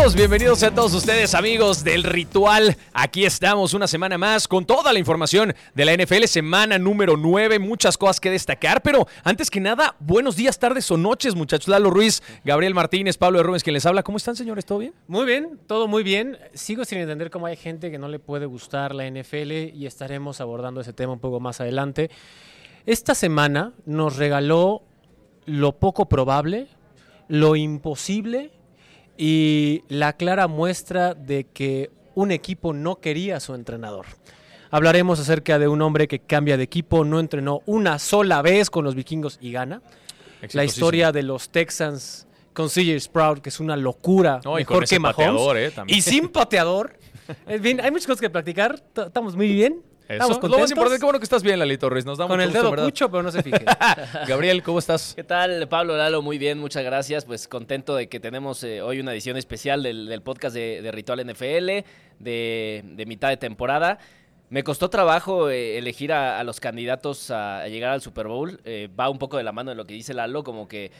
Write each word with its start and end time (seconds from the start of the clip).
Bienvenidos, 0.00 0.16
bienvenidos 0.16 0.62
a 0.62 0.74
todos 0.74 0.94
ustedes 0.94 1.34
amigos 1.34 1.84
del 1.84 2.04
ritual. 2.04 2.74
Aquí 2.94 3.26
estamos 3.26 3.74
una 3.74 3.86
semana 3.86 4.16
más 4.16 4.48
con 4.48 4.64
toda 4.64 4.94
la 4.94 4.98
información 4.98 5.52
de 5.74 5.84
la 5.84 5.94
NFL, 5.94 6.24
semana 6.24 6.78
número 6.78 7.18
9, 7.18 7.58
muchas 7.58 7.98
cosas 7.98 8.18
que 8.18 8.30
destacar, 8.30 8.80
pero 8.80 9.06
antes 9.24 9.50
que 9.50 9.60
nada, 9.60 9.96
buenos 10.00 10.36
días, 10.36 10.58
tardes 10.58 10.90
o 10.90 10.96
noches 10.96 11.34
muchachos. 11.34 11.68
Lalo 11.68 11.90
Ruiz, 11.90 12.22
Gabriel 12.46 12.72
Martínez, 12.72 13.18
Pablo 13.18 13.40
de 13.40 13.42
Rubens, 13.42 13.62
quien 13.62 13.74
les 13.74 13.84
habla. 13.84 14.02
¿Cómo 14.02 14.16
están 14.16 14.36
señores? 14.36 14.64
¿Todo 14.64 14.78
bien? 14.78 14.94
Muy 15.06 15.26
bien, 15.26 15.60
todo 15.66 15.86
muy 15.86 16.02
bien. 16.02 16.38
Sigo 16.54 16.86
sin 16.86 16.96
entender 16.96 17.30
cómo 17.30 17.44
hay 17.44 17.56
gente 17.56 17.90
que 17.90 17.98
no 17.98 18.08
le 18.08 18.18
puede 18.18 18.46
gustar 18.46 18.94
la 18.94 19.06
NFL 19.06 19.52
y 19.74 19.84
estaremos 19.84 20.40
abordando 20.40 20.80
ese 20.80 20.94
tema 20.94 21.12
un 21.12 21.20
poco 21.20 21.40
más 21.40 21.60
adelante. 21.60 22.10
Esta 22.86 23.14
semana 23.14 23.74
nos 23.84 24.16
regaló 24.16 24.82
lo 25.44 25.72
poco 25.72 26.08
probable, 26.08 26.68
lo 27.28 27.54
imposible 27.54 28.59
y 29.22 29.82
la 29.88 30.14
clara 30.14 30.48
muestra 30.48 31.12
de 31.12 31.44
que 31.44 31.90
un 32.14 32.30
equipo 32.30 32.72
no 32.72 32.96
quería 33.00 33.36
a 33.36 33.40
su 33.40 33.54
entrenador. 33.54 34.06
Hablaremos 34.70 35.20
acerca 35.20 35.58
de 35.58 35.68
un 35.68 35.82
hombre 35.82 36.08
que 36.08 36.20
cambia 36.20 36.56
de 36.56 36.62
equipo, 36.62 37.04
no 37.04 37.20
entrenó 37.20 37.60
una 37.66 37.98
sola 37.98 38.40
vez 38.40 38.70
con 38.70 38.82
los 38.82 38.94
vikingos 38.94 39.36
y 39.42 39.52
gana. 39.52 39.82
La 40.52 40.64
historia 40.64 41.12
de 41.12 41.22
los 41.22 41.50
Texans 41.50 42.26
con 42.54 42.68
CJ 42.70 42.98
Sprout, 42.98 43.40
que 43.40 43.50
es 43.50 43.60
una 43.60 43.76
locura, 43.76 44.40
No, 44.42 44.58
y 44.58 44.62
mejor 44.62 44.76
con 44.78 44.84
ese 44.84 44.94
que 44.96 45.00
Mahomes. 45.00 45.16
pateador, 45.18 45.56
eh, 45.58 45.70
también. 45.70 45.98
y 45.98 46.00
sin 46.02 46.28
pateador. 46.30 46.96
En 47.46 47.62
fin, 47.62 47.80
hay 47.80 47.90
muchas 47.92 48.06
cosas 48.06 48.22
que 48.22 48.30
practicar. 48.30 48.82
Estamos 48.96 49.36
muy 49.36 49.52
bien. 49.52 49.82
Eso, 50.10 50.22
Estamos 50.24 50.36
lo 50.36 50.40
más 50.40 50.50
contentos. 50.50 50.70
importante, 50.72 50.98
qué 50.98 51.04
bueno 51.04 51.18
que 51.20 51.24
estás 51.24 51.42
bien, 51.44 51.58
Lalito 51.60 51.88
Ruiz. 51.88 52.04
Nos 52.04 52.18
damos 52.18 52.32
Con 52.32 52.40
el 52.40 52.52
dedo 52.52 52.72
pero 52.72 53.22
no 53.22 53.30
se 53.30 53.44
fije. 53.44 53.64
Gabriel, 54.26 54.60
¿cómo 54.64 54.80
estás? 54.80 55.12
¿Qué 55.14 55.22
tal, 55.22 55.68
Pablo 55.68 55.96
Lalo? 55.96 56.20
Muy 56.20 56.36
bien, 56.36 56.58
muchas 56.58 56.82
gracias. 56.82 57.24
Pues 57.24 57.46
contento 57.46 57.94
de 57.94 58.08
que 58.08 58.18
tenemos 58.18 58.64
eh, 58.64 58.82
hoy 58.82 58.98
una 58.98 59.12
edición 59.12 59.36
especial 59.36 59.84
del, 59.84 60.06
del 60.06 60.22
podcast 60.22 60.52
de, 60.54 60.82
de 60.82 60.90
Ritual 60.90 61.24
NFL, 61.24 61.84
de, 62.18 62.82
de 62.84 63.06
mitad 63.06 63.28
de 63.28 63.36
temporada. 63.36 63.98
Me 64.48 64.64
costó 64.64 64.90
trabajo 64.90 65.48
eh, 65.48 65.78
elegir 65.78 66.12
a, 66.12 66.40
a 66.40 66.42
los 66.44 66.58
candidatos 66.58 67.30
a, 67.30 67.60
a 67.60 67.68
llegar 67.68 67.92
al 67.92 68.00
Super 68.00 68.26
Bowl. 68.26 68.60
Eh, 68.64 68.88
va 68.98 69.08
un 69.08 69.18
poco 69.18 69.36
de 69.36 69.44
la 69.44 69.52
mano 69.52 69.70
de 69.70 69.76
lo 69.76 69.84
que 69.86 69.94
dice 69.94 70.12
Lalo, 70.12 70.42
como 70.42 70.66
que 70.66 70.90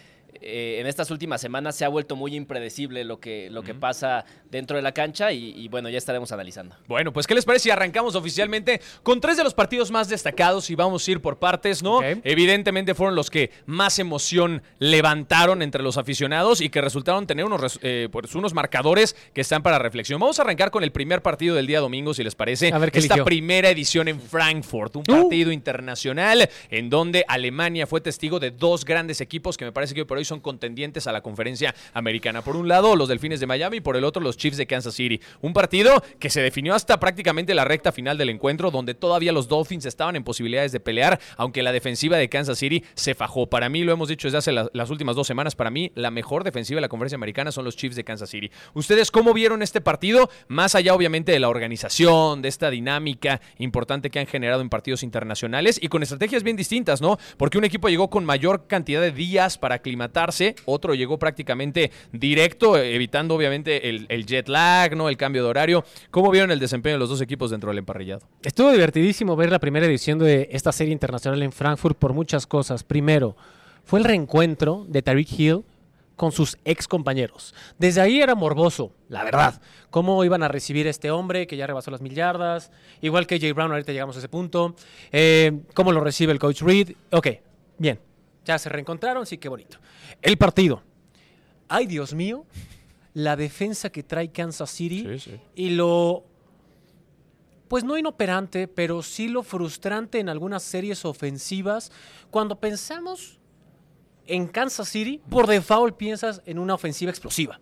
eh, 0.40 0.78
en 0.80 0.86
estas 0.86 1.10
últimas 1.10 1.40
semanas 1.40 1.76
se 1.76 1.84
ha 1.84 1.88
vuelto 1.88 2.16
muy 2.16 2.34
impredecible 2.34 3.04
lo 3.04 3.20
que, 3.20 3.48
lo 3.50 3.62
que 3.62 3.74
pasa 3.74 4.24
dentro 4.50 4.76
de 4.76 4.82
la 4.82 4.92
cancha 4.92 5.32
y, 5.32 5.52
y 5.56 5.68
bueno, 5.68 5.88
ya 5.88 5.98
estaremos 5.98 6.32
analizando. 6.32 6.76
Bueno, 6.88 7.12
pues 7.12 7.26
¿qué 7.26 7.34
les 7.34 7.44
parece 7.44 7.64
si 7.64 7.70
arrancamos 7.70 8.14
oficialmente 8.14 8.80
con 9.02 9.20
tres 9.20 9.36
de 9.36 9.44
los 9.44 9.54
partidos 9.54 9.90
más 9.90 10.08
destacados 10.08 10.70
y 10.70 10.74
vamos 10.74 11.06
a 11.06 11.10
ir 11.10 11.20
por 11.20 11.38
partes, 11.38 11.82
¿no? 11.82 12.00
Evidentemente 12.02 12.94
fueron 12.94 13.14
los 13.14 13.30
que 13.30 13.50
más 13.66 13.98
emoción 13.98 14.62
levantaron 14.78 15.62
entre 15.62 15.82
los 15.82 15.96
aficionados 15.96 16.60
y 16.60 16.68
que 16.68 16.80
resultaron 16.80 17.26
tener 17.26 17.44
unos, 17.44 17.78
eh, 17.82 18.08
pues, 18.10 18.34
unos 18.34 18.54
marcadores 18.54 19.16
que 19.34 19.40
están 19.40 19.62
para 19.62 19.78
reflexión. 19.78 20.20
Vamos 20.20 20.38
a 20.38 20.42
arrancar 20.42 20.70
con 20.70 20.84
el 20.84 20.92
primer 20.92 21.22
partido 21.22 21.54
del 21.54 21.66
día 21.66 21.80
domingo, 21.80 22.12
si 22.14 22.22
les 22.24 22.34
parece. 22.34 22.72
A 22.72 22.78
ver, 22.78 22.90
¿qué 22.92 22.98
Esta 22.98 23.14
eligió? 23.14 23.24
primera 23.24 23.70
edición 23.70 24.08
en 24.08 24.20
Frankfurt, 24.20 24.96
un 24.96 25.04
Uh. 25.08 25.22
partido 25.22 25.50
internacional 25.52 26.48
en 26.70 26.90
donde 26.90 27.24
Alemania 27.26 27.86
fue 27.86 28.00
testigo 28.00 28.38
de 28.38 28.50
dos 28.50 28.84
grandes 28.84 29.20
equipos 29.20 29.56
que 29.56 29.64
me 29.64 29.72
parece 29.72 29.94
que 29.94 30.00
hoy 30.02 30.06
por 30.06 30.18
hoy 30.20 30.24
son 30.24 30.40
contendientes 30.40 31.06
a 31.06 31.12
la 31.12 31.20
conferencia 31.22 31.74
americana. 31.94 32.42
Por 32.42 32.56
un 32.56 32.68
lado, 32.68 32.94
los 32.96 33.08
Delfines 33.08 33.40
de 33.40 33.46
Miami 33.46 33.78
y 33.78 33.80
por 33.80 33.96
el 33.96 34.04
otro, 34.04 34.22
los 34.22 34.36
Chiefs 34.36 34.56
de 34.56 34.66
Kansas 34.66 34.94
City. 34.94 35.20
Un 35.40 35.52
partido 35.52 36.02
que 36.18 36.30
se 36.30 36.40
definió 36.42 36.74
hasta 36.74 37.00
prácticamente 37.00 37.54
la 37.54 37.64
recta 37.64 37.90
final 37.92 38.18
del 38.18 38.28
encuentro, 38.30 38.70
donde 38.70 38.94
todavía 38.94 39.32
los 39.32 39.48
Dolphins 39.48 39.86
estaban 39.86 40.16
en 40.16 40.24
posibilidades 40.24 40.72
de 40.72 40.80
pelear, 40.80 41.18
aunque 41.36 41.62
la 41.62 41.72
defensiva 41.72 42.16
de 42.16 42.28
Kansas 42.28 42.58
City 42.58 42.84
se 42.94 43.14
fajó. 43.14 43.48
Para 43.48 43.68
mí, 43.68 43.82
lo 43.82 43.92
hemos 43.92 44.08
dicho 44.08 44.28
desde 44.28 44.38
hace 44.38 44.52
la- 44.52 44.68
las 44.72 44.90
últimas 44.90 45.16
dos 45.16 45.26
semanas, 45.26 45.56
para 45.56 45.70
mí, 45.70 45.90
la 45.94 46.10
mejor 46.10 46.44
defensiva 46.44 46.76
de 46.76 46.82
la 46.82 46.88
conferencia 46.88 47.16
americana 47.16 47.50
son 47.50 47.64
los 47.64 47.76
Chiefs 47.76 47.96
de 47.96 48.04
Kansas 48.04 48.30
City. 48.30 48.50
¿Ustedes 48.74 49.10
cómo 49.10 49.32
vieron 49.32 49.62
este 49.62 49.80
partido? 49.80 50.30
Más 50.48 50.74
allá, 50.74 50.94
obviamente, 50.94 51.32
de 51.32 51.40
la 51.40 51.48
organización, 51.48 52.42
de 52.42 52.48
esta 52.48 52.70
dinámica 52.70 53.40
importante 53.58 54.10
que 54.10 54.18
han 54.18 54.26
generado 54.26 54.60
en 54.60 54.68
partidos 54.68 55.02
internacionales 55.02 55.78
y 55.82 55.88
con 55.88 56.02
estrategias 56.02 56.42
bien 56.42 56.56
distintas, 56.56 57.00
¿no? 57.00 57.18
Porque 57.36 57.58
un 57.58 57.64
equipo 57.64 57.88
llegó 57.88 58.10
con 58.10 58.24
mayor 58.24 58.66
cantidad 58.66 59.00
de 59.00 59.12
días 59.12 59.56
para 59.58 59.80
otro 60.64 60.94
llegó 60.94 61.18
prácticamente 61.18 61.90
directo, 62.12 62.76
evitando 62.76 63.34
obviamente 63.34 63.88
el, 63.88 64.06
el 64.08 64.26
jet 64.26 64.48
lag, 64.48 64.96
¿no? 64.96 65.08
El 65.08 65.16
cambio 65.16 65.42
de 65.42 65.48
horario. 65.48 65.84
¿Cómo 66.10 66.30
vieron 66.30 66.50
el 66.50 66.58
desempeño 66.58 66.94
de 66.94 66.98
los 66.98 67.08
dos 67.08 67.20
equipos 67.20 67.50
dentro 67.50 67.70
del 67.70 67.78
emparrillado? 67.78 68.22
Estuvo 68.42 68.70
divertidísimo 68.70 69.36
ver 69.36 69.50
la 69.50 69.58
primera 69.58 69.86
edición 69.86 70.18
de 70.18 70.48
esta 70.52 70.72
serie 70.72 70.92
internacional 70.92 71.42
en 71.42 71.52
Frankfurt 71.52 71.96
por 71.96 72.12
muchas 72.12 72.46
cosas. 72.46 72.84
Primero, 72.84 73.36
fue 73.84 73.98
el 73.98 74.04
reencuentro 74.04 74.84
de 74.88 75.02
Tariq 75.02 75.38
Hill 75.38 75.64
con 76.16 76.32
sus 76.32 76.58
ex 76.66 76.86
compañeros. 76.86 77.54
Desde 77.78 78.02
ahí 78.02 78.20
era 78.20 78.34
morboso, 78.34 78.92
la 79.08 79.24
verdad. 79.24 79.62
Cómo 79.88 80.22
iban 80.22 80.42
a 80.42 80.48
recibir 80.48 80.86
a 80.86 80.90
este 80.90 81.10
hombre 81.10 81.46
que 81.46 81.56
ya 81.56 81.66
rebasó 81.66 81.90
las 81.90 82.02
mil 82.02 82.14
yardas, 82.14 82.70
igual 83.00 83.26
que 83.26 83.40
Jay 83.40 83.52
Brown, 83.52 83.70
ahorita 83.70 83.92
llegamos 83.92 84.16
a 84.16 84.18
ese 84.18 84.28
punto. 84.28 84.76
Eh, 85.12 85.60
cómo 85.72 85.92
lo 85.92 86.00
recibe 86.00 86.32
el 86.32 86.38
coach 86.38 86.60
Reed. 86.60 86.92
Ok, 87.10 87.28
bien. 87.78 87.98
Ya 88.50 88.58
se 88.58 88.68
reencontraron, 88.68 89.26
sí, 89.26 89.38
qué 89.38 89.48
bonito. 89.48 89.78
El 90.20 90.36
partido. 90.36 90.82
Ay, 91.68 91.86
Dios 91.86 92.14
mío, 92.14 92.44
la 93.14 93.36
defensa 93.36 93.90
que 93.90 94.02
trae 94.02 94.32
Kansas 94.32 94.70
City 94.70 95.06
Sí, 95.08 95.30
sí. 95.30 95.40
y 95.54 95.70
lo 95.70 96.24
pues 97.68 97.84
no 97.84 97.96
inoperante, 97.96 98.66
pero 98.66 99.04
sí 99.04 99.28
lo 99.28 99.44
frustrante 99.44 100.18
en 100.18 100.28
algunas 100.28 100.64
series 100.64 101.04
ofensivas. 101.04 101.92
Cuando 102.32 102.58
pensamos 102.58 103.38
en 104.26 104.48
Kansas 104.48 104.88
City, 104.88 105.20
por 105.30 105.46
default 105.46 105.96
piensas 105.96 106.42
en 106.44 106.58
una 106.58 106.74
ofensiva 106.74 107.10
explosiva. 107.10 107.60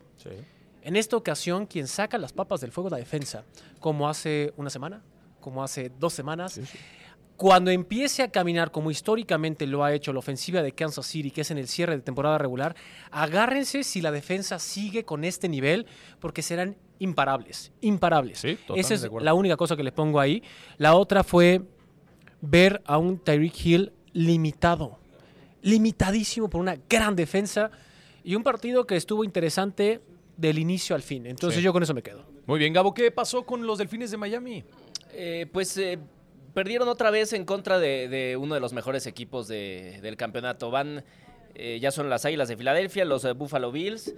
En 0.82 0.96
esta 0.96 1.18
ocasión, 1.18 1.66
quien 1.66 1.86
saca 1.86 2.16
las 2.16 2.32
papas 2.32 2.62
del 2.62 2.72
fuego 2.72 2.88
es 2.88 2.92
la 2.92 2.96
defensa, 2.96 3.44
como 3.78 4.08
hace 4.08 4.54
una 4.56 4.70
semana, 4.70 5.02
como 5.40 5.62
hace 5.62 5.92
dos 6.00 6.14
semanas. 6.14 6.58
Cuando 7.38 7.70
empiece 7.70 8.24
a 8.24 8.32
caminar 8.32 8.72
como 8.72 8.90
históricamente 8.90 9.64
lo 9.68 9.84
ha 9.84 9.94
hecho 9.94 10.12
la 10.12 10.18
ofensiva 10.18 10.60
de 10.60 10.72
Kansas 10.72 11.06
City, 11.06 11.30
que 11.30 11.42
es 11.42 11.50
en 11.52 11.58
el 11.58 11.68
cierre 11.68 11.94
de 11.96 12.02
temporada 12.02 12.36
regular, 12.36 12.74
agárrense 13.12 13.84
si 13.84 14.00
la 14.00 14.10
defensa 14.10 14.58
sigue 14.58 15.04
con 15.04 15.22
este 15.22 15.48
nivel, 15.48 15.86
porque 16.18 16.42
serán 16.42 16.76
imparables, 16.98 17.70
imparables. 17.80 18.40
Sí, 18.40 18.56
totalmente 18.56 18.80
Esa 18.94 19.06
es 19.06 19.12
la 19.22 19.34
única 19.34 19.56
cosa 19.56 19.76
que 19.76 19.84
les 19.84 19.92
pongo 19.92 20.18
ahí. 20.18 20.42
La 20.78 20.96
otra 20.96 21.22
fue 21.22 21.62
ver 22.40 22.82
a 22.84 22.98
un 22.98 23.20
Tyreek 23.20 23.64
Hill 23.64 23.92
limitado, 24.14 24.98
limitadísimo 25.62 26.50
por 26.50 26.60
una 26.60 26.76
gran 26.90 27.14
defensa 27.14 27.70
y 28.24 28.34
un 28.34 28.42
partido 28.42 28.84
que 28.84 28.96
estuvo 28.96 29.22
interesante 29.22 30.00
del 30.36 30.58
inicio 30.58 30.96
al 30.96 31.02
fin. 31.02 31.24
Entonces 31.24 31.58
Sí. 31.58 31.64
yo 31.64 31.72
con 31.72 31.84
eso 31.84 31.94
me 31.94 32.02
quedo. 32.02 32.24
Muy 32.46 32.58
bien, 32.58 32.72
Gabo, 32.72 32.92
¿qué 32.92 33.12
pasó 33.12 33.46
con 33.46 33.64
los 33.64 33.78
Delfines 33.78 34.10
de 34.10 34.16
Miami? 34.16 34.64
Eh, 35.12 35.46
pues 35.52 35.76
eh, 35.78 36.00
perdieron 36.58 36.88
otra 36.88 37.12
vez 37.12 37.32
en 37.32 37.44
contra 37.44 37.78
de, 37.78 38.08
de 38.08 38.36
uno 38.36 38.54
de 38.54 38.60
los 38.60 38.72
mejores 38.72 39.06
equipos 39.06 39.46
de- 39.46 40.00
del 40.02 40.16
campeonato. 40.16 40.72
Van, 40.72 41.04
eh, 41.54 41.78
ya 41.80 41.92
son 41.92 42.10
las 42.10 42.24
Águilas 42.24 42.48
de 42.48 42.56
Filadelfia, 42.56 43.04
los 43.04 43.24
eh, 43.24 43.30
Buffalo 43.32 43.70
Bills. 43.70 44.12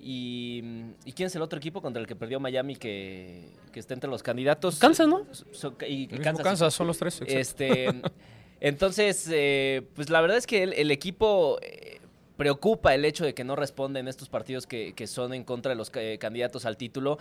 Y, 0.00 0.62
¿Y 1.04 1.12
quién 1.12 1.28
es 1.28 1.36
el 1.36 1.42
otro 1.42 1.56
equipo 1.56 1.80
contra 1.80 2.00
el 2.00 2.08
que 2.08 2.16
perdió 2.16 2.40
Miami 2.40 2.74
que, 2.74 3.48
que 3.72 3.78
está 3.78 3.94
entre 3.94 4.10
los 4.10 4.24
candidatos? 4.24 4.80
Kansas, 4.80 5.06
¿no? 5.06 5.24
So- 5.52 5.76
y 5.88 6.08
El 6.12 6.20
Kansas, 6.20 6.44
Kansas, 6.44 6.74
son 6.74 6.88
los 6.88 6.98
tres. 6.98 7.20
exacto. 7.22 7.32
Este, 7.38 7.86
entonces, 8.60 9.28
eh, 9.32 9.82
pues 9.94 10.10
la 10.10 10.20
verdad 10.20 10.36
es 10.36 10.48
que 10.48 10.64
el, 10.64 10.72
el 10.72 10.90
equipo 10.90 11.58
eh, 11.62 12.00
preocupa 12.36 12.92
el 12.94 13.04
hecho 13.04 13.24
de 13.24 13.34
que 13.34 13.44
no 13.44 13.54
responde 13.54 14.00
en 14.00 14.08
estos 14.08 14.28
partidos 14.28 14.66
que, 14.66 14.94
que 14.94 15.06
son 15.06 15.32
en 15.32 15.44
contra 15.44 15.70
de 15.70 15.76
los 15.76 15.92
eh, 15.94 16.18
candidatos 16.18 16.66
al 16.66 16.76
título. 16.76 17.18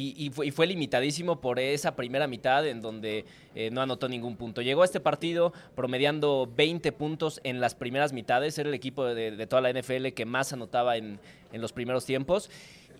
Y, 0.00 0.30
fue, 0.30 0.46
y 0.46 0.50
fue 0.52 0.68
limitadísimo 0.68 1.40
por 1.40 1.58
esa 1.58 1.96
primera 1.96 2.28
mitad 2.28 2.64
en 2.66 2.80
donde 2.80 3.24
eh, 3.56 3.70
no 3.72 3.80
anotó 3.80 4.08
ningún 4.08 4.36
punto. 4.36 4.62
Llegó 4.62 4.82
a 4.82 4.84
este 4.84 5.00
partido 5.00 5.52
promediando 5.74 6.48
20 6.56 6.92
puntos 6.92 7.40
en 7.42 7.60
las 7.60 7.74
primeras 7.74 8.12
mitades. 8.12 8.56
Era 8.58 8.68
el 8.68 8.74
equipo 8.76 9.04
de, 9.04 9.46
toda 9.48 9.60
la 9.60 9.72
NFL 9.72 10.08
que 10.08 10.24
más 10.24 10.52
anotaba 10.52 10.96
en 10.96 11.18
los 11.52 11.72
primeros 11.72 12.04
tiempos. 12.04 12.48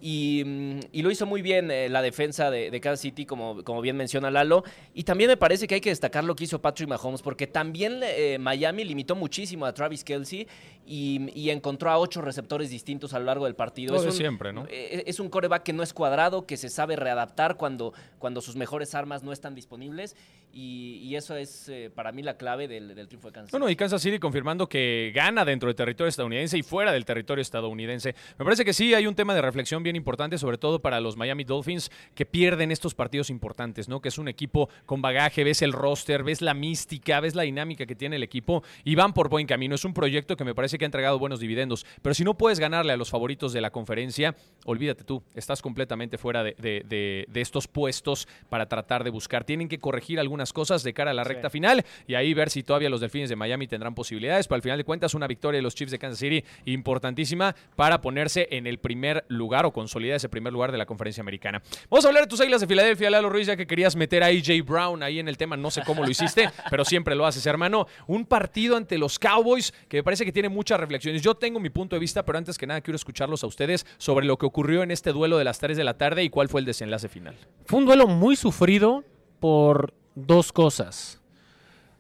Y, 0.01 0.43
mm, 0.45 0.81
y 0.93 1.03
lo 1.03 1.11
hizo 1.11 1.27
muy 1.27 1.43
bien 1.43 1.71
eh, 1.71 1.89
la 1.89 2.03
defensa 2.03 2.51
de, 2.51 2.71
de 2.71 2.81
Kansas 2.81 3.01
City, 3.01 3.27
como, 3.27 3.63
como 3.65 3.81
bien 3.81 3.97
menciona 3.97 4.31
Lalo. 4.31 4.65
Y 4.95 5.05
también 5.05 5.29
me 5.29 5.37
parece 5.37 5.67
que 5.67 5.75
hay 5.77 5.81
que 5.81 5.91
destacar 5.91 6.25
lo 6.25 6.35
que 6.37 6.45
hizo 6.45 6.61
Patrick 6.61 6.89
Mahomes, 6.89 7.23
porque 7.23 7.47
también 7.47 8.01
eh, 8.03 8.39
Miami 8.39 8.85
limitó 8.85 9.17
muchísimo 9.17 9.67
a 9.67 9.73
Travis 9.73 10.05
Kelsey 10.05 10.47
y, 10.87 11.31
y 11.35 11.51
encontró 11.51 11.91
a 11.91 11.99
ocho 11.99 12.23
receptores 12.23 12.71
distintos 12.71 13.13
a 13.15 13.19
lo 13.19 13.25
largo 13.27 13.45
del 13.45 13.55
partido. 13.55 13.93
Lo 13.93 13.99
es 13.99 14.05
de 14.05 14.11
un, 14.11 14.17
siempre, 14.17 14.53
¿no? 14.53 14.67
eh, 14.71 15.05
Es 15.07 15.21
un 15.21 15.29
coreback 15.29 15.63
que 15.63 15.73
no 15.73 15.83
es 15.83 15.93
cuadrado, 15.93 16.47
que 16.47 16.57
se 16.57 16.69
sabe 16.69 16.97
readaptar 16.97 17.57
cuando, 17.57 17.93
cuando 18.19 18.41
sus 18.41 18.57
mejores 18.57 18.95
armas 18.95 19.23
no 19.23 19.33
están 19.33 19.55
disponibles. 19.55 20.17
Y, 20.51 21.01
y 21.05 21.15
eso 21.17 21.37
es 21.37 21.71
para 21.95 22.11
mí 22.11 22.23
la 22.23 22.39
clave 22.39 22.69
del, 22.69 22.95
del 22.95 23.07
triunfo 23.07 23.29
de 23.29 23.33
Kansas 23.35 23.51
City. 23.51 23.59
Bueno, 23.59 23.71
y 23.71 23.77
Kansas 23.77 24.01
City 24.01 24.19
confirmando 24.19 24.67
que 24.67 25.13
gana 25.15 25.45
dentro 25.45 25.67
del 25.67 25.77
territorio 25.77 26.09
estadounidense 26.09 26.57
y 26.57 26.63
fuera 26.63 26.91
del 26.91 27.05
territorio 27.05 27.43
estadounidense. 27.43 28.15
Me 28.39 28.45
parece 28.47 28.65
que 28.65 28.73
sí 28.73 28.95
hay 28.95 29.07
un 29.07 29.15
tema 29.15 29.35
de 29.35 29.43
reflexión 29.43 29.83
bien 29.83 29.88
importante, 29.97 30.39
sobre 30.39 30.59
todo 30.59 30.81
para 30.81 31.01
los 31.01 31.17
Miami 31.17 31.45
Dolphins, 31.45 31.91
que 32.15 32.27
pierden 32.27 32.71
estos 32.71 32.95
partidos 32.95 33.31
importantes, 33.31 33.89
¿no? 33.89 34.01
Que 34.01 34.09
es 34.09 34.19
un 34.19 34.29
equipo 34.29 34.69
con 34.87 35.03
bagaje, 35.03 35.45
ves 35.45 35.63
el 35.63 35.73
roster, 35.73 36.23
ves 36.25 36.43
la 36.43 36.55
mística, 36.55 37.21
ves 37.21 37.35
la 37.35 37.43
dinámica 37.43 37.87
que 37.87 37.95
tiene 37.95 38.17
el 38.17 38.23
equipo 38.23 38.63
y 38.85 38.95
van 38.95 39.13
por 39.13 39.29
buen 39.29 39.47
camino. 39.47 39.75
Es 39.75 39.85
un 39.85 39.95
proyecto 39.95 40.37
que 40.37 40.45
me 40.45 40.55
parece 40.55 40.79
que 40.79 40.85
ha 40.85 40.87
entregado 40.87 41.19
buenos 41.19 41.41
dividendos. 41.41 41.87
Pero 42.03 42.15
si 42.15 42.25
no 42.25 42.35
puedes 42.37 42.61
ganarle 42.61 42.93
a 42.93 42.97
los 42.97 43.11
favoritos 43.11 43.53
de 43.53 43.61
la 43.61 43.71
conferencia, 43.71 44.35
olvídate 44.65 45.05
tú, 45.05 45.23
estás 45.35 45.63
completamente 45.63 46.19
fuera 46.19 46.43
de, 46.43 46.55
de- 46.59 46.83
de- 46.89 47.27
de 47.29 47.41
estos 47.41 47.69
puestos 47.69 48.29
para 48.49 48.67
tratar 48.67 49.05
de 49.05 49.11
buscar. 49.11 49.45
Tienen 49.45 49.69
que 49.69 49.79
corregir 49.79 50.19
algunas 50.21 50.53
cosas 50.53 50.83
de 50.83 50.93
cara 50.95 51.11
a 51.11 51.15
la 51.15 51.25
Sí. 51.25 51.29
recta 51.29 51.51
final 51.51 51.85
y 52.07 52.15
ahí 52.15 52.35
ver 52.35 52.51
si 52.51 52.63
todavía 52.63 52.91
los 52.91 53.01
Delfines 53.01 53.29
de 53.29 53.37
Miami 53.37 53.67
tendrán 53.67 53.95
posibilidades. 53.95 54.47
Pero 54.49 54.57
al 54.57 54.63
final 54.63 54.79
de 54.79 54.85
cuentas, 54.85 55.15
una 55.15 55.27
victoria 55.27 55.59
de 55.59 55.63
los 55.63 55.75
Chiefs 55.75 55.93
de 55.93 55.99
Kansas 55.99 56.19
City 56.19 56.45
importantísima 56.65 57.55
para 57.77 58.01
ponerse 58.01 58.49
en 58.53 58.67
el 58.67 58.79
primer 58.79 59.25
lugar 59.29 59.67
o 59.67 59.73
consolidar 59.79 60.17
ese 60.17 60.29
primer 60.29 60.53
lugar 60.53 60.73
de 60.73 60.79
la 60.79 60.87
conferencia 60.87 61.21
americana. 61.21 61.63
Vamos 61.89 62.05
a 62.05 62.09
hablar 62.09 62.25
de 62.25 62.29
tus 62.29 62.41
águilas 62.41 62.61
de 62.61 62.67
Filadelfia, 62.67 63.11
Lalo 63.11 63.31
Ruiz, 63.31 63.47
ya 63.47 63.57
que 63.57 63.65
querías 63.65 63.95
meter 63.95 64.25
a 64.25 64.27
AJ 64.27 64.65
Brown 64.67 65.05
ahí 65.05 65.21
en 65.21 65.29
el 65.29 65.37
tema. 65.37 65.57
No 65.57 65.71
sé 65.71 65.83
cómo 65.87 66.03
lo 66.03 66.11
hiciste, 66.11 66.51
pero 66.71 66.85
siempre 66.85 67.15
lo 67.15 67.25
haces, 67.25 67.47
hermano. 67.47 67.87
Un 68.09 68.27
partido 68.27 68.77
ante 68.77 68.99
los 68.99 69.21
Cowboys 69.21 69.73
que 69.89 69.99
me 69.99 70.03
parece 70.03 70.25
que 70.25 70.33
tiene 70.33 70.49
muchas 70.49 70.81
reflexiones. 70.81 71.23
Yo 71.23 71.37
tengo 71.37 71.61
mi 71.61 71.71
punto 71.71 71.95
de 71.95 72.01
vista, 72.01 72.25
pero 72.25 72.39
antes 72.39 72.59
que 72.59 72.67
nada 72.67 72.81
quiero 72.81 72.97
escucharlos 72.97 73.45
a 73.45 73.47
ustedes 73.47 73.87
sobre 73.99 74.27
lo 74.27 74.37
que 74.37 74.47
ocurrió 74.47 74.83
en 74.83 74.91
este 74.91 75.13
duelo 75.13 75.39
de 75.39 75.45
las 75.45 75.61
3 75.61 75.77
de 75.77 75.85
la 75.85 75.97
tarde 75.97 76.25
y 76.25 76.29
cuál 76.29 76.49
fue 76.49 76.61
el 76.61 76.67
desenlace 76.67 77.09
final. 77.09 77.37
Fue 77.67 77.79
un 77.79 77.87
duelo 77.87 78.09
muy 78.09 78.35
sufrido 78.35 79.05
por 79.39 79.95
dos 80.17 80.51
cosas. 80.51 81.21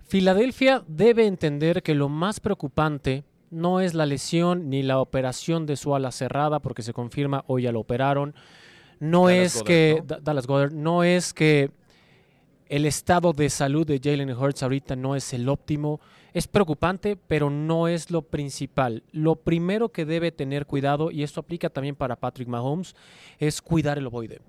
Filadelfia 0.08 0.82
debe 0.88 1.26
entender 1.26 1.84
que 1.84 1.94
lo 1.94 2.08
más 2.08 2.40
preocupante 2.40 3.22
no 3.50 3.80
es 3.80 3.94
la 3.94 4.06
lesión 4.06 4.70
ni 4.70 4.82
la 4.82 4.98
operación 5.00 5.66
de 5.66 5.76
su 5.76 5.94
ala 5.94 6.12
cerrada, 6.12 6.60
porque 6.60 6.82
se 6.82 6.92
confirma 6.92 7.44
hoy 7.46 7.62
ya 7.62 7.72
lo 7.72 7.80
operaron. 7.80 8.34
No 9.00 9.26
Dallas 9.26 9.56
es 9.56 9.62
que 9.62 10.02
Dallas 10.04 10.46
Goddard, 10.46 10.72
no 10.72 11.04
es 11.04 11.32
que 11.32 11.70
el 12.68 12.84
estado 12.84 13.32
de 13.32 13.48
salud 13.48 13.86
de 13.86 14.00
Jalen 14.02 14.30
Hurts 14.30 14.62
ahorita 14.62 14.96
no 14.96 15.16
es 15.16 15.32
el 15.32 15.48
óptimo. 15.48 16.00
Es 16.34 16.46
preocupante, 16.46 17.16
pero 17.16 17.48
no 17.48 17.88
es 17.88 18.10
lo 18.10 18.22
principal. 18.22 19.02
Lo 19.12 19.36
primero 19.36 19.88
que 19.88 20.04
debe 20.04 20.30
tener 20.30 20.66
cuidado, 20.66 21.10
y 21.10 21.22
esto 21.22 21.40
aplica 21.40 21.70
también 21.70 21.96
para 21.96 22.16
Patrick 22.16 22.48
Mahomes, 22.48 22.94
es 23.38 23.62
cuidar 23.62 23.96
el 23.98 24.06
ovoide. 24.06 24.40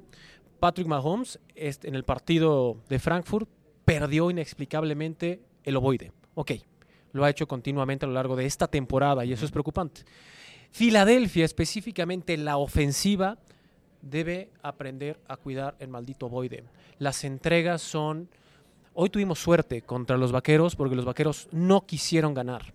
Patrick 0.60 0.88
Mahomes 0.88 1.40
en 1.56 1.96
el 1.96 2.04
partido 2.04 2.78
de 2.90 3.00
Frankfurt 3.00 3.48
perdió 3.86 4.30
inexplicablemente 4.30 5.42
el 5.64 5.78
ovoide. 5.78 6.12
Ok, 6.36 6.52
lo 7.12 7.24
ha 7.24 7.30
hecho 7.30 7.48
continuamente 7.48 8.06
a 8.06 8.08
lo 8.08 8.14
largo 8.14 8.36
de 8.36 8.46
esta 8.46 8.68
temporada 8.68 9.26
y 9.26 9.34
eso 9.34 9.46
es 9.46 9.52
preocupante. 9.52 10.02
Filadelfia, 10.72 11.46
específicamente 11.46 12.38
la 12.38 12.58
ofensiva, 12.58 13.38
debe 14.02 14.50
aprender 14.62 15.20
a 15.28 15.38
cuidar 15.38 15.76
el 15.80 15.90
maldito 15.90 16.28
ovoide. 16.28 16.64
Las 17.00 17.24
entregas 17.24 17.82
son... 17.82 18.30
Hoy 18.94 19.10
tuvimos 19.10 19.40
suerte 19.40 19.82
contra 19.82 20.18
los 20.18 20.32
Vaqueros 20.32 20.76
porque 20.76 20.96
los 20.96 21.06
Vaqueros 21.06 21.48
no 21.52 21.86
quisieron 21.86 22.34
ganar. 22.34 22.74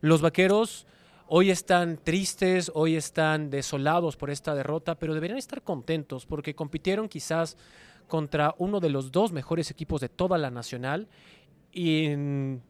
Los 0.00 0.20
Vaqueros 0.20 0.86
hoy 1.28 1.50
están 1.50 1.98
tristes, 2.02 2.72
hoy 2.74 2.96
están 2.96 3.50
desolados 3.50 4.16
por 4.16 4.30
esta 4.30 4.54
derrota, 4.54 4.96
pero 4.96 5.14
deberían 5.14 5.38
estar 5.38 5.62
contentos 5.62 6.26
porque 6.26 6.54
compitieron 6.54 7.08
quizás 7.08 7.56
contra 8.08 8.54
uno 8.58 8.80
de 8.80 8.90
los 8.90 9.12
dos 9.12 9.30
mejores 9.30 9.70
equipos 9.70 10.00
de 10.00 10.08
toda 10.08 10.38
la 10.38 10.50
nacional 10.50 11.08
y 11.72 12.06
en 12.06 12.62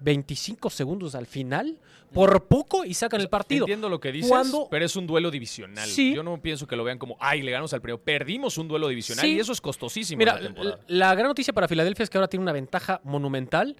25 0.00 0.70
segundos 0.70 1.14
al 1.14 1.26
final, 1.26 1.78
por 2.12 2.44
poco 2.46 2.84
y 2.84 2.94
sacan 2.94 3.20
el 3.20 3.28
partido. 3.28 3.64
Entiendo 3.64 3.88
lo 3.88 4.00
que 4.00 4.12
dices, 4.12 4.30
Cuando- 4.30 4.68
pero 4.70 4.84
es 4.84 4.96
un 4.96 5.06
duelo 5.06 5.30
divisional. 5.30 5.88
Sí. 5.88 6.14
Yo 6.14 6.22
no 6.22 6.40
pienso 6.40 6.66
que 6.66 6.76
lo 6.76 6.84
vean 6.84 6.98
como, 6.98 7.16
ay, 7.20 7.42
le 7.42 7.50
ganamos 7.50 7.72
al 7.74 7.80
primero. 7.82 8.02
Perdimos 8.02 8.56
un 8.58 8.68
duelo 8.68 8.88
divisional 8.88 9.24
Sí. 9.24 9.32
y 9.34 9.40
eso 9.40 9.52
es 9.52 9.60
costosísimo 9.60 10.18
Mira, 10.18 10.38
en 10.40 10.54
la, 10.64 10.78
la 10.86 11.14
gran 11.14 11.28
noticia 11.28 11.52
para 11.52 11.68
Filadelfia 11.68 12.04
es 12.04 12.10
que 12.10 12.16
ahora 12.18 12.28
tiene 12.28 12.42
una 12.42 12.52
ventaja 12.52 13.00
monumental 13.04 13.76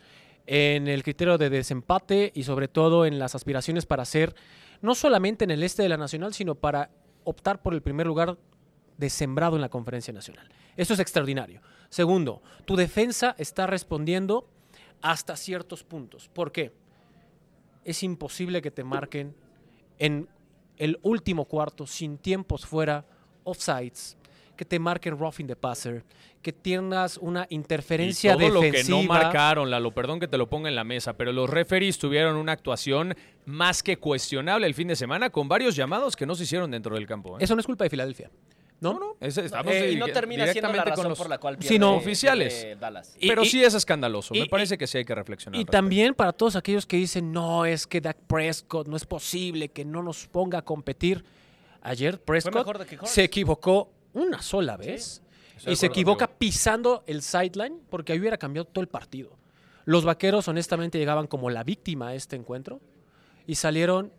en 0.47 0.88
el 0.88 1.03
criterio 1.03 1.38
de 1.38 1.50
desempate 1.50 2.32
y 2.35 2.43
sobre 2.43 2.69
todo 2.69 3.06
en 3.06 3.19
las 3.19 3.35
aspiraciones 3.35 3.87
para 3.87 4.05
ser 4.05 4.35
no 4.81 4.94
solamente 4.94 5.44
en 5.44 5.50
el 5.50 5.62
este 5.62 5.82
de 5.82 5.88
la 5.88 5.97
nacional, 5.97 6.35
sino 6.35 6.55
para 6.55 6.91
optar 7.25 7.61
por 7.62 7.75
el 7.75 7.82
primer 7.82 8.06
lugar 8.06 8.37
de 8.97 9.11
sembrado 9.11 9.56
en 9.56 9.62
la 9.62 9.69
conferencia 9.69 10.12
nacional. 10.12 10.49
Esto 10.76 10.94
es 10.94 11.00
extraordinario. 11.00 11.61
Segundo, 11.88 12.43
tu 12.64 12.76
defensa 12.76 13.35
está 13.38 13.67
respondiendo 13.67 14.49
hasta 15.03 15.37
ciertos 15.37 15.85
puntos. 15.85 16.29
¿Por 16.29 16.53
qué? 16.53 16.73
Es 17.85 18.03
imposible 18.03 18.61
que 18.61 18.71
te 18.71 18.85
marquen 18.85 19.35
en 19.99 20.29
el 20.77 20.99
último 21.03 21.45
cuarto, 21.45 21.87
sin 21.87 22.19
tiempos 22.19 22.67
fuera, 22.67 23.05
offsides, 23.45 24.17
que 24.56 24.65
te 24.65 24.79
marquen 24.79 25.19
roughing 25.19 25.47
the 25.47 25.56
passer, 25.56 26.05
que 26.43 26.53
tengas 26.53 27.17
una 27.17 27.47
interferencia 27.50 28.35
y 28.35 28.39
todo 28.39 28.49
lo 28.49 28.61
que 28.61 28.85
no 28.85 29.03
marcaron, 29.05 29.71
Lalo, 29.71 29.93
perdón 29.93 30.21
que 30.21 30.29
te 30.29 30.37
lo 30.37 30.49
ponga 30.49 30.69
en 30.69 30.75
la 30.75 30.85
mesa, 30.85 31.17
pero 31.17 31.33
los 31.33 31.49
referees 31.49 31.99
tuvieron 31.99 32.37
una 32.37 32.53
actuación 32.53 33.15
más 33.45 33.83
que 33.83 33.99
cuestionable 33.99 34.67
el 34.67 34.75
fin 34.75 34.89
de 34.89 34.97
semana 34.97 35.31
con 35.31 35.49
varios 35.49 35.77
llamados 35.77 36.17
que 36.17 36.27
no 36.27 36.35
se 36.35 36.43
hicieron 36.43 36.71
dentro 36.71 36.95
del 36.95 37.06
campo. 37.06 37.39
¿eh? 37.39 37.45
Eso 37.45 37.55
no 37.55 37.61
es 37.61 37.67
culpa 37.67 37.85
de 37.85 37.91
Filadelfia. 37.91 38.31
¿No? 38.80 38.92
no, 38.94 38.98
no, 39.00 39.16
ese- 39.20 39.44
estamos 39.44 39.72
Eh, 39.72 39.96
no 39.98 40.06
termina 40.06 40.44
siendo 40.46 40.69
la 40.69 40.72
directamente 40.75 40.90
con 40.90 40.90
razón 40.96 41.08
los- 41.10 41.19
por 41.19 41.28
la 41.28 41.38
cual 41.38 41.58
pierde, 41.58 41.78
no. 41.78 41.96
Oficiales. 41.96 42.54
pierde 42.54 42.76
Dallas. 42.76 43.16
Y- 43.19 43.28
Pero 43.28 43.42
y- 43.42 43.46
sí 43.48 43.62
es 43.64 43.75
escandaloso. 43.75 44.34
y- 44.34 44.40
Me 44.40 44.46
parece 44.46 44.78
que 44.78 44.86
sí 44.86 44.98
hay 44.98 45.04
que 45.04 45.14
reflexionar. 45.14 45.60
Y 45.60 45.64
también 45.64 46.14
para 46.14 46.32
todos 46.32 46.54
aquellos 46.56 46.86
que 46.86 46.96
dicen, 46.96 47.32
no, 47.32 47.64
es 47.66 47.86
que 47.86 48.00
Dak 48.00 48.16
Prescott 48.26 48.86
no 48.86 48.96
es 48.96 49.04
posible 49.04 49.69
que 49.70 49.84
no 49.84 50.02
nos 50.02 50.26
ponga 50.26 50.58
a 50.58 50.62
competir. 50.62 51.25
Ayer 51.82 52.20
Prescott 52.20 52.66
se 53.04 53.25
equivocó 53.25 53.90
una 54.12 54.42
sola 54.42 54.76
vez 54.76 55.22
y 55.66 55.76
se 55.76 55.86
equivoca 55.86 56.26
contigo. 56.26 56.38
pisando 56.38 57.04
el 57.06 57.22
sideline 57.22 57.80
porque 57.90 58.12
ahí 58.12 58.19
hubiera 58.20 58.36
cambiado 58.36 58.66
todo 58.66 58.82
el 58.82 58.88
partido. 58.88 59.36
Los 59.84 60.04
vaqueros 60.04 60.46
honestamente 60.48 60.98
llegaban 60.98 61.26
como 61.26 61.50
la 61.50 61.64
víctima 61.64 62.08
a 62.08 62.14
este 62.14 62.37
encuentro 62.37 62.80
y 63.47 63.54
salieron 63.54 64.12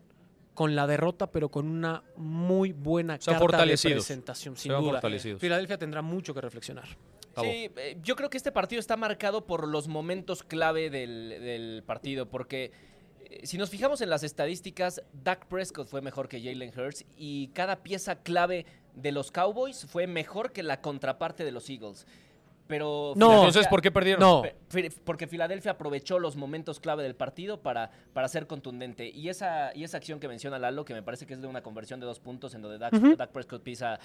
con 0.60 0.76
la 0.76 0.86
derrota, 0.86 1.32
pero 1.32 1.48
con 1.48 1.66
una 1.66 2.02
muy 2.16 2.72
buena 2.72 3.18
Se 3.18 3.30
carta 3.30 3.64
de 3.64 3.78
presentación, 3.78 4.58
sin 4.58 4.72
duda. 4.72 5.00
Filadelfia 5.38 5.78
tendrá 5.78 6.02
mucho 6.02 6.34
que 6.34 6.42
reflexionar. 6.42 6.84
Sí, 7.40 7.70
eh, 7.74 7.96
yo 8.02 8.14
creo 8.14 8.28
que 8.28 8.36
este 8.36 8.52
partido 8.52 8.78
está 8.78 8.98
marcado 8.98 9.46
por 9.46 9.66
los 9.66 9.88
momentos 9.88 10.42
clave 10.42 10.90
del, 10.90 11.30
del 11.30 11.82
partido, 11.86 12.28
porque 12.28 12.72
eh, 13.20 13.46
si 13.46 13.56
nos 13.56 13.70
fijamos 13.70 14.02
en 14.02 14.10
las 14.10 14.22
estadísticas, 14.22 15.00
Dak 15.14 15.46
Prescott 15.46 15.88
fue 15.88 16.02
mejor 16.02 16.28
que 16.28 16.42
Jalen 16.42 16.78
Hurts 16.78 17.06
y 17.16 17.48
cada 17.54 17.82
pieza 17.82 18.16
clave 18.16 18.66
de 18.94 19.12
los 19.12 19.30
Cowboys 19.30 19.86
fue 19.86 20.06
mejor 20.06 20.52
que 20.52 20.62
la 20.62 20.82
contraparte 20.82 21.42
de 21.42 21.52
los 21.52 21.70
Eagles. 21.70 22.06
Pero 22.70 23.14
No. 23.16 23.32
Entonces, 23.34 23.66
¿por 23.66 23.82
qué 23.82 23.90
perdieron? 23.90 24.20
No. 24.20 24.44
Porque 25.02 25.26
Filadelfia 25.26 25.72
aprovechó 25.72 26.20
los 26.20 26.36
momentos 26.36 26.78
clave 26.78 27.02
del 27.02 27.16
partido 27.16 27.60
para, 27.60 27.90
para 28.12 28.28
ser 28.28 28.46
contundente. 28.46 29.08
Y 29.08 29.28
esa, 29.28 29.74
y 29.74 29.82
esa 29.82 29.96
acción 29.96 30.20
que 30.20 30.28
menciona 30.28 30.56
Lalo, 30.56 30.84
que 30.84 30.94
me 30.94 31.02
parece 31.02 31.26
que 31.26 31.34
es 31.34 31.40
de 31.40 31.48
una 31.48 31.64
conversión 31.64 31.98
de 31.98 32.06
dos 32.06 32.20
puntos, 32.20 32.54
en 32.54 32.62
donde 32.62 32.78
Dak, 32.78 33.30
Prescott 33.32 33.64
pisa, 33.64 33.98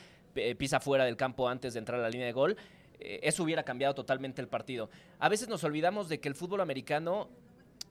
pisa 0.57 0.79
fuera 0.79 1.05
del 1.05 1.15
campo 1.15 1.47
antes 1.47 1.73
de 1.75 1.79
entrar 1.79 1.99
a 1.99 2.03
la 2.03 2.09
línea 2.09 2.25
de 2.25 2.33
gol, 2.33 2.57
eh, 2.99 3.19
eso 3.21 3.43
hubiera 3.43 3.61
cambiado 3.61 3.93
totalmente 3.93 4.41
el 4.41 4.47
partido. 4.47 4.89
A 5.19 5.29
veces 5.29 5.47
nos 5.47 5.63
olvidamos 5.63 6.09
de 6.09 6.19
que 6.19 6.27
el 6.27 6.33
fútbol 6.33 6.61
americano 6.61 7.29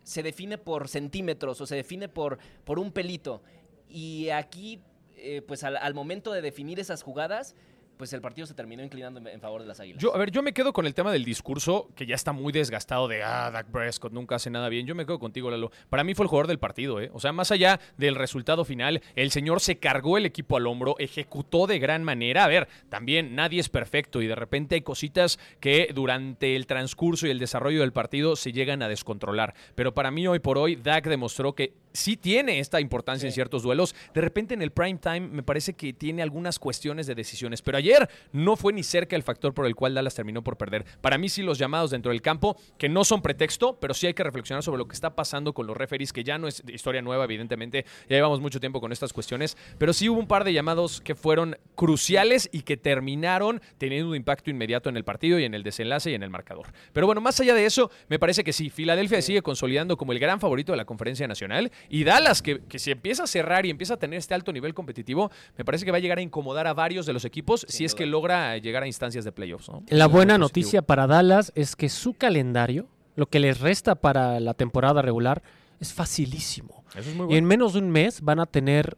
se 0.03 0.25
define 0.25 0.59
por 0.59 0.89
centímetros 0.89 1.61
o 1.61 1.67
se 1.67 1.77
define 1.77 2.09
por, 2.09 2.39
por 2.65 2.81
un 2.81 2.91
pelito. 2.91 3.43
Y 3.89 4.31
aquí, 4.31 4.81
eh, 5.19 5.41
pues 5.47 5.63
al, 5.63 5.77
al 5.77 5.95
momento 5.95 6.33
de 6.33 6.43
definir 6.43 6.81
esas 6.81 7.05
jugadas, 7.05 7.55
pues 7.97 8.13
el 8.13 8.21
partido 8.21 8.47
se 8.47 8.55
terminó 8.55 8.83
inclinando 8.83 9.21
en, 9.29 9.41
favor 9.41 9.63
de 9.63 9.69
las 9.69 9.81
Águilas. 9.81 10.03
Yo, 10.03 10.15
a 10.15 10.19
ver, 10.19 10.31
yo 10.31 10.43
me 10.43 10.53
quedo 10.53 10.73
con 10.73 10.87
el 10.87 10.95
tema 10.95 11.13
del 11.13 11.25
discurso, 11.25 11.89
que 11.95 12.07
ya 12.07 12.15
está 12.15 12.33
muy 12.33 12.53
desgastado 12.53 13.09
de, 13.09 13.23
ah, 13.23 13.51
Dak 13.51 13.69
Prescott 13.71 14.13
nunca 14.13 14.37
hace 14.37 14.51
nada 14.51 14.69
bien. 14.69 14.87
Yo 14.87 14.95
me 14.95 15.07
quedo 15.07 15.19
contigo, 15.19 15.51
Lalo. 15.51 15.71
Para 15.89 16.05
mí 16.05 16.15
fue 16.15 16.25
el 16.25 16.29
jugador 16.29 16.47
del 16.47 16.59
partido, 16.59 17.01
¿eh? 17.01 17.11
O 17.13 17.21
sea, 17.21 17.33
más 17.33 17.51
allá 17.51 17.81
del 17.97 18.15
resultado 18.15 18.65
final, 18.65 19.03
el 19.15 19.31
señor 19.31 19.61
se 19.61 19.79
cargó 19.79 20.19
el 20.19 20.27
equipo 20.27 20.57
al 20.57 20.67
hombro, 20.67 20.97
ejecutó 20.99 21.67
de 21.67 21.79
gran 21.79 22.05
manera. 22.05 22.45
A 22.45 22.49
ver, 22.49 22.69
también 22.89 23.35
nadie 23.35 23.61
es 23.61 23.69
perfecto 23.69 24.23
y 24.23 24.27
de 24.27 24.35
repente 24.35 24.75
hay 24.75 24.83
cositas 24.83 25.39
que 25.61 25.91
durante 25.95 26.57
el 26.57 26.67
transcurso 26.67 27.27
y 27.27 27.31
el 27.31 27.39
desarrollo 27.39 27.81
del 27.81 27.93
partido 27.93 28.37
se 28.37 28.53
llegan 28.53 28.83
a 28.83 28.89
descontrolar. 28.89 29.55
Pero 29.75 29.95
para 29.95 30.11
mí, 30.11 30.27
hoy 30.27 30.39
por 30.39 30.59
hoy, 30.59 30.77
Dak 30.77 31.07
demostró 31.07 31.55
que 31.55 31.84
sí 31.95 32.17
tiene 32.17 32.59
esta 32.59 32.81
importancia 32.81 33.27
en 33.27 33.33
ciertos 33.33 33.63
duelos. 33.63 33.95
De 34.13 34.21
repente 34.21 34.53
en 34.53 34.61
el 34.61 34.73
prime 34.73 34.99
time 34.99 35.21
me 35.21 35.43
parece 35.43 35.73
que 35.73 35.93
tiene 35.93 36.23
algunas 36.23 36.59
cuestiones 36.59 37.07
de 37.07 37.15
decisiones, 37.15 37.63
pero 37.63 37.79
ayer 37.79 38.11
no 38.33 38.57
fue 38.57 38.73
ni 38.73 38.83
cerca 38.83 39.17
el 39.17 39.23
factor 39.23 39.55
por 39.55 39.67
el 39.67 39.75
cual 39.75 39.95
Dallas 39.95 40.15
terminó 40.15 40.43
por 40.43 40.59
perder. 40.59 40.85
Para 41.01 41.17
mí 41.17 41.29
sí 41.29 41.43
los 41.43 41.57
llamados 41.57 41.93
dentro 41.93 42.11
del 42.11 42.21
campo, 42.21 42.57
que 42.77 42.89
no 42.89 43.05
son 43.05 43.23
pretexto, 43.23 43.79
pero 43.81 43.95
sí 43.95 44.09
hay 44.09 44.15
que 44.15 44.25
reflexionar 44.25 44.63
sobre 44.63 44.79
lo 44.79 44.89
que 44.89 44.95
está 44.95 45.15
pasando 45.15 45.55
con 45.55 45.67
los 45.67 45.77
referees, 45.77 46.13
que 46.13 46.25
ya 46.25 46.37
no 46.37 46.49
es 46.49 46.63
historia 46.67 47.01
nueva, 47.01 47.25
evidentemente, 47.25 47.87
ya 48.09 48.17
llevamos 48.17 48.41
mucho 48.41 48.59
tiempo 48.59 48.81
con 48.81 48.91
estas 48.91 49.13
cuestiones, 49.13 49.57
pero 49.79 49.93
sí 49.93 50.09
hubo 50.09 50.19
un 50.19 50.27
par 50.27 50.45
de 50.45 50.53
llamados 50.53 51.01
que 51.01 51.15
fueron 51.15 51.57
cruciales 51.77 52.49
y 52.53 52.63
que 52.63 52.77
terminaron 52.77 53.63
teniendo 53.79 54.11
un 54.11 54.17
impacto 54.17 54.51
inmediato 54.51 54.89
en 54.89 54.97
el 54.97 55.05
partido 55.05 55.39
y 55.39 55.45
en 55.45 55.55
el 55.55 55.63
desenlace 55.63 56.11
y 56.11 56.15
en 56.15 56.25
el 56.25 56.31
marcador. 56.31 56.73
Pero 56.93 57.07
bueno, 57.07 57.21
más 57.21 57.39
allá 57.41 57.55
de 57.55 57.67
eso, 57.67 57.91
me 58.09 58.19
parece 58.19 58.43
que 58.43 58.53
sí, 58.53 58.71
Filadelfia 58.71 59.23
sigue 59.23 59.43
consolidando 59.43 59.97
como 59.97 60.13
el 60.13 60.19
gran 60.19 60.41
favorito 60.41 60.73
de 60.73 60.79
la 60.79 60.85
conferencia 60.85 61.29
nacional 61.29 61.71
y 61.89 62.05
Dallas, 62.05 62.43
que, 62.43 62.61
que 62.63 62.79
si 62.79 62.91
empieza 62.91 63.25
a 63.25 63.27
cerrar 63.27 63.67
y 63.67 63.71
empieza 63.71 63.95
a 63.95 63.97
tener 63.97 64.19
este 64.19 64.35
alto 64.35 64.53
nivel 64.53 64.75
competitivo, 64.75 65.31
me 65.57 65.65
parece 65.65 65.85
que 65.85 65.91
va 65.91 65.99
a 65.99 66.01
llegar 66.01 66.19
a 66.19 66.23
incomodar 66.23 66.67
a 66.67 66.75
varios 66.75 67.07
de 67.07 67.13
los 67.13 67.25
equipos 67.25 67.67
si 67.69 67.85
es 67.85 67.95
que 67.95 68.07
logra 68.07 68.57
llegar 68.59 68.83
a 68.83 68.87
instancias 68.87 69.25
de 69.25 69.33
playoffs. 69.33 69.69
¿no? 69.69 69.83
La 69.89 70.07
buena 70.07 70.39
noticia 70.39 70.83
para 70.83 71.07
Dallas 71.07 71.53
es 71.55 71.77
que 71.77 71.89
su 71.89 72.15
calendario, 72.15 72.87
lo 73.17 73.27
que 73.27 73.41
les 73.41 73.61
resta 73.61 73.95
para 73.95 74.41
la 74.41 74.55
temporada 74.55 75.03
regular, 75.03 75.43
es 75.81 75.93
facilísimo. 75.93 76.85
Eso 76.95 77.11
es 77.11 77.17
muy 77.17 77.25
Y 77.25 77.27
bueno. 77.27 77.37
en 77.39 77.45
menos 77.45 77.73
de 77.75 77.79
un 77.81 77.91
mes 77.91 78.21
van 78.23 78.41
a 78.41 78.47
tener 78.47 78.97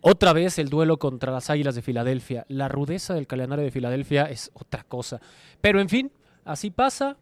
otra 0.00 0.32
vez 0.32 0.58
el 0.58 0.68
duelo 0.68 0.98
contra 0.98 1.32
las 1.32 1.50
Águilas 1.50 1.74
de 1.74 1.82
Filadelfia. 1.82 2.44
La 2.48 2.68
rudeza 2.68 3.14
del 3.14 3.26
calendario 3.26 3.64
de 3.64 3.70
Filadelfia 3.72 4.24
es 4.24 4.50
otra 4.54 4.84
cosa. 4.84 5.20
Pero 5.60 5.80
en 5.80 5.88
fin, 5.88 6.12
así 6.44 6.70
pasa. 6.70 7.16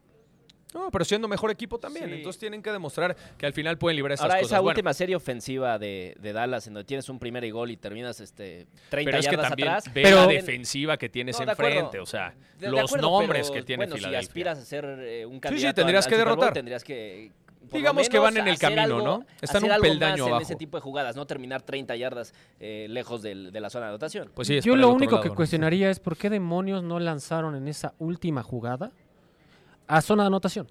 No, 0.75 0.90
pero 0.90 1.04
siendo 1.04 1.28
mejor 1.28 1.50
equipo 1.52 1.78
también. 1.78 2.07
Sí. 2.07 2.14
Entonces 2.16 2.38
tienen 2.40 2.61
que 2.61 2.73
demostrar 2.73 3.16
que 3.38 3.47
al 3.47 3.52
final 3.52 3.78
pueden 3.78 3.97
librar 3.97 4.12
estas 4.14 4.25
Ahora, 4.25 4.40
cosas. 4.40 4.50
esa 4.50 4.61
Bueno, 4.61 4.71
última 4.75 4.93
serie 4.93 5.14
ofensiva 5.16 5.78
de, 5.78 6.16
de 6.21 6.33
Dallas, 6.33 6.66
en 6.66 6.75
donde 6.75 6.85
tienes 6.85 7.09
un 7.09 7.19
primer 7.21 7.45
y 7.45 7.50
gol 7.52 7.71
y 7.71 7.76
terminas 7.76 8.21
este, 8.21 8.66
30 8.90 9.09
pero 9.09 9.19
es 9.21 9.26
que 9.28 9.33
yardas 9.37 9.49
también 9.50 9.69
atrás. 9.69 9.95
ve 9.95 10.02
Pero- 10.02 10.16
la 10.16 10.26
defensiva 10.26 10.97
que 10.97 11.09
tienes 11.09 11.38
No, 11.40 11.49
enfrente. 11.50 12.00
O 12.00 12.07
sea, 12.07 12.35
De- 12.59 12.66
de 12.66 12.73
los 12.73 12.81
acuerdo, 12.90 13.09
nombres 13.11 13.49
pero, 13.50 13.54
que 13.61 13.66
tiene 13.66 13.85
bueno, 13.87 13.97
Filadelfia. 13.97 14.21
Si 14.23 14.26
aspiras 14.28 14.59
a 14.59 14.64
ser 14.64 14.85
eh, 15.00 15.25
un 15.26 15.35
sí, 15.35 15.40
candidato 15.40 15.75
tendrías 15.76 16.04
al- 16.07 16.11
que 16.11 16.14
al 16.16 16.21
Bowl, 16.23 16.28
derrotar. 16.31 16.52
tendrías 16.52 16.85
que 16.85 17.33
Digamos 17.73 18.09
que 18.11 18.19
van 18.19 18.37
en 18.37 18.47
el 18.47 18.59
camino, 18.59 18.83
algo- 18.83 19.02
¿no? 19.02 19.26
Están 19.40 19.57
hacer 19.59 19.64
un 19.64 19.71
algo 19.73 19.83
peldaño 19.85 20.12
más 20.12 20.19
en 20.21 20.28
abajo. 20.28 20.43
ese 20.43 20.54
tipo 20.57 20.76
de 20.76 20.83
jugadas, 20.83 21.16
no 21.16 21.26
terminar 21.26 21.62
30 21.62 21.97
yardas 21.97 22.35
eh, 22.61 22.87
lejos 22.90 23.23
del- 23.23 23.52
de 23.52 23.61
la 23.61 23.71
zona 23.71 23.87
de 23.87 23.90
anotación. 23.93 24.31
Pues 24.35 24.49
sí, 24.49 24.61
Yo 24.61 24.76
lo 24.76 24.90
único 24.90 25.12
lado, 25.12 25.23
que 25.23 25.28
¿no? 25.31 25.35
cuestionaría 25.35 25.88
es 25.90 25.99
por 25.99 26.16
qué 26.16 26.28
demonios 26.31 26.83
no 26.83 27.00
lanzaron 27.00 27.54
en 27.57 27.66
esa 27.66 27.95
última 27.99 28.43
jugada 28.43 28.93
a 29.87 30.00
zona 30.00 30.25
de 30.25 30.29
anotación. 30.29 30.67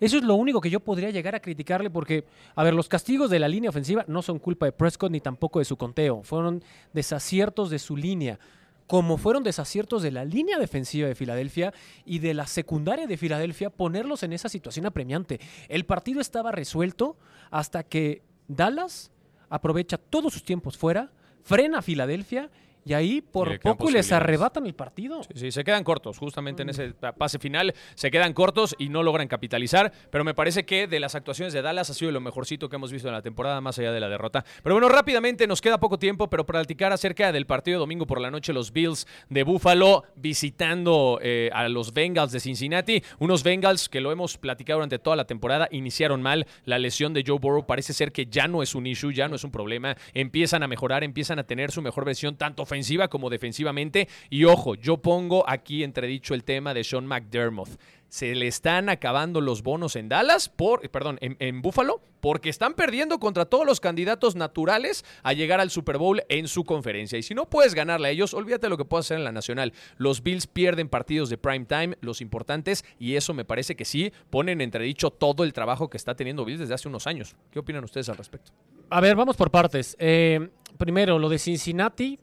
Eso 0.00 0.16
es 0.18 0.24
lo 0.24 0.34
único 0.34 0.60
que 0.60 0.70
yo 0.70 0.80
podría 0.80 1.10
llegar 1.10 1.34
a 1.34 1.40
criticarle 1.40 1.90
porque, 1.90 2.24
a 2.54 2.64
ver, 2.64 2.74
los 2.74 2.88
castigos 2.88 3.30
de 3.30 3.38
la 3.38 3.48
línea 3.48 3.70
ofensiva 3.70 4.04
no 4.08 4.22
son 4.22 4.38
culpa 4.38 4.66
de 4.66 4.72
Prescott 4.72 5.12
ni 5.12 5.20
tampoco 5.20 5.60
de 5.60 5.64
su 5.64 5.76
conteo. 5.76 6.22
Fueron 6.22 6.62
desaciertos 6.92 7.70
de 7.70 7.78
su 7.78 7.96
línea, 7.96 8.38
como 8.86 9.16
fueron 9.16 9.44
desaciertos 9.44 10.02
de 10.02 10.10
la 10.10 10.24
línea 10.24 10.58
defensiva 10.58 11.08
de 11.08 11.14
Filadelfia 11.14 11.72
y 12.04 12.18
de 12.18 12.34
la 12.34 12.46
secundaria 12.46 13.06
de 13.06 13.16
Filadelfia, 13.16 13.70
ponerlos 13.70 14.22
en 14.22 14.32
esa 14.32 14.48
situación 14.48 14.86
apremiante. 14.86 15.40
El 15.68 15.86
partido 15.86 16.20
estaba 16.20 16.52
resuelto 16.52 17.16
hasta 17.50 17.82
que 17.84 18.22
Dallas 18.48 19.10
aprovecha 19.48 19.96
todos 19.96 20.32
sus 20.32 20.44
tiempos 20.44 20.76
fuera, 20.76 21.12
frena 21.42 21.78
a 21.78 21.82
Filadelfia 21.82 22.50
y 22.84 22.92
ahí 22.92 23.20
por 23.20 23.58
poco 23.60 23.90
les 23.90 24.12
arrebatan 24.12 24.66
el 24.66 24.74
partido. 24.74 25.22
Sí, 25.24 25.32
sí, 25.34 25.52
se 25.52 25.64
quedan 25.64 25.84
cortos, 25.84 26.18
justamente 26.18 26.62
en 26.62 26.70
ese 26.70 26.94
pase 27.16 27.38
final, 27.38 27.74
se 27.94 28.10
quedan 28.10 28.32
cortos 28.32 28.74
y 28.78 28.88
no 28.88 29.02
logran 29.02 29.28
capitalizar, 29.28 29.92
pero 30.10 30.24
me 30.24 30.34
parece 30.34 30.64
que 30.64 30.86
de 30.86 31.00
las 31.00 31.14
actuaciones 31.14 31.52
de 31.52 31.62
Dallas 31.62 31.90
ha 31.90 31.94
sido 31.94 32.10
lo 32.12 32.20
mejorcito 32.20 32.68
que 32.68 32.76
hemos 32.76 32.92
visto 32.92 33.08
en 33.08 33.14
la 33.14 33.22
temporada, 33.22 33.60
más 33.60 33.78
allá 33.78 33.92
de 33.92 34.00
la 34.00 34.08
derrota. 34.08 34.44
Pero 34.62 34.74
bueno, 34.74 34.88
rápidamente, 34.88 35.46
nos 35.46 35.60
queda 35.60 35.78
poco 35.78 35.98
tiempo, 35.98 36.28
pero 36.28 36.44
para 36.46 36.60
platicar 36.60 36.92
acerca 36.92 37.32
del 37.32 37.46
partido 37.46 37.78
de 37.78 37.80
domingo 37.80 38.06
por 38.06 38.20
la 38.20 38.30
noche, 38.30 38.52
los 38.52 38.72
Bills 38.72 39.06
de 39.28 39.42
Buffalo 39.42 40.04
visitando 40.16 41.18
eh, 41.22 41.50
a 41.52 41.68
los 41.68 41.92
Bengals 41.92 42.32
de 42.32 42.40
Cincinnati, 42.40 43.02
unos 43.18 43.42
Bengals 43.42 43.88
que 43.88 44.00
lo 44.00 44.12
hemos 44.12 44.38
platicado 44.38 44.78
durante 44.78 44.98
toda 44.98 45.16
la 45.16 45.26
temporada, 45.26 45.68
iniciaron 45.70 46.22
mal, 46.22 46.46
la 46.64 46.78
lesión 46.78 47.12
de 47.14 47.24
Joe 47.26 47.38
Burrow 47.38 47.66
parece 47.66 47.92
ser 47.92 48.12
que 48.12 48.26
ya 48.26 48.48
no 48.48 48.62
es 48.62 48.74
un 48.74 48.86
issue, 48.86 49.12
ya 49.12 49.28
no 49.28 49.36
es 49.36 49.44
un 49.44 49.50
problema, 49.50 49.96
empiezan 50.12 50.62
a 50.62 50.68
mejorar, 50.68 51.04
empiezan 51.04 51.38
a 51.38 51.44
tener 51.44 51.70
su 51.70 51.82
mejor 51.82 52.04
versión, 52.04 52.36
tanto 52.36 52.64
ofensiva 52.74 53.06
como 53.08 53.30
defensivamente. 53.30 54.08
Y 54.30 54.44
ojo, 54.44 54.74
yo 54.74 54.96
pongo 54.96 55.48
aquí 55.48 55.84
entredicho 55.84 56.34
el 56.34 56.42
tema 56.42 56.74
de 56.74 56.82
Sean 56.82 57.06
McDermott. 57.06 57.68
Se 58.08 58.34
le 58.34 58.46
están 58.46 58.88
acabando 58.88 59.40
los 59.40 59.62
bonos 59.62 59.96
en 59.96 60.08
Dallas, 60.08 60.48
por, 60.48 60.88
perdón, 60.90 61.18
en, 61.20 61.62
Buffalo, 61.62 62.00
porque 62.20 62.48
están 62.48 62.74
perdiendo 62.74 63.18
contra 63.18 63.44
todos 63.44 63.66
los 63.66 63.80
candidatos 63.80 64.36
naturales 64.36 65.04
a 65.24 65.32
llegar 65.32 65.60
al 65.60 65.70
Super 65.70 65.98
Bowl 65.98 66.22
en 66.28 66.46
su 66.46 66.64
conferencia. 66.64 67.18
Y 67.18 67.24
si 67.24 67.34
no 67.34 67.50
puedes 67.50 67.74
ganarle 67.74 68.08
a 68.08 68.10
ellos, 68.12 68.32
olvídate 68.32 68.66
de 68.66 68.70
lo 68.70 68.76
que 68.76 68.84
puedas 68.84 69.06
hacer 69.06 69.18
en 69.18 69.24
la 69.24 69.32
nacional. 69.32 69.72
Los 69.96 70.22
Bills 70.22 70.46
pierden 70.46 70.88
partidos 70.88 71.28
de 71.28 71.38
prime 71.38 71.64
time, 71.64 71.96
los 72.02 72.20
importantes, 72.20 72.84
y 73.00 73.16
eso 73.16 73.34
me 73.34 73.44
parece 73.44 73.74
que 73.74 73.84
sí 73.84 74.12
ponen 74.30 74.60
en 74.60 74.66
entredicho 74.66 75.10
todo 75.10 75.42
el 75.42 75.52
trabajo 75.52 75.90
que 75.90 75.96
está 75.96 76.14
teniendo 76.14 76.44
Bills 76.44 76.60
desde 76.60 76.74
hace 76.74 76.88
unos 76.88 77.08
años. 77.08 77.34
¿Qué 77.50 77.58
opinan 77.58 77.82
ustedes 77.82 78.08
al 78.08 78.16
respecto? 78.16 78.52
A 78.90 79.00
ver, 79.00 79.16
vamos 79.16 79.36
por 79.36 79.50
partes. 79.50 79.96
Eh, 79.98 80.50
primero, 80.78 81.18
lo 81.18 81.28
de 81.28 81.38
Cincinnati, 81.38 82.18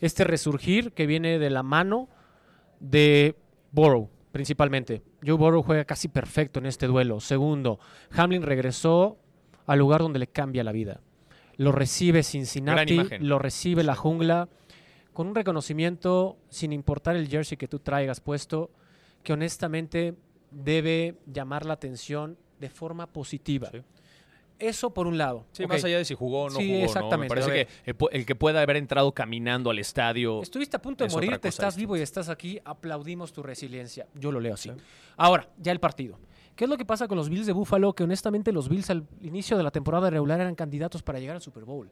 este 0.00 0.24
resurgir 0.24 0.92
que 0.92 1.06
viene 1.06 1.38
de 1.38 1.50
la 1.50 1.62
mano 1.62 2.08
de 2.80 3.36
Burrow, 3.72 4.10
principalmente. 4.32 5.02
Joe 5.24 5.36
Burrow 5.36 5.62
juega 5.62 5.84
casi 5.84 6.08
perfecto 6.08 6.58
en 6.58 6.66
este 6.66 6.86
duelo. 6.86 7.20
Segundo, 7.20 7.78
Hamlin 8.16 8.42
regresó 8.42 9.18
al 9.66 9.78
lugar 9.78 10.00
donde 10.00 10.18
le 10.18 10.26
cambia 10.26 10.64
la 10.64 10.72
vida. 10.72 11.00
Lo 11.56 11.72
recibe 11.72 12.22
Cincinnati, 12.22 13.00
lo 13.20 13.38
recibe 13.38 13.82
la 13.82 13.94
jungla, 13.94 14.48
con 15.12 15.28
un 15.28 15.34
reconocimiento 15.34 16.36
sin 16.50 16.72
importar 16.72 17.16
el 17.16 17.28
jersey 17.28 17.56
que 17.56 17.68
tú 17.68 17.78
traigas 17.78 18.20
puesto, 18.20 18.70
que 19.22 19.32
honestamente 19.32 20.14
debe 20.50 21.16
llamar 21.26 21.64
la 21.64 21.72
atención 21.72 22.36
de 22.60 22.68
forma 22.68 23.06
positiva. 23.06 23.70
Sí. 23.70 23.82
Eso 24.58 24.90
por 24.94 25.06
un 25.06 25.18
lado. 25.18 25.44
Sí, 25.52 25.66
más 25.66 25.84
allá 25.84 25.98
de 25.98 26.04
si 26.06 26.14
jugó 26.14 26.44
o 26.44 26.50
no 26.50 26.56
Sí, 26.56 26.64
jugó. 26.66 26.72
¿no? 26.72 26.78
Me 26.80 26.84
exactamente. 26.86 27.28
parece 27.28 27.50
A 27.50 27.52
ver. 27.54 27.66
que 27.84 27.94
el, 28.16 28.24
que 28.26 28.34
pueda 28.34 28.62
haber 28.62 28.76
entrado 28.76 29.12
caminando 29.12 29.68
al 29.70 29.78
estadio. 29.78 30.40
Estuviste 30.42 30.76
a 30.78 30.82
punto 30.82 31.04
de 31.04 31.08
Es 31.08 31.14
morir, 31.14 31.36
te 31.38 31.48
estás 31.48 31.74
distinta. 31.74 31.78
vivo 31.92 31.96
y 31.98 32.00
estás 32.00 32.28
aquí, 32.30 32.58
aplaudimos 32.64 33.32
tu 33.34 33.42
resiliencia. 33.42 34.06
Yo 34.14 34.32
lo 34.32 34.40
leo 34.40 34.54
así. 34.54 34.70
Ahora, 35.16 35.48
ya 35.58 35.72
el 35.72 35.80
partido. 35.80 36.18
¿Qué 36.54 36.64
es 36.64 36.70
lo 36.70 36.78
que 36.78 36.86
pasa 36.86 37.06
con 37.06 37.18
los 37.18 37.28
Bills 37.28 37.44
de 37.46 37.52
Buffalo? 37.52 37.92
Que 37.94 38.04
honestamente 38.04 38.50
los 38.50 38.70
Bills 38.70 38.88
al 38.88 39.06
inicio 39.20 39.58
de 39.58 39.62
la 39.62 39.70
temporada 39.70 40.08
regular 40.08 40.40
eran 40.40 40.54
candidatos 40.54 41.02
para 41.02 41.18
llegar 41.18 41.36
al 41.36 41.42
Super 41.42 41.64
Bowl. 41.64 41.90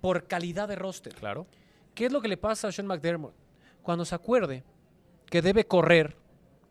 Por 0.00 0.26
calidad 0.26 0.66
de 0.66 0.74
roster. 0.74 1.14
Claro. 1.14 1.46
¿Qué 1.94 2.06
es 2.06 2.12
lo 2.12 2.20
que 2.20 2.26
le 2.26 2.36
pasa 2.36 2.66
a 2.68 2.72
Sean 2.72 2.88
McDermott? 2.88 3.34
Cuando 3.84 4.04
se 4.04 4.16
acuerde 4.16 4.64
que 5.26 5.42
debe 5.42 5.64
correr, 5.66 6.16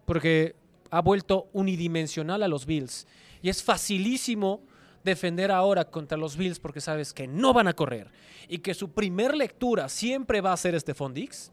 porque 0.03 0.53
ha 0.91 0.99
vuelto 1.01 1.47
unidimensional 1.53 2.43
a 2.43 2.47
los 2.49 2.65
Bills, 2.65 3.07
y 3.41 3.47
es 3.47 3.63
facilísimo 3.63 4.61
defender 5.03 5.51
ahora 5.51 5.85
contra 5.85 6.17
los 6.17 6.35
Bills 6.35 6.59
porque 6.59 6.81
sabes 6.81 7.13
que 7.13 7.27
no 7.27 7.53
van 7.53 7.67
a 7.67 7.73
correr 7.73 8.11
y 8.47 8.59
que 8.59 8.73
su 8.73 8.91
primer 8.91 9.35
lectura 9.35 9.87
siempre 9.87 10.41
va 10.41 10.51
a 10.53 10.57
ser 10.57 10.79
Stephon 10.79 11.13
Dix, 11.13 11.52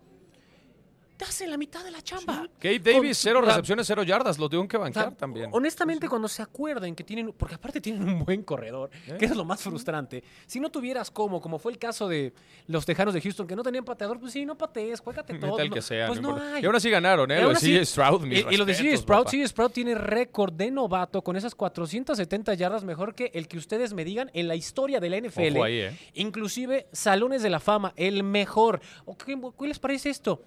te 1.21 1.27
hace 1.27 1.47
la 1.47 1.59
mitad 1.59 1.85
de 1.85 1.91
la 1.91 2.01
chamba. 2.01 2.49
Kate 2.59 2.79
Davis, 2.79 3.19
Con- 3.19 3.31
cero 3.31 3.41
recepciones, 3.43 3.87
cero 3.87 4.03
yardas. 4.03 4.39
Lo 4.39 4.49
tengo 4.49 4.67
que 4.67 4.79
o 4.79 4.81
sea, 4.81 4.85
bancar 4.85 5.15
también. 5.19 5.51
Honestamente, 5.53 6.09
cuando 6.09 6.29
se 6.29 6.41
acuerden 6.41 6.95
que 6.95 7.05
tienen, 7.05 7.31
porque 7.37 7.57
aparte 7.57 7.79
tienen 7.79 8.03
un 8.09 8.25
buen 8.25 8.43
corredor, 8.43 8.89
¿Eh? 9.07 9.17
que 9.19 9.27
es 9.27 9.37
lo 9.37 9.45
más 9.45 9.61
frustrante. 9.63 10.25
Si 10.47 10.59
no 10.61 10.71
tuvieras 10.71 11.11
como, 11.11 11.39
como 11.43 11.59
fue 11.59 11.73
el 11.73 11.79
caso 11.79 12.09
de 12.09 12.33
los 12.69 12.87
Tejanos 12.87 13.13
de 13.13 13.21
Houston, 13.21 13.47
que 13.47 13.55
no 13.55 13.63
tenían 13.63 13.85
pateador, 13.85 14.19
pues 14.19 14.33
sí, 14.33 14.47
no 14.47 14.57
patees, 14.57 15.01
juégate 15.01 15.35
todo. 15.39 15.63
No- 15.63 15.71
que 15.75 15.83
sea. 15.83 16.07
Pues 16.07 16.23
no 16.23 16.37
hay. 16.41 16.63
Y 16.63 16.67
aún 16.67 16.75
así 16.77 16.89
ganaron, 16.89 17.31
¿eh? 17.31 17.39
Y 17.39 17.43
Lo 17.43 17.53
de 17.53 17.85
Stroud, 17.85 18.23
mis 18.23 18.39
y, 18.51 18.55
y 18.55 18.57
lo 18.57 18.65
de 18.65 18.73
CJ 18.75 19.05
papá. 19.05 19.31
CJ 19.31 19.47
Sprout 19.49 19.73
tiene 19.75 19.95
récord 19.95 20.55
de 20.55 20.71
novato 20.71 21.21
con 21.23 21.37
esas 21.37 21.55
470 21.55 22.55
yardas 22.55 22.83
mejor 22.83 23.15
que 23.15 23.31
el 23.35 23.47
que 23.47 23.59
ustedes 23.59 23.93
me 23.93 24.07
digan 24.07 24.31
en 24.33 24.49
la 24.49 24.55
historia 24.57 25.01
de 25.01 25.11
la 25.11 25.19
NFL. 25.21 25.57
Ojo 25.57 25.65
ahí, 25.65 25.81
¿eh? 25.81 25.99
Inclusive 26.15 26.87
Salones 26.93 27.43
de 27.43 27.51
la 27.51 27.61
Fama, 27.61 27.93
el 27.97 28.23
mejor. 28.23 28.81
¿O 29.05 29.19
¿Qué, 29.19 29.39
qué 29.59 29.67
les 29.69 29.79
parece 29.79 30.09
esto? 30.09 30.43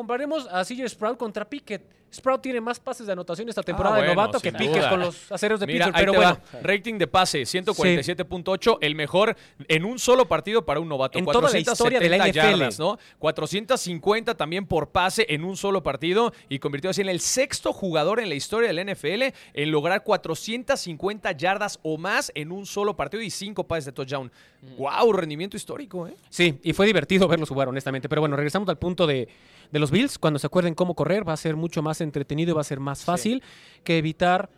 Comparemos 0.00 0.48
a 0.48 0.64
CJ 0.64 0.88
Sprout 0.88 1.18
contra 1.18 1.44
Pickett. 1.44 1.84
Sprout 2.12 2.42
tiene 2.42 2.60
más 2.60 2.80
pases 2.80 3.06
de 3.06 3.12
anotación 3.12 3.48
esta 3.48 3.62
temporada 3.62 3.96
Ah, 3.96 4.00
de 4.00 4.06
bueno, 4.08 4.20
novato 4.22 4.40
que 4.40 4.52
Pickett 4.52 4.88
con 4.88 5.00
los 5.00 5.30
aceros 5.30 5.60
de 5.60 5.66
Mira, 5.66 5.86
Pittsburgh. 5.86 6.00
Pero 6.00 6.12
bueno, 6.14 6.38
va. 6.54 6.60
Rating 6.62 6.98
de 6.98 7.06
pase, 7.06 7.42
147.8, 7.42 8.78
el 8.80 8.94
mejor 8.94 9.36
en 9.68 9.84
un 9.84 9.98
solo 9.98 10.26
partido 10.26 10.64
para 10.64 10.80
un 10.80 10.88
novato. 10.88 11.18
En 11.18 11.24
toda 11.24 11.50
la 11.50 11.58
historia 11.58 12.00
de 12.00 12.08
la 12.08 12.18
470 12.18 12.30
NFL. 12.50 12.58
yardas, 12.58 12.78
¿no? 12.78 12.98
450 13.18 14.34
también 14.36 14.66
por 14.66 14.90
pase 14.90 15.26
en 15.28 15.44
un 15.44 15.56
solo 15.56 15.82
partido 15.82 16.32
y 16.48 16.58
convirtió 16.58 16.90
así 16.90 17.00
en 17.00 17.08
el 17.08 17.20
sexto 17.20 17.72
jugador 17.72 18.20
en 18.20 18.28
la 18.28 18.34
historia 18.34 18.72
del 18.72 18.86
NFL 18.92 19.34
en 19.54 19.70
lograr 19.70 20.02
450 20.04 21.32
yardas 21.32 21.78
o 21.82 21.98
más 21.98 22.32
en 22.34 22.52
un 22.52 22.66
solo 22.66 22.96
partido 22.96 23.22
y 23.22 23.30
cinco 23.30 23.64
pases 23.64 23.86
de 23.86 23.92
touchdown. 23.92 24.30
¡Wow! 24.78 25.12
Rendimiento 25.12 25.56
histórico, 25.56 26.06
¿eh? 26.06 26.14
Sí, 26.28 26.58
y 26.62 26.72
fue 26.72 26.86
divertido 26.86 27.26
verlos 27.28 27.48
jugar, 27.48 27.68
honestamente. 27.68 28.08
Pero 28.08 28.20
bueno, 28.20 28.36
regresamos 28.36 28.68
al 28.68 28.78
punto 28.78 29.06
de, 29.06 29.28
de 29.70 29.78
los 29.78 29.90
Bills. 29.90 30.18
Cuando 30.18 30.38
se 30.38 30.46
acuerden 30.46 30.74
cómo 30.74 30.94
correr, 30.94 31.26
va 31.26 31.32
a 31.32 31.36
ser 31.36 31.56
mucho 31.56 31.82
más 31.82 31.99
entretenido 32.00 32.52
y 32.52 32.54
va 32.54 32.60
a 32.60 32.64
ser 32.64 32.80
más 32.80 33.04
fácil 33.04 33.42
que 33.84 33.98
evitar 33.98 34.50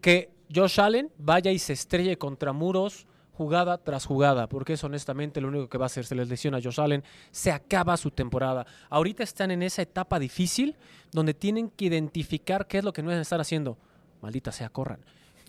que 0.00 0.30
Josh 0.54 0.80
Allen 0.80 1.10
vaya 1.18 1.50
y 1.50 1.58
se 1.58 1.72
estrelle 1.72 2.16
contra 2.18 2.52
muros 2.52 3.06
jugada 3.32 3.78
tras 3.78 4.04
jugada, 4.04 4.48
porque 4.48 4.74
es 4.74 4.84
honestamente 4.84 5.40
lo 5.40 5.48
único 5.48 5.68
que 5.68 5.78
va 5.78 5.84
a 5.84 5.86
hacer. 5.86 6.04
Se 6.04 6.14
les 6.14 6.28
lesiona 6.28 6.58
a 6.58 6.60
Josh 6.62 6.78
Allen, 6.78 7.02
se 7.30 7.50
acaba 7.50 7.96
su 7.96 8.10
temporada. 8.10 8.66
Ahorita 8.90 9.22
están 9.22 9.50
en 9.50 9.62
esa 9.62 9.80
etapa 9.80 10.18
difícil 10.18 10.76
donde 11.10 11.32
tienen 11.32 11.70
que 11.70 11.86
identificar 11.86 12.66
qué 12.66 12.78
es 12.78 12.84
lo 12.84 12.92
que 12.92 13.02
no 13.02 13.08
deben 13.08 13.22
estar 13.22 13.40
haciendo. 13.40 13.78
Maldita 14.20 14.52
sea, 14.52 14.68
corran. 14.68 15.00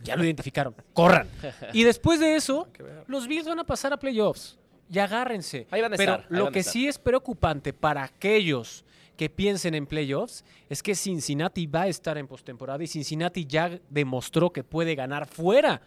Ya 0.03 0.15
lo 0.15 0.23
identificaron, 0.23 0.73
corran. 0.93 1.27
Y 1.73 1.83
después 1.83 2.19
de 2.21 2.35
eso, 2.35 2.67
los 3.07 3.27
Bills 3.27 3.45
van 3.45 3.59
a 3.59 3.65
pasar 3.65 3.91
a 3.91 3.97
playoffs. 3.97 4.57
Y 4.89 4.99
agárrense. 4.99 5.67
Ahí 5.71 5.81
van 5.81 5.93
a 5.93 5.97
Pero 5.97 6.13
estar, 6.13 6.27
ahí 6.31 6.37
lo 6.37 6.43
van 6.45 6.53
que 6.53 6.59
estar. 6.59 6.73
sí 6.73 6.87
es 6.87 6.97
preocupante 6.97 7.73
para 7.73 8.03
aquellos 8.03 8.85
que 9.21 9.29
piensen 9.29 9.75
en 9.75 9.85
playoffs 9.85 10.43
es 10.67 10.81
que 10.81 10.95
Cincinnati 10.95 11.67
va 11.67 11.83
a 11.83 11.87
estar 11.87 12.17
en 12.17 12.25
postemporada 12.25 12.83
y 12.83 12.87
Cincinnati 12.87 13.45
ya 13.45 13.79
demostró 13.87 14.51
que 14.51 14.63
puede 14.63 14.95
ganar 14.95 15.27
fuera 15.27 15.79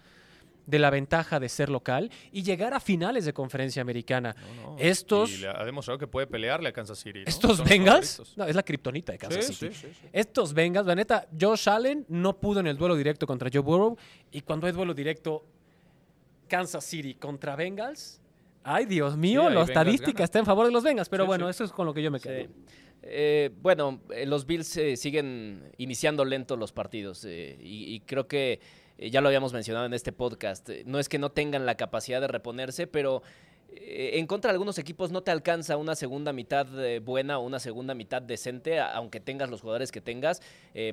de 0.67 0.79
la 0.79 0.89
ventaja 0.89 1.41
de 1.41 1.49
ser 1.49 1.69
local 1.69 2.13
y 2.31 2.45
llegar 2.45 2.75
a 2.75 2.79
finales 2.79 3.25
de 3.25 3.33
conferencia 3.33 3.83
americana. 3.83 4.37
No, 4.63 4.71
no. 4.71 4.77
Estos, 4.79 5.33
Y 5.33 5.39
le 5.39 5.49
ha 5.49 5.65
demostrado 5.65 5.99
que 5.99 6.07
puede 6.07 6.29
pelearle 6.29 6.69
a 6.69 6.73
Kansas 6.73 6.97
City. 7.01 7.23
¿no? 7.23 7.25
estos 7.27 7.57
Son 7.57 7.67
Bengals, 7.67 8.21
es 8.47 8.55
la 8.55 8.63
kriptonita 8.63 9.11
de 9.11 9.19
Kansas 9.19 9.47
Sí, 9.47 9.53
City. 9.55 9.75
sí, 9.75 9.89
sí, 9.89 9.95
sí. 10.01 10.07
Estos 10.13 10.55
Bengals, 10.55 10.87
la 10.87 10.95
neta, 10.95 11.27
Josh 11.39 11.69
Allen 11.69 12.07
no 12.09 12.39
pudo 12.39 12.61
en 12.61 12.69
el 12.69 12.77
duelo 12.77 12.95
directo 12.95 13.27
contra 13.27 13.51
Joe 13.53 13.63
Burrow 13.63 13.97
y 14.31 14.43
cuando 14.43 14.69
hay 14.69 14.73
duelo 14.73 14.95
directo 14.95 15.45
Kansas 16.47 16.85
City 16.85 17.15
contra 17.17 17.57
Bengals, 17.57 18.21
ay 18.63 18.87
Dios 18.87 19.17
mío, 19.17 19.51
la 19.51 19.65
estadística 19.65 20.13
gana. 20.13 20.25
está 20.25 20.39
en 20.39 20.47
favor 20.47 20.67
de 20.67 20.71
los 20.73 20.85
Bengals, 20.85 21.09
pero 21.09 21.27
bueno, 21.27 21.49
eso 21.51 21.65
es 21.65 21.73
con 21.73 21.85
lo 21.85 21.93
que 21.93 22.01
yo 22.01 22.13
me 22.13 22.21
quedo. 22.21 22.49
Eh, 23.07 23.51
bueno, 23.61 24.01
eh, 24.11 24.25
los 24.25 24.47
Bills 24.47 24.77
eh, 24.79 24.97
siguen 24.97 25.71
iniciando 25.77 26.25
lento 26.25 26.57
los 26.57 26.73
partidos 26.73 27.25
eh, 27.27 27.59
y, 27.61 28.01
creo 28.01 28.27
que 28.27 28.61
ya 28.99 29.21
lo 29.21 29.29
habíamos 29.29 29.53
mencionado 29.53 29.85
en 29.85 29.93
este 29.93 30.13
podcast. 30.13 30.71
no 30.87 30.99
es 30.99 31.09
que 31.09 31.19
no 31.19 31.31
tengan 31.31 31.67
la 31.67 31.77
capacidad 31.77 32.21
de 32.21 32.29
reponerse, 32.29 32.87
pero 32.87 33.23
en 33.77 34.27
contra 34.29 34.51
de 34.51 34.55
algunos 34.55 34.79
equipos 34.79 35.11
no 35.11 35.23
te 35.23 35.33
alcanza 35.33 35.77
una 35.77 35.97
segunda 35.97 36.33
mitad 36.33 36.67
buena 37.03 37.41
o 37.41 37.43
una 37.43 37.59
segunda 37.59 37.93
mitad 37.93 38.23
decente, 38.23 38.79
aunque 38.79 39.19
tengas 39.19 39.51
los 39.51 39.63
jugadores 39.63 39.91
que 39.91 40.01
tengas, 40.01 40.41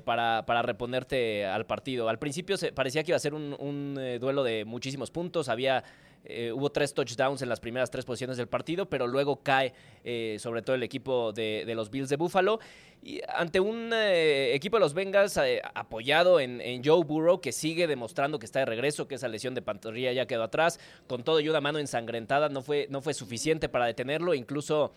para, 0.04 0.48
para 0.48 0.64
reponerte 0.64 1.46
al 1.46 1.68
partido. 1.68 2.10
Al 2.10 2.18
principio 2.18 2.58
se, 2.58 2.72
parecía 2.72 3.04
que 3.04 3.12
iba 3.12 3.18
a 3.18 3.20
ser 3.20 3.36
un, 3.36 4.00
duelo 4.20 4.44
de 4.44 4.66
muchísimos 4.66 5.12
puntos, 5.12 5.48
había... 5.48 5.84
eh, 6.26 6.52
hubo 6.52 6.72
tres 6.72 6.94
touchdowns 6.94 7.42
en 7.42 7.50
las 7.50 7.60
primeras 7.60 7.90
tres 7.90 8.06
posiciones 8.06 8.38
del 8.38 8.48
partido, 8.48 8.90
pero 8.90 9.08
luego 9.08 9.42
cae 9.42 9.74
eh, 10.04 10.38
sobre 10.40 10.62
todo 10.62 10.76
el 10.76 10.84
equipo 10.84 11.32
de, 11.34 11.72
los 11.76 11.90
Bills 11.90 12.10
de 12.10 12.16
Buffalo. 12.16 12.60
Y 13.04 13.20
ante 13.28 13.60
un 13.60 13.92
eh, 13.94 14.54
equipo 14.54 14.78
de 14.78 14.82
los 14.82 14.94
Bengals 14.94 15.40
apoyado 15.74 16.40
en, 16.40 16.62
en 16.62 16.84
Joe 16.84 17.04
Burrow, 17.04 17.42
que 17.42 17.52
sigue 17.52 17.88
demostrando 17.88 18.38
que 18.38 18.46
está 18.46 18.60
de 18.60 18.66
regreso, 18.66 19.08
que 19.08 19.16
esa 19.16 19.28
lesión 19.28 19.56
de 19.56 19.62
pantorrilla 19.64 20.12
ya 20.12 20.28
quedó 20.28 20.44
atrás, 20.44 20.80
con 21.08 21.24
todo 21.24 21.40
y 21.40 21.50
una 21.50 21.62
mano 21.62 21.80
ensangrentada, 21.80 22.50
no 22.50 22.62
fue, 22.62 22.88
no 22.92 23.02
fue 23.02 23.14
suficiente 23.14 23.70
para 23.70 23.86
detenerlo, 23.86 24.36
incluso 24.36 24.94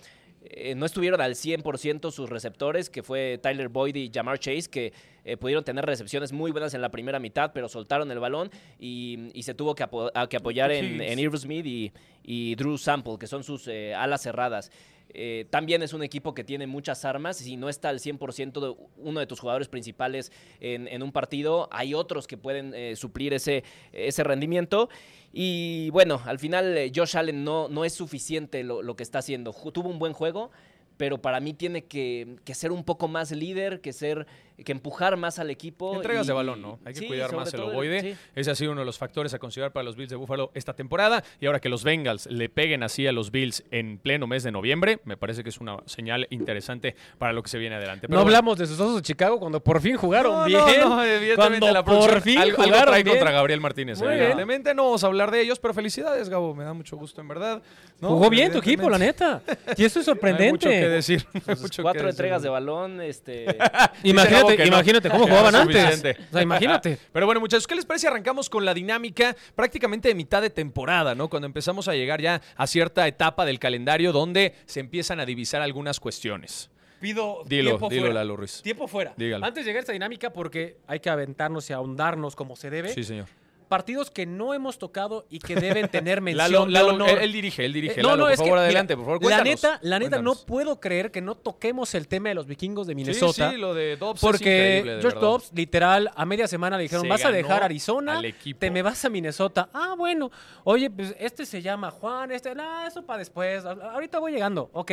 eh, 0.50 0.74
no 0.74 0.86
estuvieron 0.86 1.20
al 1.20 1.34
100% 1.34 2.10
sus 2.10 2.28
receptores, 2.30 2.90
que 2.90 3.02
fue 3.02 3.38
Tyler 3.42 3.68
Boyd 3.68 3.94
y 3.96 4.10
Jamar 4.12 4.38
Chase, 4.38 4.68
que 4.70 4.92
eh, 5.24 5.36
pudieron 5.36 5.64
tener 5.64 5.84
recepciones 5.86 6.32
muy 6.32 6.50
buenas 6.50 6.74
en 6.74 6.80
la 6.82 6.90
primera 6.90 7.18
mitad, 7.18 7.52
pero 7.54 7.68
soltaron 7.68 8.10
el 8.10 8.18
balón 8.18 8.50
y, 8.78 9.30
y 9.32 9.42
se 9.42 9.54
tuvo 9.54 9.74
que, 9.74 9.84
apo- 9.84 10.10
a- 10.14 10.28
que 10.28 10.36
apoyar 10.36 10.70
en, 10.72 11.00
en 11.12 11.18
Irv 11.18 11.36
Smith 11.38 11.66
y, 11.66 11.92
y 12.22 12.54
Drew 12.56 12.76
Sample, 12.78 13.16
que 13.18 13.26
son 13.26 13.42
sus 13.44 13.66
eh, 13.68 13.94
alas 13.94 14.22
cerradas. 14.22 14.70
Eh, 15.14 15.46
también 15.48 15.82
es 15.82 15.92
un 15.92 16.02
equipo 16.02 16.34
que 16.34 16.42
tiene 16.42 16.66
muchas 16.66 17.04
armas. 17.04 17.36
Si 17.36 17.56
no 17.56 17.68
está 17.68 17.88
al 17.88 18.00
100% 18.00 18.60
de 18.60 18.74
uno 18.96 19.20
de 19.20 19.26
tus 19.26 19.38
jugadores 19.38 19.68
principales 19.68 20.32
en, 20.60 21.02
un 21.02 21.12
partido, 21.12 21.68
hay 21.70 21.94
otros 21.94 22.26
que 22.26 22.36
pueden 22.36 22.74
eh, 22.74 22.96
suplir 22.96 23.32
ese, 23.32 23.62
ese 23.92 24.24
rendimiento. 24.24 24.88
Y 25.32 25.90
bueno, 25.90 26.20
al 26.24 26.38
final 26.38 26.76
eh, 26.76 26.92
Josh 26.94 27.16
Allen 27.16 27.44
no, 27.44 27.68
no 27.68 27.84
es 27.84 27.94
suficiente 27.94 28.64
lo, 28.64 28.82
lo 28.82 28.96
que 28.96 29.04
está 29.04 29.20
haciendo. 29.20 29.52
Tuvo 29.52 29.88
un 29.88 30.00
buen 30.00 30.12
juego, 30.12 30.50
pero 30.96 31.22
para 31.22 31.40
mí 31.40 31.54
tiene 31.54 31.84
que, 31.84 32.36
que 32.44 32.54
ser 32.54 32.72
un 32.72 32.84
poco 32.84 33.08
más 33.08 33.30
líder, 33.30 33.80
que 33.80 33.92
ser 33.92 34.26
que 34.62 34.72
empujar 34.72 35.16
más 35.16 35.38
al 35.38 35.50
equipo. 35.50 35.94
Entregas 35.96 36.24
y- 36.24 36.28
de 36.28 36.32
balón, 36.32 36.62
¿no? 36.62 36.78
Hay 36.84 36.92
que 36.94 37.00
Sí, 37.00 37.06
cuidar 37.06 37.34
más 37.34 37.52
el 37.54 37.60
ovoide. 37.62 38.00
sí. 38.00 38.16
Ese 38.36 38.50
ha 38.50 38.54
sido 38.54 38.72
uno 38.72 38.82
de 38.82 38.84
los 38.84 38.98
factores 38.98 39.34
a 39.34 39.38
considerar 39.38 39.72
para 39.72 39.82
los 39.84 39.96
Bills 39.96 40.10
de 40.10 40.16
Buffalo 40.16 40.50
esta 40.54 40.74
temporada. 40.74 41.24
Y 41.40 41.46
ahora 41.46 41.58
que 41.60 41.68
los 41.68 41.82
Bengals 41.82 42.26
le 42.26 42.48
peguen 42.48 42.82
así 42.82 43.06
a 43.06 43.12
los 43.12 43.30
Bills 43.32 43.64
en 43.72 43.98
pleno 43.98 44.26
mes 44.28 44.42
de 44.44 44.52
noviembre, 44.52 45.00
me 45.04 45.16
parece 45.16 45.42
que 45.42 45.48
es 45.48 45.58
una 45.58 45.78
señal 45.86 46.26
interesante 46.30 46.94
para 47.18 47.32
lo 47.32 47.42
que 47.42 47.48
se 47.48 47.58
viene 47.58 47.74
adelante. 47.76 48.06
no 48.08 48.20
hablamos 48.20 48.58
de 48.58 48.66
sus 48.66 48.78
osos 48.78 48.96
de 48.96 49.02
Chicago 49.02 49.40
cuando 49.40 49.60
por 49.60 49.80
fin 49.80 49.96
jugaron 49.96 50.32
no, 50.40 50.44
bien. 50.44 50.60
No, 50.80 51.04
no, 51.04 51.34
cuando 51.36 51.72
la 51.72 51.84
por 51.84 52.20
fin 52.20 52.38
algo, 52.38 52.56
algo 52.58 52.64
jugaron 52.64 52.86
trae 52.92 53.02
bien. 53.02 53.16
contra 53.16 53.32
Gabriel 53.32 53.60
Martínez. 53.60 53.98
Muy 53.98 54.08
bien. 54.08 54.20
evidentemente 54.20 54.74
no 54.74 54.84
vamos 54.84 55.02
a 55.02 55.06
hablar 55.08 55.30
de 55.30 55.40
ellos, 55.40 55.58
pero 55.58 55.74
felicidades, 55.74 56.28
Gabo. 56.28 56.54
Me 56.54 56.64
da 56.64 56.72
mucho 56.72 56.96
gusto, 56.96 57.20
en 57.20 57.28
verdad. 57.28 57.62
No, 58.00 58.08
Jugó 58.10 58.30
bien 58.30 58.52
tu 58.52 58.58
equipo, 58.58 58.88
la 58.88 58.98
neta. 58.98 59.42
Y 59.76 59.84
eso 59.84 60.00
es 60.00 60.06
No 60.06 60.12
hay 60.12 60.50
mucho 60.50 60.68
que 60.68 60.80
sorprendente. 60.82 60.88
decir. 60.88 61.26
hay 61.34 61.40
que 61.40 61.82
cuatro 61.82 62.02
decir. 62.02 62.08
entregas 62.10 62.42
de 62.42 62.48
balón, 62.48 63.00
este... 63.00 63.46
Gabo 64.34 64.43
Imagínate, 64.52 64.62
que 64.62 64.70
no. 64.70 64.76
imagínate 64.76 65.10
cómo 65.10 65.26
jugaban 65.26 65.54
antes. 65.54 65.76
suficiente. 65.82 66.22
O 66.28 66.32
sea, 66.32 66.42
imagínate. 66.42 66.98
Pero 67.12 67.26
bueno, 67.26 67.40
muchachos, 67.40 67.66
¿qué 67.66 67.74
les 67.74 67.86
parece? 67.86 68.08
Arrancamos 68.08 68.50
con 68.50 68.64
la 68.64 68.74
dinámica 68.74 69.36
prácticamente 69.54 70.08
de 70.08 70.14
mitad 70.14 70.42
de 70.42 70.50
temporada, 70.50 71.14
¿no? 71.14 71.28
Cuando 71.28 71.46
empezamos 71.46 71.88
a 71.88 71.94
llegar 71.94 72.20
ya 72.20 72.40
a 72.56 72.66
cierta 72.66 73.06
etapa 73.06 73.44
del 73.44 73.58
calendario 73.58 74.12
donde 74.12 74.54
se 74.66 74.80
empiezan 74.80 75.20
a 75.20 75.26
divisar 75.26 75.62
algunas 75.62 76.00
cuestiones. 76.00 76.70
Pido 77.00 77.42
Dilo, 77.46 77.70
tiempo 77.70 77.88
dilo, 77.90 78.02
fuera. 78.02 78.14
Lalo 78.14 78.36
Ruiz. 78.36 78.62
Tiempo 78.62 78.88
fuera. 78.88 79.12
Dígalo. 79.16 79.44
Antes 79.44 79.64
de 79.64 79.70
llegar 79.70 79.80
a 79.80 79.80
esta 79.80 79.92
dinámica, 79.92 80.30
porque 80.30 80.78
hay 80.86 81.00
que 81.00 81.10
aventarnos 81.10 81.68
y 81.68 81.72
ahondarnos 81.72 82.34
como 82.34 82.56
se 82.56 82.70
debe. 82.70 82.88
Sí, 82.94 83.04
señor. 83.04 83.26
Partidos 83.74 84.10
que 84.10 84.24
no 84.24 84.54
hemos 84.54 84.78
tocado 84.78 85.26
y 85.28 85.40
que 85.40 85.56
deben 85.56 85.88
tener 85.88 86.20
mención 86.20 86.52
Lalo, 86.52 86.66
de 86.66 86.70
Lalo, 86.72 86.88
honor. 86.94 87.08
él, 87.10 87.18
él 87.24 87.32
dirige, 87.32 87.64
él 87.64 87.72
dirige. 87.72 88.00
Eh, 88.00 88.02
no, 88.02 88.10
Lalo, 88.10 88.16
no, 88.18 88.24
por 88.24 88.32
es 88.32 88.38
que, 88.38 88.44
favor, 88.44 88.52
mira, 88.58 88.64
adelante, 88.64 88.96
por 88.96 89.04
favor, 89.04 89.16
La 89.22 89.26
cuéntanos. 89.38 89.46
neta, 89.62 89.78
la 89.82 89.98
neta, 89.98 90.22
no 90.22 90.34
puedo 90.36 90.78
creer 90.80 91.10
que 91.10 91.20
no 91.20 91.34
toquemos 91.34 91.94
el 91.96 92.06
tema 92.06 92.28
de 92.28 92.36
los 92.36 92.46
vikingos 92.46 92.86
de 92.86 92.92
Sí, 92.92 92.96
Minnesota. 92.96 93.50
sí, 93.50 93.56
lo 93.56 93.74
de 93.74 93.96
Dobbs 93.96 94.18
es 94.18 94.20
Porque 94.22 94.44
increíble, 94.78 94.92
de 94.96 95.00
George 95.00 95.16
verdad. 95.16 95.20
Dobbs, 95.28 95.50
literal, 95.54 96.10
a 96.14 96.24
media 96.24 96.46
semana 96.46 96.76
le 96.76 96.84
dijeron, 96.84 97.02
Se 97.02 97.08
vas 97.08 97.24
a 97.24 97.32
dejar 97.32 97.62
Arizona, 97.64 98.20
te 98.58 98.70
me 98.70 98.82
vas 98.82 99.04
a 99.04 99.08
Minnesota. 99.10 99.68
Ah, 99.72 99.94
bueno. 99.98 100.30
Oye, 100.62 100.88
pues 100.90 101.14
este 101.18 101.44
se 101.44 101.60
llama 101.60 101.90
Juan, 101.90 102.30
este, 102.30 102.54
nah, 102.54 102.86
eso 102.86 103.04
para 103.04 103.18
después. 103.18 103.64
Ahorita 103.64 104.18
voy 104.20 104.32
llegando. 104.32 104.70
Ok. 104.72 104.92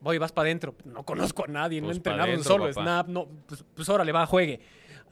Voy, 0.00 0.18
vas 0.18 0.32
para 0.32 0.46
adentro. 0.46 0.74
No 0.84 1.04
conozco 1.04 1.44
a 1.44 1.46
nadie, 1.46 1.80
no 1.80 1.86
he 1.86 1.90
Pues 1.90 1.96
entrenado 1.98 2.32
un 2.32 2.42
solo 2.42 2.64
papá. 2.68 2.82
snap. 2.82 3.08
No, 3.08 3.28
pues, 3.46 3.64
pues 3.74 3.88
órale, 3.88 4.10
va, 4.10 4.26
juegue. 4.26 4.58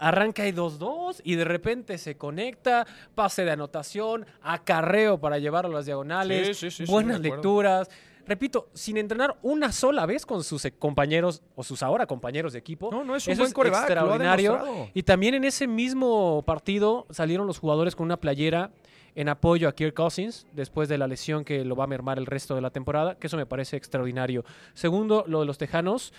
Arranca 0.03 0.45
ahí 0.45 0.53
2-2 0.53 1.21
y 1.25 1.35
de 1.35 1.45
repente 1.45 1.99
se 1.99 2.17
conecta, 2.17 2.87
pase 3.15 3.45
de 3.45 3.51
anotación, 3.51 4.25
acarreo 4.41 5.21
para 5.21 5.39
llevarlo 5.39 5.73
a 5.73 5.75
las 5.75 5.87
diagonales, 5.87 6.57
Sí, 6.57 6.71
sí, 6.71 6.87
sí, 6.87 6.91
buenas 6.91 7.21
lecturas. 7.21 7.89
Repito, 8.27 8.69
sin 8.75 8.97
entrenar 8.97 9.37
una 9.43 9.73
sola 9.73 10.07
vez 10.07 10.25
con 10.25 10.45
sus 10.45 10.65
eh, 10.65 10.73
compañeros 10.73 11.43
o 11.55 11.65
sus 11.65 11.83
ahora 11.83 12.07
compañeros 12.07 12.53
de 12.53 12.61
equipo. 12.61 12.91
No, 12.91 13.05
no, 13.05 13.17
es 13.17 13.27
un 13.27 13.33
Eso 13.33 13.43
buen 13.43 13.73
lo 13.73 13.77
ha 13.77 13.81
extraordinario. 13.81 14.89
Y 14.95 15.03
también 15.03 15.35
en 15.35 15.45
ese 15.45 15.67
mismo 15.67 16.43
partido 16.47 17.07
salieron 17.11 17.47
los 17.47 17.59
jugadores 17.59 17.97
con 17.97 18.07
una 18.07 18.19
playera 18.19 18.71
en 19.15 19.29
apoyo 19.29 19.69
a 19.69 19.75
Kirk 19.75 19.95
Cousins 19.95 20.47
después 20.53 20.89
de 20.89 20.97
la 20.97 21.07
lesión 21.07 21.45
que 21.45 21.65
lo 21.65 21.77
va 21.77 21.85
a 21.85 21.87
mermar 21.89 22.19
el 22.19 22.27
resto 22.27 22.55
de 22.55 22.61
la 22.61 22.71
temporada, 22.71 23.17
que 23.17 23.27
eso 23.27 23.37
me 23.37 23.47
parece 23.47 23.77
extraordinario. 23.77 24.45
Segundo, 24.75 25.25
lo 25.27 25.41
de 25.41 25.47
los 25.47 25.59
Tejanos. 25.59 26.13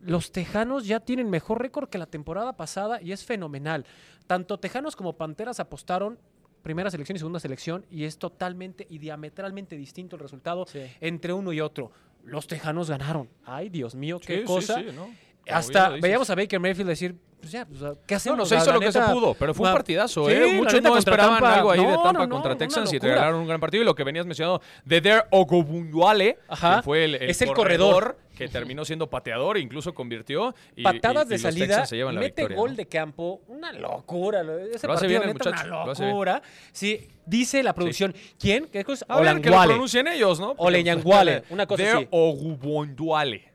Los 0.00 0.30
Tejanos 0.32 0.86
ya 0.86 1.00
tienen 1.00 1.30
mejor 1.30 1.60
récord 1.62 1.88
que 1.88 1.98
la 1.98 2.06
temporada 2.06 2.56
pasada 2.56 3.00
y 3.00 3.12
es 3.12 3.24
fenomenal. 3.24 3.84
Tanto 4.26 4.58
Tejanos 4.58 4.94
como 4.96 5.16
Panteras 5.16 5.58
apostaron 5.60 6.18
primera 6.62 6.90
selección 6.90 7.16
y 7.16 7.18
segunda 7.20 7.40
selección 7.40 7.86
y 7.90 8.04
es 8.04 8.18
totalmente 8.18 8.86
y 8.90 8.98
diametralmente 8.98 9.76
distinto 9.76 10.16
el 10.16 10.22
resultado 10.22 10.66
Sí. 10.66 10.80
entre 11.00 11.32
uno 11.32 11.52
y 11.52 11.60
otro. 11.60 11.92
Los 12.24 12.46
Tejanos 12.48 12.90
ganaron. 12.90 13.28
Ay, 13.44 13.68
Dios 13.68 13.94
mío, 13.94 14.18
qué 14.24 14.38
Sí, 14.40 14.44
cosa. 14.44 14.74
sí, 14.74 14.86
¿no? 14.94 15.08
Hasta 15.48 15.90
veíamos 15.90 16.28
a 16.28 16.34
Baker 16.34 16.58
Mayfield 16.58 16.88
decir, 16.88 17.14
pues 17.38 17.52
ya, 17.52 17.64
pues, 17.64 17.78
¿qué 18.04 18.14
No, 18.14 18.16
hacemos? 18.16 18.38
no 18.38 18.46
se 18.46 18.56
La- 18.56 18.60
hizo 18.62 18.70
la 18.70 18.74
lo 18.74 18.80
que 18.80 18.90
se 18.90 19.00
pudo, 19.00 19.34
pero 19.34 19.54
fue 19.54 19.68
un 19.68 19.74
partidazo, 19.74 20.26
Sí, 20.28 20.32
¿eh? 20.34 20.54
Muchos 20.56 20.82
no 20.82 20.96
esperaban 20.96 21.34
Tampa- 21.40 21.54
algo 21.54 21.70
ahí 21.70 21.78
de 21.78 21.86
no, 21.86 22.02
Tampa 22.02 22.12
no, 22.14 22.26
no, 22.26 22.34
contra 22.34 22.50
una 22.50 22.58
Texans 22.58 22.92
y 22.92 22.98
te 22.98 23.06
regalaron 23.06 23.40
un 23.42 23.46
gran 23.46 23.60
partido. 23.60 23.82
Y 23.84 23.86
lo 23.86 23.94
que 23.94 24.02
venías 24.02 24.26
mencionando 24.26 24.60
de 24.84 25.00
Der 25.00 25.26
Ogobunyuale, 25.30 26.38
Ajá, 26.48 26.76
que 26.78 26.82
fue 26.82 27.04
el, 27.04 27.14
el 27.14 27.30
es 27.30 27.40
el 27.42 27.52
corredor. 27.52 28.18
Que 28.36 28.48
terminó 28.48 28.84
siendo 28.84 29.08
pateador, 29.10 29.58
incluso 29.58 29.94
convirtió. 29.94 30.54
Y, 30.76 30.82
Patadas 30.84 31.26
y- 31.26 31.30
de 31.30 31.34
y 31.34 31.38
salida, 31.38 31.86
se 31.86 31.96
llevan 31.96 32.14
mete 32.16 32.42
victoria, 32.42 32.56
gol 32.56 32.70
¿no? 32.70 32.76
de 32.76 32.86
campo, 32.86 33.40
una 33.48 33.72
locura. 33.72 34.42
lo- 34.42 34.58
Ese 34.58 34.86
Lo 34.86 34.92
hace 34.92 35.06
bien 35.08 35.22
el 35.22 35.32
muchacho, 35.32 35.64
una 35.66 35.84
locura. 35.86 36.42
Sí, 36.70 37.08
dice 37.24 37.62
la 37.62 37.74
producción. 37.74 38.14
¿Quién? 38.38 38.66
¿Qué 38.66 38.84
cosa? 38.84 39.06
A 39.08 39.20
ver, 39.20 39.40
que 39.40 39.50
lo 39.50 39.60
pronuncien 39.64 40.06
ellos, 40.06 40.38
¿no? 40.38 40.54
Oleñanguale, 40.58 41.42
una 41.50 41.66
cosa 41.66 41.82
Der 41.82 41.96
así. 41.96 42.08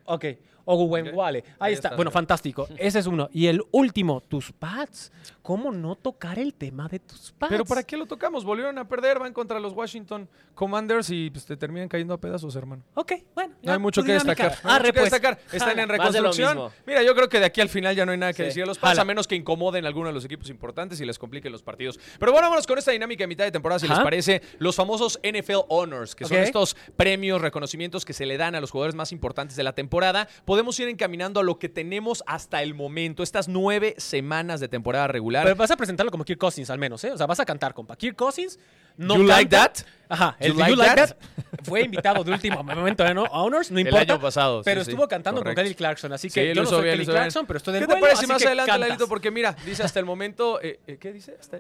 Ok. 0.05 0.25
Oguwenwale. 0.63 1.39
Ahí 1.39 1.53
Ahí 1.59 1.73
está. 1.73 1.87
está, 1.89 1.95
Bueno, 1.95 2.11
fantástico. 2.11 2.67
Ese 2.77 2.99
es 2.99 3.07
uno. 3.07 3.29
Y 3.33 3.47
el 3.47 3.61
último, 3.71 4.21
tus 4.21 4.51
pads. 4.51 5.11
¿Cómo 5.41 5.71
no 5.71 5.95
tocar 5.95 6.37
el 6.37 6.53
tema 6.53 6.87
de 6.87 6.99
tus 6.99 7.31
pads? 7.31 7.49
Pero 7.49 7.65
¿para 7.65 7.81
qué 7.83 7.97
lo 7.97 8.05
tocamos? 8.05 8.45
Volvieron 8.45 8.77
a 8.77 8.87
perder, 8.87 9.17
van 9.17 9.33
contra 9.33 9.59
los 9.59 9.73
Washington 9.73 10.29
Commanders 10.53 11.09
y 11.09 11.31
pues, 11.31 11.45
te 11.47 11.57
terminan 11.57 11.89
cayendo 11.89 12.13
a 12.13 12.19
pedazos, 12.19 12.55
hermano. 12.55 12.83
Ok, 12.93 13.13
bueno. 13.33 13.55
No 13.63 13.71
hay 13.71 13.79
mucho 13.79 14.03
que 14.03 14.13
destacar. 14.13 14.57
No 14.63 14.69
hay 14.69 14.75
Arre, 14.75 14.87
mucho 14.89 14.93
que 14.93 15.01
destacar. 15.01 15.39
Están 15.51 15.79
en 15.79 15.89
reconstrucción. 15.89 16.69
Mira, 16.85 17.01
yo 17.01 17.15
creo 17.15 17.27
que 17.27 17.39
de 17.39 17.45
aquí 17.45 17.59
al 17.59 17.69
final 17.69 17.95
ya 17.95 18.05
no 18.05 18.11
hay 18.11 18.19
nada 18.19 18.33
que 18.33 18.43
Sí. 18.43 18.47
decir 18.49 18.63
a 18.63 18.65
los 18.67 18.77
Pats, 18.77 18.99
a 18.99 19.05
menos 19.05 19.27
que 19.27 19.35
incomoden 19.35 19.85
a 19.85 19.87
alguno 19.87 20.07
de 20.09 20.13
los 20.13 20.25
equipos 20.25 20.49
importantes 20.51 21.01
y 21.01 21.05
les 21.05 21.17
compliquen 21.17 21.51
los 21.51 21.63
partidos. 21.63 21.99
Pero 22.19 22.31
bueno, 22.31 22.45
vámonos 22.45 22.67
con 22.67 22.77
esta 22.77 22.91
dinámica 22.91 23.23
de 23.23 23.27
mitad 23.27 23.43
de 23.43 23.51
temporada, 23.51 23.79
si 23.79 23.87
les 23.87 23.99
parece. 23.99 24.43
Los 24.59 24.75
famosos 24.75 25.19
NFL 25.23 25.65
Honors, 25.69 26.13
que 26.13 26.25
son 26.25 26.37
estos 26.37 26.75
premios, 26.95 27.41
reconocimientos 27.41 28.05
que 28.05 28.13
se 28.13 28.27
le 28.27 28.37
dan 28.37 28.53
a 28.53 28.61
los 28.61 28.69
jugadores 28.69 28.93
más 28.93 29.11
importantes 29.11 29.55
de 29.57 29.63
la 29.63 29.73
temporada. 29.73 30.27
Podemos 30.45 30.79
ir 30.79 30.87
encaminando 30.87 31.39
a 31.39 31.43
lo 31.43 31.57
que 31.57 31.67
tenemos 31.67 32.23
hasta 32.27 32.61
el 32.61 32.75
momento, 32.75 33.23
estas 33.23 33.47
nueve 33.47 33.95
semanas 33.97 34.59
de 34.59 34.67
temporada 34.67 35.07
regular. 35.07 35.30
Pero 35.43 35.55
vas 35.55 35.71
a 35.71 35.77
presentarlo 35.77 36.11
como 36.11 36.23
Kirk 36.25 36.39
Cousins 36.39 36.69
al 36.69 36.77
menos, 36.79 37.03
¿eh? 37.03 37.11
O 37.11 37.17
sea, 37.17 37.25
vas 37.27 37.39
a 37.39 37.45
cantar, 37.45 37.73
compa. 37.73 37.95
Kirk 37.95 38.15
Cousins 38.15 38.59
no 38.97 39.15
You 39.15 39.23
like 39.23 39.49
that? 39.49 39.71
Ajá. 40.09 40.35
El 40.39 40.49
You 40.49 40.53
You 40.53 40.59
like 40.59 40.75
like, 40.75 40.95
that? 40.95 41.09
that? 41.17 41.63
fue 41.63 41.81
invitado 41.81 42.23
de 42.23 42.31
último 42.31 42.61
momento 42.63 43.05
¿eh? 43.05 43.13
¿no? 43.13 43.25
a 43.25 43.41
Honors, 43.43 43.71
no 43.71 43.79
El 43.79 43.87
importa. 43.87 44.13
año 44.13 44.21
pasado, 44.21 44.59
sí, 44.59 44.65
Pero 44.65 44.83
sí, 44.83 44.91
estuvo 44.91 45.07
cantando 45.07 45.41
correcto. 45.41 45.59
con 45.61 45.63
Kelly 45.65 45.75
Clarkson, 45.75 46.11
así 46.13 46.29
Sí, 46.29 46.33
que 46.39 46.53
yo 46.53 46.63
no 46.63 46.69
soy 46.69 46.83
bien, 46.83 46.93
Kelly 46.95 47.05
bien. 47.05 47.15
Clarkson, 47.15 47.45
pero 47.45 47.57
estoy 47.57 47.73
del 47.75 47.83
¿Qué 47.83 47.87
te 47.87 47.93
vuelo, 47.93 48.05
parece 48.05 48.19
así 48.25 48.27
más 48.33 48.45
adelante. 48.45 48.77
Lalito? 48.77 49.07
Porque 49.07 49.31
mira, 49.31 49.55
dice 49.65 49.83
hasta 49.83 49.99
el 49.99 50.05
momento. 50.05 50.61
eh, 50.61 50.79
eh, 50.87 50.97
¿Qué 50.99 51.13
dice? 51.13 51.35
Hasta- 51.39 51.59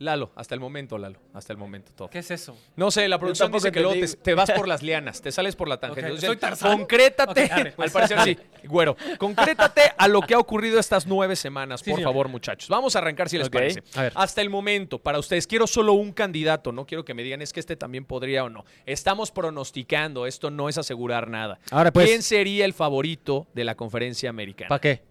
Lalo, 0.00 0.30
hasta 0.36 0.54
el 0.54 0.60
momento, 0.60 0.96
Lalo. 0.96 1.18
Hasta 1.34 1.52
el 1.52 1.56
momento, 1.58 1.90
todo. 1.92 2.08
¿Qué 2.08 2.20
es 2.20 2.30
eso? 2.30 2.56
No 2.76 2.90
sé, 2.92 3.08
la 3.08 3.18
producción 3.18 3.50
dice 3.50 3.72
que 3.72 3.80
luego 3.80 3.96
te, 4.22 4.34
vas 4.34 4.48
por 4.52 4.68
las 4.68 4.80
lianas, 4.80 5.20
te 5.20 5.32
sales 5.32 5.56
por 5.56 5.68
la 5.68 5.80
tangente. 5.80 6.02
Ok, 6.02 6.06
Entonces, 6.06 6.28
¿soy 6.28 6.36
Tarzán? 6.36 6.78
concrétate, 6.78 7.44
Ok, 7.44 7.50
arre, 7.50 7.72
pues. 7.72 7.94
al 7.96 8.08
parecer 8.08 8.20
sí, 8.22 8.66
güero, 8.68 8.96
concrétate 9.18 9.82
a 9.98 10.06
lo 10.06 10.20
que 10.20 10.34
ha 10.34 10.38
ocurrido 10.38 10.78
estas 10.78 11.04
nueve 11.06 11.34
semanas, 11.34 11.80
Sí, 11.80 11.90
por 11.90 11.98
señor. 11.98 12.10
favor, 12.12 12.28
muchachos. 12.28 12.68
Vamos 12.68 12.94
a 12.94 13.00
arrancar 13.00 13.28
si 13.28 13.38
les 13.38 13.50
parece. 13.50 13.82
A 13.96 14.02
ver. 14.02 14.12
Hasta 14.14 14.40
el 14.40 14.50
momento, 14.50 15.00
para 15.00 15.18
ustedes, 15.18 15.48
quiero 15.48 15.66
solo 15.66 15.94
un 15.94 16.12
candidato, 16.12 16.70
no 16.70 16.86
quiero 16.86 17.04
que 17.04 17.14
me 17.14 17.24
digan 17.24 17.42
es 17.42 17.52
que 17.52 17.58
este 17.58 17.74
también 17.76 18.04
podría 18.04 18.44
o 18.44 18.48
no. 18.48 18.64
Estamos 18.86 19.32
pronosticando, 19.32 20.26
esto 20.26 20.50
no 20.52 20.68
es 20.68 20.78
asegurar 20.78 21.28
nada. 21.28 21.58
Ahora, 21.72 21.92
pues. 21.92 22.06
¿Quién 22.06 22.22
sería 22.22 22.64
el 22.64 22.72
favorito 22.72 23.48
de 23.52 23.64
la 23.64 23.74
conferencia 23.74 24.30
americana 24.30 24.68
¿Para 24.68 24.80
qué? 24.80 25.02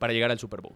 para 0.00 0.12
llegar 0.12 0.32
al 0.32 0.38
Super 0.40 0.60
Bowl? 0.60 0.74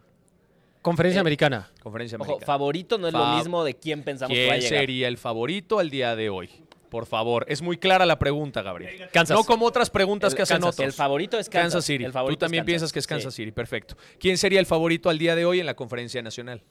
Conferencia 0.87 1.21
americana. 1.21 1.69
Conferencia 1.83 2.17
Ojo, 2.17 2.25
americana. 2.25 2.47
favorito 2.47 2.97
no 2.97 3.09
es 3.09 3.13
Fa- 3.13 3.19
lo 3.33 3.37
mismo 3.39 3.65
de 3.65 3.75
quién 3.75 4.05
pensamos 4.05 4.33
que 4.35 4.47
va 4.47 4.53
a 4.55 4.57
¿Quién 4.59 4.71
llegar. 4.71 4.81
sería 4.81 5.09
el 5.09 5.19
favorito 5.19 5.81
al 5.81 5.91
día 5.91 6.15
de 6.15 6.31
hoy? 6.31 6.49
Por 6.91 7.07
favor, 7.07 7.45
es 7.49 7.61
muy 7.61 7.77
clara 7.77 8.07
la 8.07 8.21
pregunta, 8.21 8.63
Gabriel. 8.63 9.09
Kansas. 9.13 9.37
No 9.37 9.43
como 9.43 9.67
otras 9.67 9.91
preguntas 9.91 10.33
El- 10.33 10.37
que 10.37 10.43
hacen 10.43 10.59
Kansas. 10.59 10.75
otros. 10.75 10.87
El 10.87 10.93
favorito 10.93 11.39
es 11.39 11.49
Kansas, 11.49 11.63
Kansas. 11.75 11.85
City. 11.87 12.05
El 12.05 12.13
favorito 12.13 12.39
Tú 12.39 12.45
también 12.45 12.61
Kansas. 12.63 12.67
piensas 12.71 12.93
que 12.93 12.99
es 13.01 13.07
Kansas 13.09 13.35
Sí. 13.35 13.43
City, 13.43 13.51
perfecto. 13.53 13.97
¿Quién 14.21 14.39
sería 14.39 14.61
el 14.61 14.67
favorito 14.67 15.11
al 15.11 15.19
día 15.19 15.35
de 15.35 15.45
hoy 15.45 15.59
en 15.59 15.67
la 15.67 15.75
conferencia 15.75 16.23
nacional? 16.23 16.63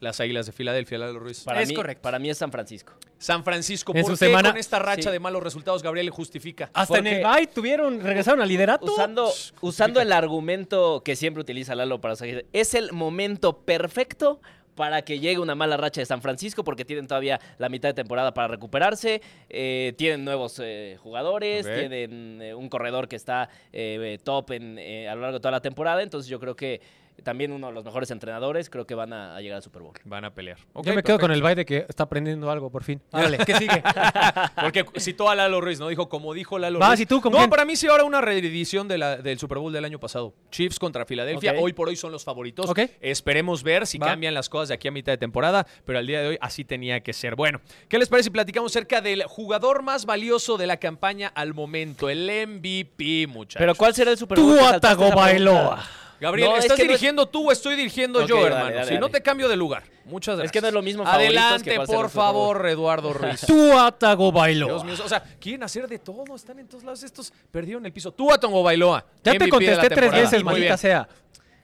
Las 0.00 0.20
Águilas 0.20 0.46
de 0.46 0.52
Filadelfia, 0.52 0.96
Lalo 0.98 1.18
Ruiz. 1.18 1.42
Para 1.42 1.60
Es 1.62 1.68
mí, 1.68 1.74
correcto. 1.74 2.02
Para 2.02 2.18
mí 2.18 2.30
es 2.30 2.38
San 2.38 2.52
Francisco. 2.52 2.92
San 3.18 3.42
Francisco, 3.42 3.92
En 3.94 4.02
¿por 4.02 4.12
su 4.12 4.18
qué 4.18 4.26
semana- 4.26 4.50
con 4.50 4.58
esta 4.58 4.78
racha 4.78 5.02
Sí. 5.02 5.10
de 5.10 5.18
malos 5.18 5.42
resultados 5.42 5.82
Gabriel 5.82 6.06
le 6.06 6.12
justifica? 6.12 6.70
Hasta 6.72 6.98
en 6.98 7.06
el 7.08 7.24
bye 7.24 7.48
tuvieron, 7.48 8.00
regresaron 8.00 8.40
al 8.40 8.48
liderato. 8.48 8.86
Usando, 8.92 9.32
usando 9.60 10.00
el 10.00 10.12
argumento 10.12 11.02
que 11.04 11.16
siempre 11.16 11.40
utiliza 11.40 11.74
Lalo 11.74 12.00
para 12.00 12.14
seguir, 12.14 12.46
es 12.52 12.74
el 12.74 12.92
momento 12.92 13.58
perfecto 13.64 14.40
para 14.76 15.02
que 15.02 15.18
llegue 15.18 15.40
una 15.40 15.56
mala 15.56 15.76
racha 15.76 16.00
de 16.00 16.06
San 16.06 16.22
Francisco 16.22 16.62
porque 16.62 16.84
tienen 16.84 17.08
todavía 17.08 17.40
la 17.58 17.68
mitad 17.68 17.88
de 17.88 17.94
temporada 17.94 18.32
para 18.32 18.46
recuperarse, 18.46 19.20
eh, 19.48 19.92
tienen 19.98 20.24
nuevos 20.24 20.60
eh, 20.62 20.96
jugadores, 21.02 21.64
tienen 21.66 22.40
eh, 22.40 22.54
un 22.54 22.68
corredor 22.68 23.08
que 23.08 23.16
está 23.16 23.48
eh, 23.72 24.18
top 24.22 24.52
en, 24.52 24.78
eh, 24.78 25.08
a 25.08 25.16
lo 25.16 25.22
largo 25.22 25.38
de 25.38 25.40
toda 25.40 25.50
la 25.50 25.60
temporada, 25.60 26.00
entonces 26.04 26.30
yo 26.30 26.38
creo 26.38 26.54
que 26.54 26.80
también 27.22 27.52
uno 27.52 27.68
de 27.68 27.72
los 27.72 27.84
mejores 27.84 28.10
entrenadores, 28.10 28.70
creo 28.70 28.86
que 28.86 28.94
van 28.94 29.12
a, 29.12 29.36
a 29.36 29.40
llegar 29.40 29.56
al 29.56 29.62
Super 29.62 29.82
Bowl. 29.82 29.94
Van 30.04 30.24
a 30.24 30.34
pelear. 30.34 30.58
Yo 30.82 30.94
me 30.94 31.02
quedo 31.02 31.18
con 31.18 31.30
el 31.30 31.42
de 31.56 31.64
que 31.64 31.86
está 31.88 32.04
aprendiendo 32.04 32.50
algo 32.50 32.70
por 32.70 32.84
fin. 32.84 33.00
Árale, 33.12 33.38
¿qué 33.38 33.54
sigue? 33.54 33.82
Porque 34.60 34.84
citó 34.98 35.30
a 35.30 35.34
Lalo 35.34 35.60
Ruiz, 35.60 35.78
¿no? 35.80 35.88
Dijo, 35.88 36.08
como 36.08 36.34
dijo 36.34 36.58
Lalo 36.58 36.78
Vas, 36.78 36.90
Ruiz. 36.90 37.00
¿y 37.00 37.06
tú 37.06 37.20
no, 37.24 37.30
quién? 37.30 37.50
para 37.50 37.64
mí 37.64 37.76
sí 37.76 37.86
ahora 37.86 38.04
una 38.04 38.20
reedición 38.20 38.88
de 38.88 38.98
la- 38.98 39.16
del 39.16 39.38
Super 39.38 39.58
Bowl 39.58 39.72
del 39.72 39.84
año 39.84 39.98
pasado. 39.98 40.34
Chiefs 40.50 40.78
contra 40.78 41.04
Filadelfia. 41.06 41.54
Hoy 41.58 41.72
por 41.72 41.88
hoy 41.88 41.96
son 41.96 42.12
los 42.12 42.24
favoritos. 42.24 42.68
Ok. 42.68 42.80
Esperemos 43.00 43.62
ver 43.62 43.86
si 43.86 43.98
Va. 43.98 44.08
cambian 44.08 44.34
las 44.34 44.48
cosas 44.48 44.68
de 44.68 44.74
aquí 44.74 44.88
a 44.88 44.90
mitad 44.90 45.12
de 45.12 45.18
temporada, 45.18 45.66
pero 45.84 45.98
al 45.98 46.06
día 46.06 46.20
de 46.20 46.28
hoy 46.28 46.38
así 46.40 46.64
tenía 46.64 47.00
que 47.00 47.12
ser. 47.12 47.34
Bueno, 47.34 47.60
¿qué 47.88 47.98
les 47.98 48.08
parece 48.08 48.24
si 48.24 48.30
platicamos 48.30 48.72
acerca 48.72 49.00
del 49.00 49.22
jugador 49.24 49.82
más 49.82 50.06
valioso 50.06 50.56
de 50.56 50.66
la 50.66 50.76
campaña 50.78 51.28
al 51.34 51.54
momento? 51.54 52.08
El 52.10 52.26
MVP, 52.48 53.26
muchachos. 53.28 53.58
Pero 53.58 53.74
¿cuál 53.74 53.94
será 53.94 54.10
el 54.10 54.18
Super 54.18 54.38
Bowl? 54.38 54.58
Tú, 54.58 54.64
Atagovailoa. 54.64 55.60
pregunta. 55.76 56.07
Gabriel, 56.20 56.48
No, 56.50 56.56
es 56.56 56.64
¿estás 56.64 56.76
que 56.76 56.82
no 56.84 56.92
es- 56.92 56.98
dirigiendo 57.00 57.26
tú 57.26 57.48
o 57.48 57.52
estoy 57.52 57.76
dirigiendo 57.76 58.26
yo, 58.26 58.36
dale, 58.36 58.46
hermano? 58.48 58.74
dale, 58.74 58.88
si 58.88 58.98
no 58.98 59.08
te 59.08 59.22
cambio 59.22 59.48
de 59.48 59.56
lugar. 59.56 59.84
Muchas 60.04 60.36
gracias. 60.36 60.46
Es 60.46 60.52
que 60.52 60.60
no 60.60 60.68
es 60.68 60.74
lo 60.74 60.82
mismo 60.82 61.04
que 61.04 61.10
Adelante, 61.10 61.78
por 61.86 62.10
favor, 62.10 62.66
Eduardo 62.68 63.12
Ruiz. 63.14 63.42
Tú, 63.46 63.78
Atagovailoa. 63.78 64.68
Dios 64.72 64.84
mío, 64.84 64.94
o 65.04 65.08
sea, 65.08 65.22
quieren 65.38 65.62
hacer 65.62 65.86
de 65.86 65.98
todo, 65.98 66.34
están 66.34 66.58
en 66.58 66.66
todos 66.66 66.82
lados 66.82 67.02
estos, 67.02 67.32
perdieron 67.50 67.84
el 67.86 67.92
piso. 67.92 68.10
Tú 68.10 68.32
a 68.32 68.38
Tongo 68.38 68.62
Bailoa. 68.62 69.04
Ya 69.22 69.32
te 69.32 69.38
MVP 69.38 69.50
contesté 69.50 69.90
tres 69.90 70.10
veces, 70.12 70.42
maldita 70.42 70.76
sea. 70.76 71.08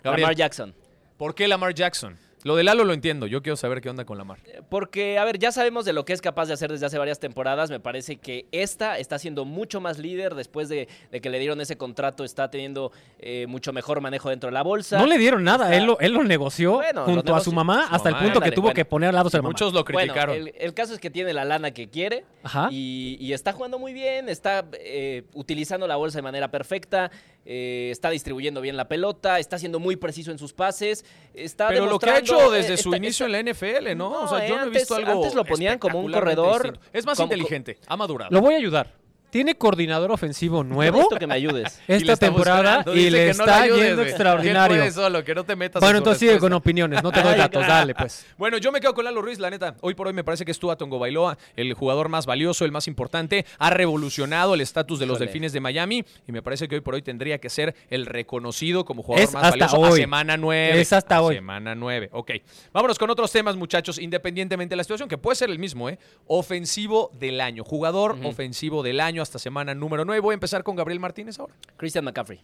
Gabriel, 0.03 0.23
Lamar 0.23 0.37
Jackson. 0.37 0.75
¿Por 1.17 1.35
qué 1.35 1.49
Lamar 1.49 1.75
Jackson? 1.75 2.19
Lo 2.45 2.57
de 2.57 2.63
Lalo 2.63 2.85
lo 2.85 2.93
entiendo, 2.93 3.27
yo 3.27 3.43
quiero 3.43 3.57
saber 3.57 3.81
qué 3.81 3.89
onda 3.91 4.05
con 4.05 4.19
Lamar. 4.19 4.39
Porque, 4.69 5.19
a 5.19 5.25
ver, 5.25 5.39
ya 5.39 5.51
sabemos 5.51 5.85
de 5.85 5.93
lo 5.95 6.05
que 6.05 6.13
es 6.13 6.21
capaz 6.21 6.47
de 6.47 6.53
hacer 6.55 6.71
desde 6.71 6.87
hace 6.87 6.99
varias 6.99 7.19
temporadas. 7.19 7.71
Me 7.71 7.81
parece 7.81 8.17
que 8.17 8.47
esta 8.53 8.99
está 8.99 9.19
siendo 9.19 9.45
mucho 9.47 9.81
más 9.81 9.99
líder 9.99 10.35
después 10.35 10.69
de, 10.69 10.87
de 11.11 11.21
que 11.23 11.31
le 11.31 11.39
dieron 11.39 11.61
ese 11.63 11.77
contrato. 11.77 12.23
Está 12.23 12.51
teniendo 12.51 12.93
eh, 13.19 13.47
mucho 13.49 13.73
mejor 13.73 14.01
manejo 14.03 14.29
dentro 14.29 14.49
de 14.49 14.55
la 14.55 14.63
bolsa. 14.63 14.99
No 14.99 15.07
le 15.07 15.17
dieron 15.19 15.43
nada, 15.43 15.65
Está- 15.65 15.77
él 15.77 15.85
lo, 15.87 15.99
él 16.01 16.13
lo 16.13 16.23
negoció 16.23 16.75
Bueno, 16.75 17.05
junto 17.07 17.33
lo 17.33 17.37
a 17.37 17.41
su 17.41 17.51
mamá 17.51 17.89
su 17.89 17.95
hasta 17.95 18.11
mamá, 18.11 18.19
el 18.23 18.25
punto 18.33 18.41
que 18.45 18.53
tuvo 18.53 18.63
bueno. 18.65 18.75
que 18.75 18.85
poner 18.85 19.09
al 19.09 19.15
lado 19.15 19.31
la 19.33 19.39
mamá. 19.39 19.49
Muchos 19.49 19.73
lo 19.73 19.83
Bueno, 19.85 19.99
criticaron. 20.13 20.37
el, 20.37 20.53
el 20.59 20.75
caso 20.75 20.93
es 20.93 21.01
que 21.01 21.09
tiene 21.11 21.33
la 21.33 21.47
lana 21.47 21.71
que 21.71 21.89
quiere 21.89 22.25
Ajá. 22.43 22.69
y, 22.71 23.17
y 23.21 23.33
está 23.33 23.53
jugando 23.55 23.79
muy 23.79 23.95
bien, 23.95 24.29
está 24.29 24.67
eh, 24.75 25.23
utilizando 25.33 25.87
la 25.89 25.97
bolsa 25.97 26.19
de 26.19 26.23
manera 26.23 26.51
perfecta, 26.51 27.11
eh, 27.47 27.89
está 27.91 28.11
distribuyendo 28.11 28.61
bien 28.61 28.77
la 28.77 28.89
pelota, 28.89 29.39
está 29.39 29.59
siendo 29.59 29.79
muy 29.79 29.97
preciso 29.97 30.31
en 30.31 30.39
sus 30.39 30.53
pases, 30.53 31.05
está 31.35 31.69
Pero 31.69 31.87
lo 31.87 31.99
que 31.99 32.11
ha 32.11 32.19
hecho 32.19 32.51
desde 32.51 32.75
eh, 32.75 32.77
su 32.77 32.91
está- 32.91 32.97
inicio 32.97 33.27
en 33.27 33.33
la 33.33 33.39
NFL, 33.53 33.95
¿no? 33.97 34.23
o 34.23 34.29
sea, 34.29 34.47
yo 34.47 34.55
no 34.57 34.61
he 34.63 34.65
antes- 34.65 34.83
visto 34.83 34.95
algo 34.95 35.13
antes 35.13 35.35
lo 35.35 35.45
ponían 35.45 35.79
como 35.79 36.01
un 36.01 36.11
corredor, 36.13 36.63
distinto. 36.63 36.89
Es 36.93 37.05
más 37.07 37.17
como- 37.17 37.33
inteligente, 37.33 37.79
ha 37.87 37.97
madurado. 37.97 38.31
Lo 38.31 38.41
voy 38.41 38.55
a 38.55 38.57
ayudar. 38.59 39.04
Tiene 39.35 39.57
coordinador 39.57 40.13
ofensivo 40.13 40.63
nuevo 40.63 40.99
Necesito 40.99 41.19
que 41.19 41.27
me 41.27 41.35
ayudes. 41.35 41.81
Esta 41.89 42.17
temporada 42.29 42.85
y 42.95 43.11
le 43.11 43.31
está 43.31 43.67
yendo. 43.67 44.05
Que 44.05 44.11
extraordinario. 44.11 44.93
solo, 44.93 45.25
que 45.25 45.35
no 45.35 45.43
te 45.43 45.57
metas 45.57 45.83
en 45.83 45.87
Bueno, 45.87 45.99
entonces 45.99 46.21
sigue 46.21 46.39
con 46.39 46.53
opiniones, 46.53 47.03
no 47.03 47.11
te 47.11 47.21
doy 47.21 47.37
datos, 47.37 47.67
dale 47.67 47.97
pues. 47.97 48.25
Bueno, 48.39 48.59
yo 48.59 48.71
me 48.71 48.79
quedo 48.79 48.95
con 48.95 49.05
Lalo 49.05 49.21
Ruiz, 49.23 49.41
la 49.41 49.51
neta. 49.51 49.75
Hoy 49.81 49.95
por 49.95 50.07
hoy 50.07 50.13
me 50.13 50.23
parece 50.23 50.45
que 50.45 50.53
es 50.53 50.59
Tua 50.61 50.77
Tongo 50.77 51.01
Bailoa, 51.01 51.37
el 51.57 51.75
jugador 51.75 52.09
más 52.09 52.27
valioso, 52.27 52.65
el 52.65 52.71
más 52.71 52.87
importante. 52.87 53.45
Ha 53.59 53.71
revolucionado 53.71 54.55
el 54.55 54.61
estatus 54.61 55.01
de 55.01 55.07
los 55.07 55.17
Híjole. 55.17 55.27
Delfines 55.27 55.53
de 55.53 55.59
Miami 55.59 56.05
y 56.29 56.31
me 56.31 56.41
parece 56.41 56.69
que 56.69 56.77
hoy 56.77 56.81
por 56.81 56.95
hoy 56.95 57.03
tendría 57.03 57.39
que 57.39 57.51
ser 57.51 57.75
el 57.91 58.07
reconocido 58.07 58.85
como 58.85 59.03
jugador 59.03 59.25
Es 59.25 59.35
más 59.35 59.51
valioso 59.51 59.85
a 59.85 59.91
hoy. 59.91 60.01
semana 60.01 60.37
9. 60.37 60.81
Es 60.81 60.93
hasta 60.93 61.21
hoy. 61.21 61.35
Semana 61.35 61.75
9. 61.75 62.11
Ok. 62.13 62.31
Vámonos 62.73 63.01
con 63.01 63.11
otros 63.11 63.33
temas, 63.33 63.57
muchachos, 63.57 63.99
independientemente 63.99 64.75
de 64.75 64.77
la 64.77 64.85
situación, 64.85 65.09
que 65.09 65.19
puede 65.19 65.35
ser 65.35 65.51
el 65.51 65.59
mismo, 65.59 65.89
¿eh? 65.89 65.99
Ofensivo 66.29 67.11
del 67.19 67.41
año. 67.41 67.65
Jugador 67.65 68.17
ofensivo 68.23 68.85
del 68.85 69.01
año 69.01 69.24
hasta 69.25 69.39
semana 69.41 69.75
número 69.75 70.05
9. 70.05 70.21
Voy 70.21 70.33
a 70.33 70.35
empezar 70.35 70.63
con 70.63 70.77
Gabriel 70.77 71.01
Martínez 71.01 71.39
ahora. 71.41 71.55
Christian 71.77 72.05
McCaffrey. 72.05 72.41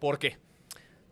¿Por 0.00 0.18
qué? 0.18 0.38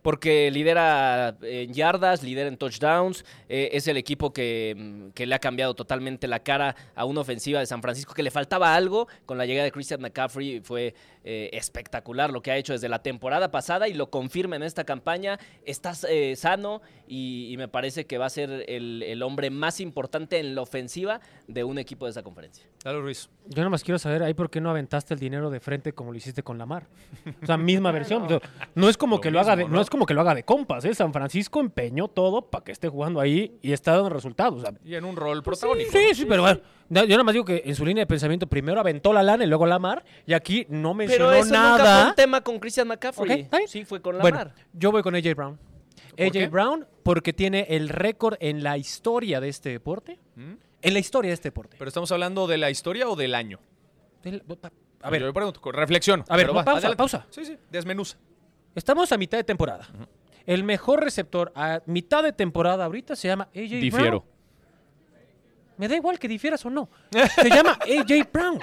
Porque 0.02 0.50
lidera 0.50 1.36
en 1.42 1.72
yardas, 1.72 2.22
lidera 2.22 2.48
en 2.48 2.58
touchdowns, 2.58 3.24
eh, 3.48 3.70
es 3.72 3.88
el 3.88 3.96
equipo 3.96 4.32
que, 4.32 4.74
mm, 4.76 5.10
que 5.10 5.26
le 5.26 5.34
ha 5.34 5.38
cambiado 5.38 5.74
totalmente 5.74 6.28
la 6.28 6.40
cara 6.40 6.76
a 6.94 7.04
una 7.06 7.22
ofensiva 7.22 7.60
de 7.60 7.66
San 7.66 7.80
Francisco 7.80 8.12
que 8.12 8.22
le 8.22 8.30
faltaba 8.30 8.74
algo 8.74 9.08
con 9.24 9.38
la 9.38 9.46
llegada 9.46 9.64
de 9.64 9.72
Christian 9.72 10.00
McCaffrey. 10.00 10.60
Fue 10.60 10.94
eh, 11.24 11.50
espectacular 11.52 12.30
lo 12.30 12.42
que 12.42 12.50
ha 12.50 12.56
hecho 12.56 12.72
desde 12.74 12.88
la 12.88 13.02
temporada 13.02 13.50
pasada 13.50 13.88
y 13.88 13.94
lo 13.94 14.10
confirma 14.10 14.56
en 14.56 14.62
esta 14.62 14.84
campaña. 14.84 15.38
Está 15.64 15.92
eh, 16.08 16.36
sano 16.36 16.82
y, 17.08 17.48
y 17.52 17.56
me 17.56 17.68
parece 17.68 18.06
que 18.06 18.18
va 18.18 18.26
a 18.26 18.30
ser 18.30 18.64
el, 18.68 19.02
el 19.02 19.22
hombre 19.22 19.50
más 19.50 19.80
importante 19.80 20.38
en 20.38 20.54
la 20.54 20.62
ofensiva 20.62 21.20
de 21.48 21.64
un 21.64 21.78
equipo 21.78 22.04
de 22.06 22.10
esa 22.12 22.22
conferencia. 22.22 22.66
Lalo 22.84 23.02
Ruiz. 23.02 23.28
Yo 23.46 23.62
nomás 23.64 23.82
quiero 23.82 23.98
saber 23.98 24.22
ahí 24.22 24.34
por 24.34 24.50
qué 24.50 24.60
no 24.60 24.70
aventaste 24.70 25.14
el 25.14 25.20
dinero 25.20 25.50
de 25.50 25.60
frente 25.60 25.92
como 25.92 26.12
lo 26.12 26.16
hiciste 26.18 26.42
con 26.42 26.58
Lamar. 26.58 26.86
O 27.42 27.46
sea, 27.46 27.56
misma 27.56 27.90
versión. 27.92 28.22
O 28.24 28.28
sea, 28.28 28.40
no 28.74 28.88
es 28.88 28.96
como 28.96 29.16
Lo 29.16 29.20
que 29.22 29.30
lo 29.30 29.40
haga 29.40 29.56
de, 29.56 29.64
no 29.64 29.70
¿no? 29.70 29.80
es 29.80 29.90
como 29.90 30.06
que 30.06 30.14
lo 30.14 30.20
haga 30.20 30.34
de 30.34 30.42
compas, 30.44 30.84
¿eh? 30.84 30.94
San 30.94 31.12
Francisco 31.12 31.60
empeñó 31.60 32.08
todo 32.08 32.50
para 32.50 32.64
que 32.64 32.72
esté 32.72 32.88
jugando 32.88 33.20
ahí 33.20 33.58
y 33.62 33.72
está 33.72 33.92
dando 33.92 34.10
resultados. 34.10 34.58
O 34.58 34.60
sea, 34.60 34.74
Y 34.84 34.94
en 34.94 35.04
un 35.04 35.16
rol 35.16 35.42
protagónico. 35.42 35.90
sí, 35.92 36.14
sí, 36.14 36.26
pero 36.26 36.42
bueno, 36.42 36.60
yo 36.90 37.06
nada 37.06 37.24
más 37.24 37.32
digo 37.32 37.44
que 37.44 37.62
en 37.64 37.74
su 37.74 37.84
línea 37.84 38.02
de 38.02 38.06
pensamiento 38.06 38.46
primero 38.46 38.80
aventó 38.80 39.12
la 39.12 39.22
lana 39.22 39.44
y 39.44 39.46
luego 39.46 39.66
Lamar 39.66 40.04
y 40.26 40.32
aquí 40.34 40.66
no 40.68 40.94
mencionó 40.94 41.28
Pero 41.30 41.38
eso 41.38 41.46
nunca 41.54 41.74
fue 41.74 41.78
nada. 41.84 42.08
un 42.08 42.14
tema 42.14 42.40
con 42.42 42.58
Christian 42.58 42.88
McCaffrey. 42.88 43.30
Ok, 43.32 43.38
está 43.38 43.56
bien. 43.58 43.68
Sí, 43.68 43.84
fue 43.84 44.00
con 44.00 44.18
Bueno, 44.18 44.38
Lamar. 44.38 44.54
yo 44.72 44.92
voy 44.92 45.02
con 45.02 45.14
AJ 45.14 45.34
Brown. 45.34 45.56
¿Por 46.16 46.26
AJ 46.26 46.32
qué? 46.32 46.46
Brown 46.48 46.86
porque 47.02 47.32
tiene 47.32 47.66
el 47.70 47.88
récord 47.88 48.36
en 48.40 48.62
la 48.62 48.76
historia 48.78 49.40
de 49.40 49.48
este 49.48 49.70
deporte. 49.70 50.18
¿Mm? 50.36 50.52
En 50.82 50.92
la 50.92 50.98
historia 50.98 51.30
de 51.30 51.34
este 51.34 51.48
deporte. 51.48 51.76
Pero 51.78 51.88
estamos 51.88 52.12
hablando 52.12 52.46
de 52.46 52.58
la 52.58 52.70
historia 52.70 53.08
o 53.08 53.16
del 53.16 53.34
año. 53.34 53.58
Del- 54.22 54.42
A 55.02 55.10
ver. 55.10 55.22
Yo 55.22 55.32
pregunto, 55.32 55.60
con 55.60 55.74
reflexión. 55.74 56.24
A 56.28 56.36
ver, 56.36 56.46
no, 56.46 56.54
va, 56.54 56.64
pausa, 56.64 56.78
adelante. 56.78 56.96
pausa. 56.98 57.26
Sí, 57.30 57.44
sí, 57.44 57.56
desmenuza. 57.70 58.16
Estamos 58.74 59.10
a 59.12 59.16
mitad 59.18 59.38
de 59.38 59.44
temporada. 59.44 59.88
El 60.46 60.62
mejor 60.62 61.02
receptor 61.02 61.52
a 61.54 61.80
mitad 61.86 62.22
de 62.22 62.32
temporada 62.32 62.84
ahorita 62.84 63.16
se 63.16 63.28
llama 63.28 63.44
AJ 63.54 63.80
Difiero. 63.80 64.20
Brown. 64.20 64.33
Me 65.76 65.88
da 65.88 65.96
igual 65.96 66.18
que 66.18 66.28
difieras 66.28 66.64
o 66.66 66.70
no. 66.70 66.88
Se 67.34 67.48
llama 67.48 67.72
AJ 67.82 68.30
Brown. 68.32 68.60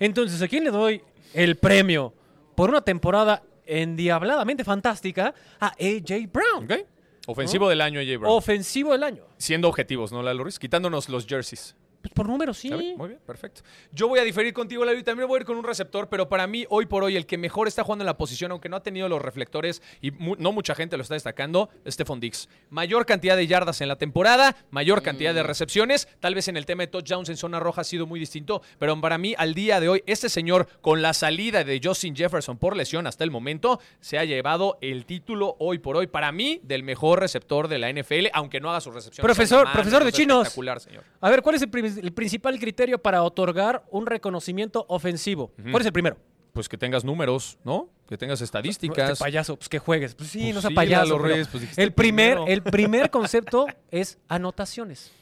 Entonces, 0.00 0.40
¿a 0.42 0.48
quién 0.48 0.64
le 0.64 0.70
doy 0.70 1.02
el 1.34 1.56
premio 1.56 2.14
por 2.54 2.70
una 2.70 2.80
temporada 2.82 3.42
endiabladamente 3.64 4.64
fantástica? 4.64 5.34
A 5.60 5.68
AJ 5.68 6.30
Brown. 6.32 6.64
¿Ok? 6.64 6.86
Ofensivo 7.28 7.68
del 7.68 7.80
año, 7.80 8.00
AJ 8.00 8.20
Brown. 8.20 8.36
Ofensivo 8.36 8.92
del 8.92 9.02
año. 9.02 9.24
Siendo 9.36 9.68
objetivos, 9.68 10.12
¿no, 10.12 10.22
Lalo 10.22 10.44
Ruiz? 10.44 10.58
Quitándonos 10.58 11.08
los 11.08 11.26
jerseys. 11.26 11.74
Pues 12.00 12.12
por 12.14 12.28
número 12.28 12.54
sí. 12.54 12.68
Muy 12.96 13.08
bien, 13.08 13.20
perfecto. 13.26 13.62
Yo 13.92 14.06
voy 14.08 14.18
a 14.20 14.22
diferir 14.24 14.52
contigo, 14.54 14.84
Lalo, 14.84 14.98
y 14.98 15.02
también 15.02 15.26
voy 15.28 15.38
a 15.38 15.40
ir 15.40 15.46
con 15.46 15.56
un 15.56 15.64
receptor, 15.64 16.08
pero 16.08 16.28
para 16.28 16.46
mí, 16.46 16.64
hoy 16.68 16.86
por 16.86 17.02
hoy, 17.02 17.16
el 17.16 17.26
que 17.26 17.36
mejor 17.38 17.66
está 17.68 17.82
jugando 17.82 18.02
en 18.04 18.06
la 18.06 18.16
posición, 18.16 18.52
aunque 18.52 18.68
no 18.68 18.76
ha 18.76 18.82
tenido 18.82 19.08
los 19.08 19.20
reflectores 19.20 19.82
y 20.00 20.10
mu- 20.12 20.36
no 20.38 20.52
mucha 20.52 20.74
gente 20.74 20.96
lo 20.96 21.02
está 21.02 21.14
destacando, 21.14 21.68
es 21.84 21.94
Stephon 21.94 22.20
Dix. 22.20 22.48
Mayor 22.70 23.06
cantidad 23.06 23.36
de 23.36 23.46
yardas 23.46 23.80
en 23.80 23.88
la 23.88 23.96
temporada, 23.96 24.56
mayor 24.70 25.02
cantidad 25.02 25.34
de 25.34 25.42
recepciones. 25.42 26.06
Tal 26.20 26.34
vez 26.34 26.48
en 26.48 26.56
el 26.56 26.66
tema 26.66 26.82
de 26.84 26.86
touchdowns 26.88 27.28
en 27.28 27.36
zona 27.36 27.58
roja 27.60 27.80
ha 27.80 27.84
sido 27.84 28.06
muy 28.06 28.20
distinto, 28.20 28.62
pero 28.78 28.98
para 29.00 29.18
mí, 29.18 29.34
al 29.36 29.54
día 29.54 29.80
de 29.80 29.88
hoy, 29.88 30.02
este 30.06 30.28
señor, 30.28 30.68
con 30.80 31.02
la 31.02 31.12
salida 31.12 31.64
de 31.64 31.80
Justin 31.82 32.14
Jefferson 32.14 32.56
por 32.58 32.76
lesión 32.76 33.06
hasta 33.06 33.24
el 33.24 33.30
momento, 33.30 33.80
se 34.00 34.18
ha 34.18 34.24
llevado 34.24 34.78
el 34.80 35.06
título 35.06 35.56
hoy 35.58 35.78
por 35.78 35.96
hoy, 35.96 36.06
para 36.06 36.30
mí, 36.32 36.60
del 36.62 36.82
mejor 36.82 37.20
receptor 37.20 37.68
de 37.68 37.78
la 37.78 37.88
NFL, 37.90 38.28
aunque 38.32 38.60
no 38.60 38.70
haga 38.70 38.80
sus 38.80 38.94
recepciones. 38.94 39.22
Profesor- 39.34 39.66
profesor 39.72 40.04
de 40.04 40.12
chinos. 40.12 40.42
Espectacular, 40.42 40.80
señor. 40.80 41.04
A 41.20 41.30
ver, 41.30 41.42
¿cuál 41.42 41.56
es 41.56 41.62
el, 41.62 41.68
prim- 41.70 41.85
el 41.86 42.12
principal 42.12 42.58
criterio 42.58 42.98
para 43.00 43.22
otorgar 43.22 43.84
un 43.90 44.06
reconocimiento 44.06 44.84
ofensivo? 44.88 45.52
¿Cuál 45.70 45.80
es 45.80 45.86
el 45.86 45.92
primero? 45.92 46.16
Pues 46.52 46.68
que 46.68 46.78
tengas 46.78 47.04
números, 47.04 47.58
¿no? 47.64 47.90
Que 48.08 48.16
tengas 48.16 48.40
estadísticas. 48.40 49.10
Este 49.10 49.24
payaso, 49.24 49.56
pues 49.56 49.68
que 49.68 49.78
juegues. 49.78 50.14
Pues 50.14 50.30
sí, 50.30 50.40
Pues 50.44 50.54
no 50.54 50.60
sea 50.62 50.70
sí, 50.70 50.74
payaso. 50.74 51.04
Lalo 51.04 51.18
Reyes, 51.18 51.48
pues 51.48 51.78
el, 51.78 51.92
primer, 51.92 52.38
el 52.46 52.62
primer 52.62 53.10
concepto 53.10 53.66
es 53.90 54.18
anotaciones. 54.28 55.12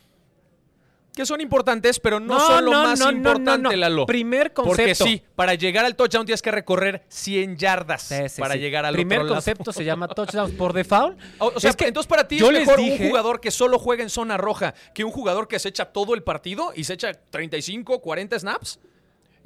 Que 1.14 1.24
son 1.24 1.40
importantes, 1.40 2.00
pero 2.00 2.18
no, 2.20 2.38
son 2.40 2.64
lo 2.64 2.72
más 2.72 3.00
importante, 3.00 3.76
Lalo. 3.76 4.04
Primer 4.06 4.52
Porque 4.52 4.68
concepto. 4.68 5.04
sí, 5.04 5.22
para 5.36 5.54
llegar 5.54 5.84
al 5.84 5.94
touchdown 5.96 6.26
tienes 6.26 6.42
que 6.42 6.50
recorrer 6.50 7.04
100 7.08 7.56
yardas 7.56 8.02
Sí, 8.02 8.28
sí, 8.28 8.40
para 8.40 8.54
sí. 8.54 8.60
llegar 8.60 8.84
al 8.84 8.94
primer 8.94 9.18
otro 9.20 9.26
lado. 9.30 9.34
concepto 9.36 9.72
se 9.72 9.84
llama 9.84 10.08
touchdowns 10.14 10.52
por 10.54 10.72
default. 10.72 11.18
O, 11.38 11.52
o 11.54 11.60
sea, 11.60 11.70
Es 11.70 11.76
que 11.76 11.86
entonces 11.86 12.08
para 12.08 12.26
ti 12.26 12.38
yo 12.38 12.50
es 12.50 12.58
mejor 12.60 12.78
dije- 12.78 13.02
un 13.04 13.08
jugador 13.08 13.40
que 13.40 13.50
solo 13.50 13.78
juega 13.78 14.02
en 14.02 14.10
zona 14.10 14.36
roja 14.36 14.74
que 14.92 15.04
un 15.04 15.12
jugador 15.12 15.46
que 15.48 15.58
se 15.58 15.68
echa 15.68 15.86
todo 15.86 16.14
el 16.14 16.22
partido 16.22 16.72
y 16.74 16.84
se 16.84 16.94
echa 16.94 17.12
35, 17.14 18.00
40 18.00 18.38
snaps. 18.38 18.78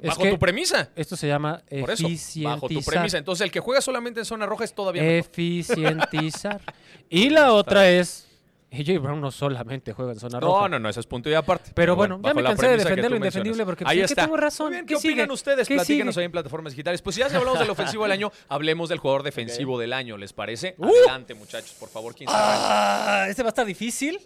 Es 0.01 0.07
Bajo 0.11 0.29
tu 0.29 0.39
premisa. 0.39 0.89
Esto 0.95 1.17
se 1.17 1.27
llama 1.27 1.61
Por 1.69 1.91
eso, 1.91 2.07
eficientizar. 2.07 2.53
bajo 2.53 2.69
tu 2.69 2.81
premisa. 2.81 3.17
Entonces 3.17 3.43
el 3.43 3.51
que 3.51 3.59
juega 3.59 3.81
solamente 3.81 4.21
en 4.21 4.25
zona 4.25 4.45
roja 4.45 4.63
es 4.63 4.73
todavía 4.73 5.01
mejor. 5.03 5.15
Eficientizar. 5.17 6.61
y 7.09 7.29
la 7.29 7.51
otra 7.51 7.89
es 7.89 8.25
AJ 8.71 8.99
Brown 9.01 9.19
no 9.19 9.31
solamente 9.31 9.93
juega 9.93 10.11
en 10.11 10.19
zona 10.19 10.39
roja. 10.39 10.61
No, 10.61 10.69
no, 10.69 10.79
no, 10.79 10.89
ese 10.89 10.99
es 10.99 11.07
punto 11.07 11.27
y 11.29 11.33
aparte. 11.33 11.71
Pero 11.73 11.95
bueno, 11.95 12.17
ya 12.17 12.21
bajo 12.21 12.35
me 12.35 12.43
cansé 12.43 12.67
de 12.67 12.77
defender 12.77 13.09
lo 13.09 13.17
indefendible 13.17 13.65
porque, 13.65 13.83
pues, 13.83 13.91
Ahí 13.91 13.99
es 14.01 14.07
que 14.07 14.13
está. 14.13 14.23
tengo 14.23 14.37
razón. 14.37 14.71
Bien, 14.71 14.85
¿Qué 14.85 14.93
¿qué, 14.93 15.09
opinan 15.09 15.31
ustedes? 15.31 15.67
¿Qué 15.67 15.75
Platíquenos 15.75 16.13
sigue? 16.13 16.21
ahí 16.21 16.25
en 16.25 16.31
plataformas 16.31 16.73
digitales. 16.73 17.01
Pues 17.01 17.15
si 17.15 17.21
ya 17.21 17.27
hablamos 17.35 17.59
del 17.59 17.69
ofensivo 17.69 18.03
del 18.03 18.11
año, 18.11 18.31
hablemos 18.47 18.89
del 18.89 18.99
jugador 18.99 19.23
defensivo 19.23 19.79
del 19.79 19.91
año, 19.93 20.17
¿les 20.17 20.33
parece? 20.33 20.75
Uh. 20.77 20.85
Adelante, 20.85 21.33
muchachos, 21.33 21.71
por 21.79 21.89
favor, 21.89 22.13
¿quién? 22.13 22.29
Ah, 22.31 23.25
este 23.27 23.41
va 23.41 23.47
a 23.47 23.51
estar 23.51 23.65
difícil. 23.65 24.19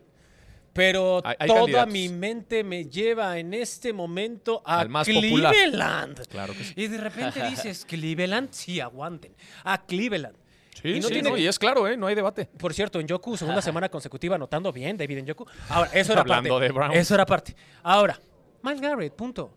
Pero 0.73 1.21
Hay- 1.23 1.35
hay 1.37 1.47
toda 1.47 1.59
candidatos. 1.61 1.93
mi 1.93 2.09
mente 2.09 2.63
me 2.63 2.85
lleva 2.85 3.37
en 3.37 3.53
este 3.53 3.93
momento 3.93 4.63
a 4.65 4.79
Al 4.79 4.89
más 4.89 5.07
popular. 5.07 5.53
Cleveland. 5.53 6.27
Claro 6.27 6.53
que 6.53 6.63
sí. 6.63 6.73
Y 6.75 6.87
de 6.87 6.97
repente 6.97 7.43
dices, 7.49 7.85
Cleveland, 7.85 8.49
sí, 8.51 8.79
aguanten. 8.79 9.35
A 9.63 9.85
Cleveland. 9.85 10.35
Sí, 10.81 10.89
Y 10.89 10.99
no 10.99 11.07
sí, 11.07 11.13
tiene- 11.13 11.29
no, 11.29 11.37
y 11.37 11.47
es 11.47 11.57
claro, 11.59 11.87
¿eh? 11.87 11.95
No 11.95 12.07
hay 12.07 12.15
debate. 12.15 12.45
Por 12.57 12.73
cierto, 12.73 12.99
en 12.99 13.07
Yoku, 13.07 13.37
segunda 13.37 13.61
semana 13.61 13.89
consecutiva 13.89 14.35
anotando 14.35 14.71
bien, 14.71 14.97
David 14.97 15.19
en 15.19 15.25
Yoku. 15.27 15.45
Ahora, 15.69 15.89
eso 15.93 16.11
era 16.13 16.21
Hablando 16.21 16.49
parte. 16.49 16.65
de 16.65 16.71
Brown. 16.71 16.91
Eso 16.93 17.13
era 17.15 17.25
parte. 17.25 17.55
Ahora, 17.83 18.19
Miles 18.61 18.81
Garrett, 18.81 19.13
punto. 19.13 19.53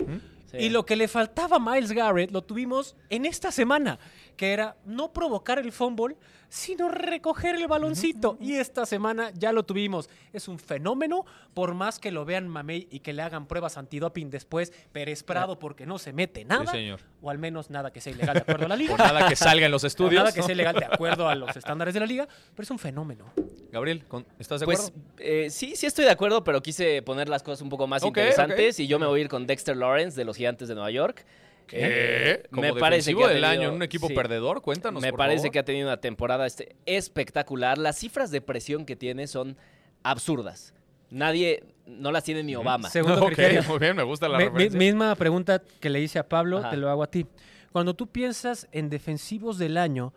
Sí. 0.50 0.58
Y 0.58 0.68
lo 0.68 0.86
que 0.86 0.94
le 0.94 1.08
faltaba 1.08 1.56
a 1.56 1.58
Miles 1.58 1.90
Garrett 1.92 2.30
lo 2.30 2.42
tuvimos 2.42 2.94
en 3.10 3.26
esta 3.26 3.50
semana, 3.50 3.98
que 4.36 4.52
era 4.52 4.76
no 4.84 5.12
provocar 5.12 5.58
el 5.58 5.72
fumble, 5.72 6.16
sino 6.48 6.88
recoger 6.88 7.56
el 7.56 7.66
baloncito. 7.66 8.36
Y 8.40 8.54
esta 8.54 8.86
semana 8.86 9.30
ya 9.34 9.50
lo 9.52 9.64
tuvimos. 9.64 10.08
Es 10.32 10.46
un 10.46 10.58
fenómeno, 10.58 11.24
por 11.54 11.74
más 11.74 11.98
que 11.98 12.12
lo 12.12 12.24
vean 12.24 12.46
Mamey 12.48 12.86
y 12.90 13.00
que 13.00 13.12
le 13.12 13.22
hagan 13.22 13.46
pruebas 13.46 13.76
antidoping 13.76 14.30
después, 14.30 14.72
Pérez 14.92 15.22
Prado 15.24 15.58
porque 15.58 15.86
no 15.86 15.98
se 15.98 16.12
mete 16.12 16.44
nada. 16.44 16.70
señor. 16.70 17.00
O 17.20 17.30
al 17.30 17.38
menos 17.38 17.70
nada 17.70 17.92
que 17.92 18.00
sea 18.00 18.12
ilegal 18.12 18.34
de 18.34 18.40
acuerdo 18.42 18.66
a 18.66 18.68
la 18.68 18.76
liga. 18.76 18.96
Por 18.96 19.04
nada 19.04 19.28
que 19.28 19.34
salga 19.36 19.66
en 19.66 19.72
los 19.72 19.82
O 19.82 19.86
estudios. 19.88 20.22
Nada 20.22 20.32
que 20.32 20.42
sea 20.42 20.52
ilegal 20.54 20.76
de 20.76 20.84
acuerdo 20.84 21.28
a 21.28 21.34
los 21.34 21.56
estándares 21.56 21.94
de 21.94 22.00
la 22.00 22.06
liga, 22.06 22.28
pero 22.54 22.62
es 22.62 22.70
un 22.70 22.78
fenómeno. 22.78 23.24
Gabriel, 23.72 24.04
¿con- 24.06 24.24
¿estás 24.38 24.60
de 24.60 24.66
Pues 24.66 24.88
acuerdo? 24.88 25.00
eh, 25.18 25.48
sí, 25.50 25.74
sí 25.74 25.86
estoy 25.86 26.04
de 26.04 26.12
acuerdo, 26.12 26.44
pero 26.44 26.62
quise 26.62 27.02
poner 27.02 27.28
las 27.28 27.42
cosas 27.42 27.62
un 27.62 27.68
poco 27.70 27.86
más 27.88 28.04
interesantes 28.04 28.78
y 28.78 28.86
yo 28.86 28.98
me 28.98 29.06
voy 29.06 29.20
a 29.20 29.22
ir 29.24 29.28
con 29.28 29.46
Dexter 29.46 29.76
Lawrence 29.76 30.16
de 30.16 30.24
los 30.24 30.36
Gigantes 30.36 30.68
de 30.68 30.74
Nueva 30.74 30.90
York. 30.92 31.26
¿Qué? 31.66 32.42
Como 32.50 32.62
me 32.62 32.72
parece 32.74 33.10
defensivo 33.10 33.20
que 33.20 33.24
ha 33.24 33.28
del 33.28 33.42
tenido- 33.42 33.60
año 33.62 33.68
en 33.70 33.74
un 33.74 33.82
equipo 33.82 34.08
sí. 34.08 34.14
perdedor, 34.14 34.62
cuéntanos, 34.62 35.02
Me 35.02 35.10
por 35.10 35.18
parece 35.18 35.38
favor. 35.42 35.52
que 35.52 35.58
ha 35.58 35.64
tenido 35.64 35.88
una 35.88 35.96
temporada 36.00 36.46
este, 36.46 36.76
espectacular. 36.86 37.78
Las 37.78 37.98
cifras 37.98 38.30
de 38.30 38.40
presión 38.40 38.84
que 38.86 38.96
tiene 38.96 39.26
son 39.26 39.56
absurdas. 40.02 40.74
Nadie, 41.10 41.64
no 41.86 42.10
las 42.12 42.24
tiene 42.24 42.42
ni 42.42 42.54
Obama. 42.56 42.90
Segundo 42.90 43.20
Ok, 43.22 43.26
criterio. 43.34 43.62
muy 43.64 43.78
bien, 43.78 43.96
me 43.96 44.02
gusta 44.02 44.28
la 44.28 44.38
mi- 44.38 44.44
referencia. 44.44 44.78
misma 44.78 45.14
pregunta 45.14 45.62
que 45.80 45.90
le 45.90 46.00
hice 46.00 46.18
a 46.18 46.28
Pablo, 46.28 46.58
Ajá. 46.58 46.70
te 46.70 46.76
lo 46.76 46.90
hago 46.90 47.02
a 47.02 47.10
ti. 47.10 47.26
Cuando 47.72 47.94
tú 47.94 48.06
piensas 48.06 48.68
en 48.72 48.88
defensivos 48.88 49.58
del 49.58 49.76
año, 49.76 50.12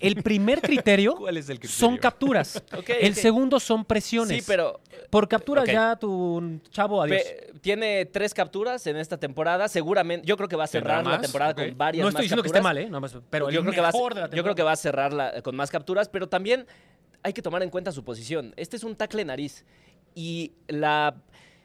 el 0.00 0.22
primer 0.22 0.60
criterio, 0.60 1.14
¿Cuál 1.18 1.36
es 1.36 1.48
el 1.48 1.58
criterio? 1.58 1.76
son 1.76 1.96
capturas. 1.96 2.62
El 3.00 3.14
segundo 3.14 3.60
son 3.60 3.84
presiones. 3.84 4.38
Sí, 4.38 4.44
pero 4.46 4.80
Por 5.10 5.28
captura 5.28 5.62
Ok. 5.62 5.68
ya 5.68 5.96
tu 5.96 6.60
chavo, 6.70 7.02
adiós. 7.02 7.22
pe- 7.22 7.52
tiene 7.60 8.06
tres 8.06 8.34
capturas 8.34 8.86
en 8.86 8.96
esta 8.96 9.16
temporada. 9.18 9.68
Seguramente, 9.68 10.26
yo 10.26 10.36
creo 10.36 10.48
que 10.48 10.56
va 10.56 10.64
a 10.64 10.68
¿Tendrá 10.68 10.96
cerrar 10.98 11.06
la 11.06 11.20
temporada 11.20 11.54
con 11.54 11.76
varias 11.76 12.02
no 12.02 12.06
más 12.06 12.14
estoy 12.14 12.24
diciendo 12.24 12.42
que 12.42 12.48
esté 12.48 12.58
capturas. 12.58 12.74
mal, 12.74 12.78
¿eh? 12.84 12.90
No, 12.90 13.00
más- 13.00 13.16
pero 13.30 13.50
yo 13.50 13.58
el 13.60 13.64
creo 13.64 13.74
que 13.74 13.80
va 13.80 13.88
a, 13.88 13.92
mejor 13.92 14.14
de 14.14 14.20
la 14.22 14.30
yo 14.30 14.42
creo 14.42 14.54
que 14.54 14.62
va 14.62 14.72
a 14.72 14.76
cerrar 14.76 15.42
con 15.42 15.54
más 15.56 15.70
capturas, 15.70 16.08
pero 16.08 16.28
también 16.28 16.66
hay 17.22 17.32
que 17.32 17.42
tomar 17.42 17.62
en 17.62 17.70
cuenta 17.70 17.92
su 17.92 18.02
posición. 18.04 18.52
Este 18.56 18.76
es 18.76 18.82
un 18.84 18.96
tackle 18.96 19.24
nariz 19.24 19.64
y 20.14 20.52
la, 20.68 21.14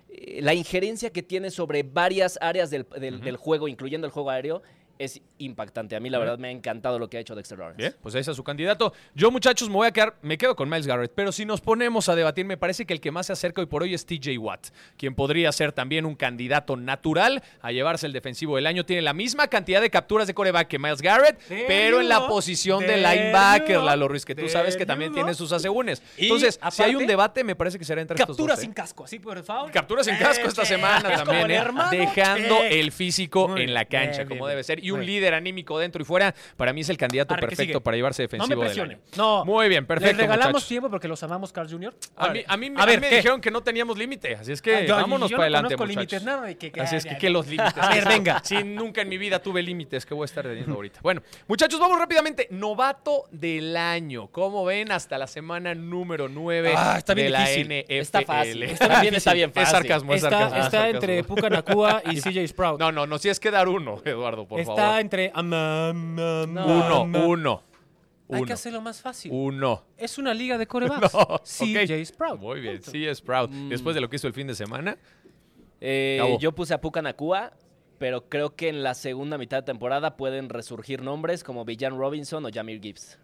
eh, 0.10 0.40
la 0.42 0.54
injerencia 0.54 1.10
que 1.12 1.24
tiene 1.24 1.50
sobre 1.50 1.84
varias 1.84 2.38
áreas 2.42 2.70
del, 2.70 2.86
del- 3.00 3.22
del 3.22 3.38
juego, 3.38 3.68
incluyendo 3.68 4.06
el 4.06 4.12
juego 4.14 4.30
aéreo, 4.30 4.62
es 5.00 5.22
impactante. 5.38 5.96
A 5.96 6.00
mí, 6.00 6.10
la 6.10 6.20
verdad, 6.20 6.38
me 6.38 6.48
ha 6.48 6.52
encantado 6.52 7.00
lo 7.00 7.10
que 7.10 7.18
ha 7.18 7.20
hecho 7.20 7.36
Dexter 7.36 7.58
Lawrence. 7.58 7.82
Bien, 7.82 7.96
pues 8.02 8.16
ese 8.16 8.32
es 8.32 8.38
su 8.38 8.44
candidato. 8.44 8.94
Yo, 9.16 9.32
muchachos, 9.32 9.70
me 9.70 9.76
voy 9.76 9.88
a 9.88 9.92
quedar, 9.92 10.16
me 10.22 10.38
quedo 10.38 10.56
con 10.56 10.70
Miles 10.70 10.88
Garrett, 10.88 11.12
pero 11.14 11.32
si 11.32 11.46
nos 11.46 11.62
ponemos 11.62 12.10
a 12.10 12.16
debatir, 12.16 12.46
me 12.46 12.58
parece 12.58 12.86
que 12.86 12.94
el 12.94 13.02
que 13.02 13.12
más 13.12 13.28
se 13.28 13.34
acerca 13.34 13.62
hoy 13.62 13.68
por 13.68 13.84
hoy 13.84 13.94
es 13.94 14.06
TJ 14.06 14.38
Watt, 14.38 14.68
quien 14.98 15.16
podría 15.16 15.52
ser 15.52 15.72
también 15.72 16.06
un 16.06 16.16
candidato 16.16 16.76
natural 16.78 17.44
a 17.62 17.72
llevarse 17.72 18.06
el 18.06 18.14
defensivo 18.14 18.56
del 18.56 18.68
año. 18.68 18.86
Tiene 18.86 19.02
la 19.02 19.14
misma 19.14 19.48
cantidad 19.48 19.82
de 19.82 19.90
capturas 19.90 20.28
de 20.28 20.34
coreback 20.34 20.68
que 20.68 20.80
Miles 20.80 21.02
Garrett, 21.02 21.40
pero 21.48 21.98
en 21.98 22.04
you 22.04 22.10
la 22.10 22.28
posición 22.28 22.86
de 22.86 22.98
linebacker. 22.98 23.80
Lalo 23.80 24.08
Ruiz, 24.08 24.26
que 24.26 24.36
tú 24.36 24.48
sabes 24.50 24.76
que 24.78 24.86
también 24.86 25.14
tiene 25.14 25.34
sus 25.34 25.52
asegúnes. 25.52 26.02
Entonces, 26.18 26.60
si 26.72 26.84
hay 26.84 26.96
un 26.96 27.06
debate, 27.06 27.44
me 27.44 27.56
parece 27.56 27.78
que 27.78 27.86
será 27.86 28.02
entre 28.02 28.16
estos 28.16 28.36
Captura 28.36 28.54
dos. 28.54 28.60
¿eh? 28.60 28.66
sin 28.66 28.74
casco, 28.74 29.04
así 29.04 29.20
por 29.20 29.42
favor. 29.44 29.72
Capturas 29.72 30.06
sin 30.06 30.16
casco 30.18 30.48
esta 30.48 30.66
semana 30.66 31.14
Es 31.14 31.20
como 31.22 31.32
también, 31.32 31.52
¿eh? 31.52 31.68
dejando 31.92 32.64
el 32.64 32.92
físico 32.92 33.58
en 33.58 33.74
la 33.74 33.86
cancha, 33.86 34.26
como 34.26 34.48
debe 34.48 34.64
ser. 34.64 34.84
Y 34.88 34.91
un 34.91 35.00
bien. 35.02 35.08
líder 35.08 35.34
anímico 35.34 35.78
dentro 35.80 36.02
y 36.02 36.06
fuera, 36.06 36.34
para 36.56 36.73
mí 36.73 36.82
es 36.82 36.89
el 36.89 36.97
candidato 36.97 37.34
Arre, 37.34 37.41
¿qué 37.41 37.47
perfecto 37.56 37.82
para 37.82 37.97
llevarse 37.97 38.23
No 38.23 38.26
defensivo 38.28 38.47
me 38.50 38.56
del 38.56 38.73
presione. 38.73 38.93
año. 38.95 39.04
No. 39.17 39.45
Muy 39.45 39.69
bien, 39.69 39.86
perfecto, 39.86 40.12
Les 40.13 40.17
regalamos 40.17 40.54
muchachos. 40.54 40.67
tiempo 40.69 40.89
porque 40.89 41.08
los 41.08 41.21
amamos, 41.23 41.52
Carl 41.52 41.69
Jr. 41.69 41.93
A 42.15 42.30
mí, 42.30 42.43
a 42.47 42.58
mí, 42.58 42.71
A 42.76 42.84
a 42.84 42.86
mí 42.88 42.97
me 42.97 43.10
dijeron 43.10 43.41
que 43.41 43.52
no 43.52 43.62
teníamos 43.62 43.97
límite, 43.97 44.36
así 44.36 44.52
es 44.52 44.62
que 44.62 44.76
Ah, 44.76 44.82
yo- 44.82 44.95
vámonos 44.95 45.30
yo 45.30 45.38
para 45.38 45.50
no 45.50 45.56
adelante, 45.58 45.76
muchachos. 45.76 45.95
límites, 45.95 46.23
nada 46.23 46.41
de 46.47 46.58
que- 46.58 46.71
que- 46.71 46.82
así 46.82 46.95
es 46.95 47.04
que, 47.04 47.12
ya. 47.12 47.17
¿qué 47.17 47.30
los 47.30 47.47
límites? 47.47 47.73
A 47.78 47.89
ver, 47.89 48.08
venga. 48.08 48.41
Sí, 48.43 48.63
nunca 48.63 49.02
en 49.02 49.10
mi 49.10 49.17
vida 49.17 49.39
tuve 49.41 49.62
límites, 49.62 50.06
¿qué 50.06 50.13
voy 50.13 50.23
a 50.23 50.26
estar 50.26 50.43
teniendo 50.45 50.73
ahorita? 50.76 51.00
Bueno, 51.02 51.21
muchachos, 51.47 51.80
vamos 51.80 51.97
rápidamente. 52.00 52.47
Novato 52.52 53.26
del 53.32 53.76
año. 53.78 54.28
¿Cómo 54.28 54.63
ven 54.65 54.91
hasta 54.91 55.17
la 55.17 55.28
semana 55.28 55.73
número 55.76 56.28
9 56.30 56.73
Ah, 56.76 56.95
está 56.97 57.13
bien 57.13 57.28
de 57.28 57.32
la 57.32 57.39
difícil. 57.41 57.65
NFL? 57.67 57.86
Está 58.00 58.21
fácil. 58.21 58.63
Está 58.63 59.02
bien, 59.02 59.15
está 59.15 59.34
bien 59.34 59.50
Es 59.50 59.56
fácil. 59.56 59.71
sarcasmo, 59.71 60.13
es 60.13 60.23
Está, 60.23 60.30
sarcasmo. 60.30 60.58
es 60.60 60.65
está 60.65 60.78
sarcasmo. 60.78 60.95
entre 60.97 61.23
Puka 61.23 61.50
Nakua 61.50 62.02
y 62.06 62.15
CJ 62.21 62.47
Sprout. 62.47 62.80
No, 62.80 62.91
no, 62.91 63.08
no, 63.08 63.17
si 63.17 63.30
es 63.30 63.39
que 63.39 63.52
dar 63.52 63.67
uno, 63.67 64.02
Eduardo, 64.06 64.47
por 64.47 64.60
está 64.82 65.00
entre. 65.00 65.32
Uno, 65.36 67.04
uno. 67.28 67.63
Hay 68.30 68.40
Uno. 68.40 68.46
que 68.46 68.54
hacerlo 68.54 68.82
más 68.82 69.02
fácil. 69.02 69.32
Uno. 69.34 69.84
Es 69.98 70.18
una 70.18 70.34
liga 70.34 70.58
de 70.58 70.68
corebacks. 70.68 71.13
No, 71.13 71.40
CJ 71.44 71.94
ok. 71.94 72.06
Sprout. 72.06 72.40
Muy 72.42 72.60
bien, 72.60 72.84
sí, 72.84 73.06
Sprout. 73.16 73.50
Mm. 73.52 73.70
Después 73.70 73.96
de 73.96 74.02
lo 74.02 74.10
que 74.10 74.18
hizo 74.18 74.28
el 74.28 74.34
fin 74.34 74.48
de 74.48 74.56
semana. 74.56 74.98
Eh, 75.80 76.38
yo 76.40 76.54
puse 76.54 76.74
a 76.74 76.82
Puka 76.82 77.02
Nakua, 77.02 77.54
pero 78.00 78.28
creo 78.28 78.56
que 78.56 78.68
en 78.68 78.84
la 78.84 78.96
segunda 78.96 79.38
mitad 79.38 79.58
de 79.58 79.63
temporada 79.63 80.18
pueden 80.18 80.50
resurgir 80.50 81.02
nombres 81.04 81.44
como 81.44 81.63
Villan 81.63 81.98
Robinson 81.98 82.46
o 82.46 82.50
Jamir 82.54 82.82
Gibbs. 82.82 83.18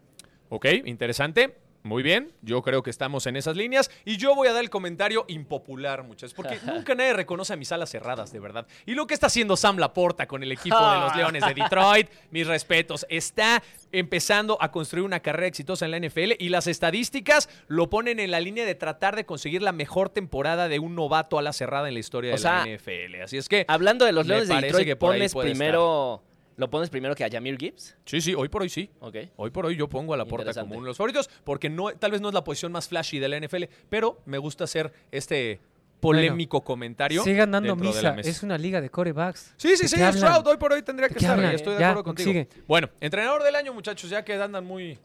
Ok, 0.50 0.68
interesante. 0.86 1.58
Muy 1.84 2.02
bien, 2.02 2.32
yo 2.42 2.62
creo 2.62 2.82
que 2.82 2.90
estamos 2.90 3.28
en 3.28 3.36
esas 3.36 3.58
líneas 3.58 3.92
y 4.06 4.16
yo 4.16 4.36
voy 4.36 4.48
a 4.48 4.54
dar 4.54 4.64
el 4.64 4.70
comentario 4.70 5.26
impopular, 5.28 6.04
muchachos, 6.04 6.34
porque 6.34 6.58
nunca 6.66 6.96
nadie 6.96 7.12
reconoce 7.12 7.52
a 7.52 7.58
mis 7.58 7.74
alas 7.74 7.90
cerradas, 7.90 8.32
de 8.32 8.40
verdad. 8.40 8.66
Y 8.86 8.94
lo 8.94 9.06
que 9.06 9.14
está 9.14 9.28
haciendo 9.28 9.58
Sam 9.58 9.78
Laporta 9.78 10.26
con 10.26 10.44
el 10.44 10.52
equipo 10.54 10.78
de 10.78 11.00
los 11.00 11.16
Leones 11.18 11.46
de 11.46 11.54
Detroit, 11.54 12.10
mis 12.32 12.48
respetos, 12.48 13.06
está 13.10 13.62
empezando 13.92 14.58
a 14.62 14.72
construir 14.72 15.06
una 15.06 15.20
carrera 15.20 15.48
exitosa 15.48 15.84
en 15.84 15.92
la 15.92 16.00
NFL 16.00 16.32
y 16.40 16.50
las 16.50 16.68
estadísticas 16.68 17.50
lo 17.68 17.90
ponen 17.90 18.20
en 18.22 18.32
la 18.32 18.40
línea 18.40 18.66
de 18.66 18.76
tratar 18.76 19.18
de 19.18 19.26
conseguir 19.26 19.62
la 19.62 19.74
mejor 19.74 20.10
temporada 20.10 20.70
de 20.70 20.80
un 20.80 20.96
novato 20.96 21.38
a 21.38 21.42
la 21.42 21.52
cerrada 21.52 21.90
en 21.90 21.96
la 21.96 22.00
historia 22.00 22.32
O 22.32 22.36
de 22.36 22.40
sea, 22.40 22.66
la 22.66 22.76
NFL. 22.76 23.22
Así 23.24 23.38
es 23.38 23.50
que, 23.50 23.66
Hablando 23.68 24.06
de 24.06 24.14
los 24.14 24.26
Leones 24.26 24.48
de 24.48 24.56
Detroit, 24.56 24.86
que 24.86 24.96
por 24.96 25.12
pones 25.12 25.36
primero. 25.36 26.24
¿Lo 26.56 26.70
pones 26.70 26.90
primero 26.90 27.16
que 27.16 27.24
a 27.26 27.30
Jamir 27.32 27.58
Gibbs? 27.58 27.96
sí, 28.06 28.22
sí, 28.22 28.34
hoy 28.36 28.48
por 28.50 28.62
hoy 28.62 28.70
sí. 28.70 28.90
Ok. 29.00 29.16
Hoy 29.38 29.50
por 29.50 29.66
hoy 29.66 29.76
yo 29.76 29.90
pongo 29.90 30.14
a 30.14 30.18
la 30.18 30.26
puerta 30.26 30.44
Interesante. 30.44 30.68
como 30.70 30.78
uno 30.80 30.86
de 30.86 30.90
los 30.92 30.98
favoritos, 30.98 31.30
porque 31.44 31.70
no, 31.70 31.92
tal 31.94 32.12
vez 32.12 32.22
no 32.22 32.28
es 32.30 32.34
la 32.34 32.44
posición 32.44 32.72
más 32.72 32.88
flashy 32.88 33.18
de 33.20 33.28
la 33.28 33.40
NFL, 33.40 33.64
pero 33.90 34.22
me 34.26 34.38
gusta 34.38 34.66
hacer 34.66 34.94
este 35.12 35.60
polémico 36.00 36.62
comentario. 36.64 37.24
Sigan 37.24 37.50
dando 37.52 37.70
dentro 37.76 37.92
de 37.94 38.02
la 38.04 38.10
misa. 38.12 38.16
mesa. 38.18 38.30
Es 38.30 38.44
una 38.44 38.58
liga 38.58 38.82
de 38.82 38.90
corebacks. 38.90 39.54
Sí, 39.58 39.76
sí, 39.78 39.84
¿De 39.84 40.12
sí? 40.12 40.18
Stroud 40.20 40.46
hoy 40.46 40.58
por 40.58 40.74
hoy 40.74 40.84
tendría 40.84 41.08
¿De 41.08 41.16
que 41.16 41.20
estar, 41.20 41.38
hablan? 41.38 41.56
estoy 41.56 41.74
de 41.76 41.80
Ya, 41.80 41.90
acuerdo 41.92 42.04
contigo. 42.04 42.28
sigue. 42.30 42.50
Bueno, 42.68 42.90
entrenador 43.00 43.42
del 43.42 43.56
año, 43.56 43.74
muchachos, 43.74 44.10
ya 44.10 44.24
que 44.24 44.34
andan 44.34 44.66
muy 44.66 45.00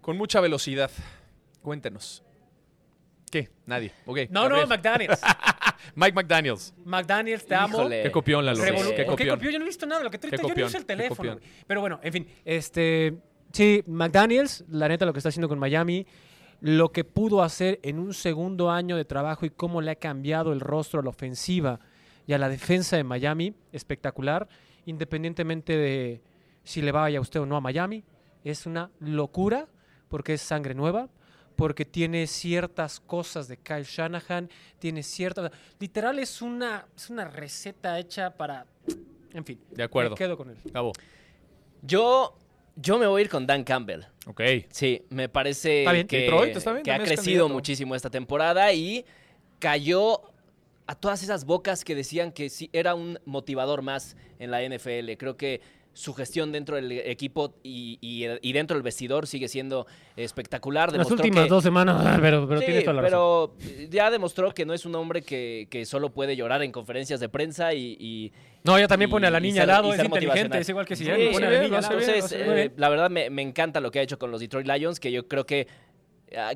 con 0.00 0.16
mucha 0.16 0.40
velocidad. 0.40 0.90
Cuéntenos. 1.62 2.22
¿Qué? 3.30 3.48
Nadie. 3.66 3.92
Ok. 4.06 4.18
No, 4.30 4.48
no. 4.48 4.66
McDaniels. 4.66 5.20
Mike 5.94 6.14
McDaniels. 6.14 6.74
McDaniels, 6.84 7.46
te 7.46 7.54
amo. 7.54 7.78
Híjole. 7.78 8.02
Qué 8.02 8.10
copión 8.10 8.44
la 8.44 8.52
Revolu- 8.54 8.60
Qué 8.64 8.72
¿Por 8.72 8.94
qué 8.94 9.06
copión. 9.06 9.36
copió? 9.36 9.50
Yo 9.50 9.58
no 9.58 9.64
he 9.64 9.68
visto 9.68 9.86
nada. 9.86 10.02
Lo 10.04 10.10
que 10.10 10.16
ahorita- 10.16 10.42
yo 10.42 10.54
no 10.54 10.66
uso 10.66 10.78
el 10.78 10.86
teléfono. 10.86 11.38
Pero 11.66 11.80
bueno, 11.80 12.00
en 12.02 12.12
fin. 12.12 12.26
Este, 12.44 13.16
sí, 13.52 13.82
McDaniels, 13.86 14.64
la 14.70 14.88
neta, 14.88 15.04
lo 15.06 15.12
que 15.12 15.18
está 15.18 15.28
haciendo 15.30 15.48
con 15.48 15.58
Miami, 15.58 16.06
lo 16.60 16.90
que 16.92 17.04
pudo 17.04 17.42
hacer 17.42 17.80
en 17.82 17.98
un 17.98 18.12
segundo 18.14 18.70
año 18.70 18.96
de 18.96 19.04
trabajo 19.04 19.46
y 19.46 19.50
cómo 19.50 19.80
le 19.80 19.92
ha 19.92 19.96
cambiado 19.96 20.52
el 20.52 20.60
rostro 20.60 21.00
a 21.00 21.02
la 21.02 21.08
ofensiva 21.10 21.80
y 22.26 22.32
a 22.34 22.38
la 22.38 22.48
defensa 22.48 22.96
de 22.96 23.04
Miami, 23.04 23.54
espectacular. 23.72 24.46
Independientemente 24.86 25.76
de 25.76 26.20
si 26.64 26.82
le 26.82 26.92
vaya 26.92 27.18
a 27.18 27.20
usted 27.22 27.40
o 27.40 27.46
no 27.46 27.56
a 27.56 27.60
Miami, 27.60 28.04
es 28.44 28.66
una 28.66 28.90
locura 29.00 29.66
porque 30.08 30.34
es 30.34 30.42
sangre 30.42 30.74
nueva. 30.74 31.08
Porque 31.60 31.84
tiene 31.84 32.26
ciertas 32.26 33.00
cosas 33.00 33.46
de 33.46 33.58
Kyle 33.58 33.84
Shanahan, 33.84 34.48
tiene 34.78 35.02
ciertas. 35.02 35.52
Literal, 35.78 36.18
es 36.18 36.40
una, 36.40 36.86
es 36.96 37.10
una 37.10 37.26
receta 37.26 37.98
hecha 37.98 38.30
para. 38.30 38.64
En 39.34 39.44
fin. 39.44 39.60
De 39.70 39.82
acuerdo. 39.82 40.12
Me 40.12 40.16
quedo 40.16 40.38
con 40.38 40.48
él. 40.48 40.56
Cabo. 40.72 40.92
Yo, 41.82 42.34
yo 42.76 42.98
me 42.98 43.06
voy 43.06 43.20
a 43.20 43.24
ir 43.24 43.30
con 43.30 43.46
Dan 43.46 43.62
Campbell. 43.62 44.04
Ok. 44.26 44.40
Sí, 44.70 45.02
me 45.10 45.28
parece 45.28 45.80
Está 45.80 45.92
bien. 45.92 46.06
que, 46.06 46.20
Detroit, 46.20 46.56
está 46.56 46.72
bien, 46.72 46.82
que 46.82 46.92
ha 46.92 46.98
crecido 46.98 47.16
candidato. 47.16 47.48
muchísimo 47.50 47.94
esta 47.94 48.08
temporada 48.08 48.72
y 48.72 49.04
cayó 49.58 50.22
a 50.86 50.94
todas 50.94 51.22
esas 51.22 51.44
bocas 51.44 51.84
que 51.84 51.94
decían 51.94 52.32
que 52.32 52.48
sí 52.48 52.70
era 52.72 52.94
un 52.94 53.20
motivador 53.26 53.82
más 53.82 54.16
en 54.38 54.50
la 54.50 54.62
NFL. 54.62 55.12
Creo 55.18 55.36
que 55.36 55.60
su 55.92 56.14
gestión 56.14 56.52
dentro 56.52 56.76
del 56.76 56.92
equipo 56.92 57.54
y, 57.62 57.98
y- 58.00 58.26
y 58.40 58.52
dentro 58.52 58.76
del 58.76 58.82
vestidor 58.82 59.26
sigue 59.26 59.48
siendo 59.48 59.86
espectacular. 60.16 60.88
Las 60.88 60.92
Demostró 60.94 61.16
últimas 61.16 61.44
que- 61.44 61.50
dos 61.50 61.62
semanas, 61.62 62.18
pero, 62.20 62.46
pero 62.48 62.60
Sí, 62.60 62.66
tiene 62.66 62.80
toda 62.82 62.94
la 62.94 63.02
razón. 63.02 63.50
pero 63.58 63.88
ya 63.90 64.10
demostró 64.10 64.52
que 64.52 64.64
no 64.64 64.72
es 64.74 64.86
un 64.86 64.94
hombre 64.94 65.22
que, 65.22 65.66
que 65.70 65.84
solo 65.84 66.10
puede 66.10 66.36
llorar 66.36 66.62
en 66.62 66.72
conferencias 66.72 67.20
de 67.20 67.28
prensa 67.28 67.74
y, 67.74 67.96
y- 67.98 68.32
No, 68.64 68.76
ella 68.78 68.88
también 68.88 69.10
pone 69.10 69.26
a 69.26 69.30
la 69.30 69.40
niña 69.40 69.62
al 69.62 69.68
lado, 69.68 69.88
y 69.88 69.98
es 69.98 70.04
inteligente, 70.04 70.58
es 70.58 70.68
igual 70.68 70.86
que 70.86 70.96
si 70.96 71.04
Sí, 71.04 71.10
pone 71.32 71.46
a 71.46 71.50
la 71.50 71.62
niña 71.62 71.78
Entonces, 71.78 72.32
eh, 72.32 72.70
la 72.76 72.88
verdad 72.88 73.10
me, 73.10 73.30
me 73.30 73.42
encanta 73.42 73.80
lo 73.80 73.90
que 73.90 73.98
ha 73.98 74.02
hecho 74.02 74.18
con 74.18 74.30
los 74.30 74.40
Detroit 74.40 74.66
Lions, 74.66 75.00
que 75.00 75.10
yo 75.10 75.26
creo 75.26 75.44
que, 75.46 75.66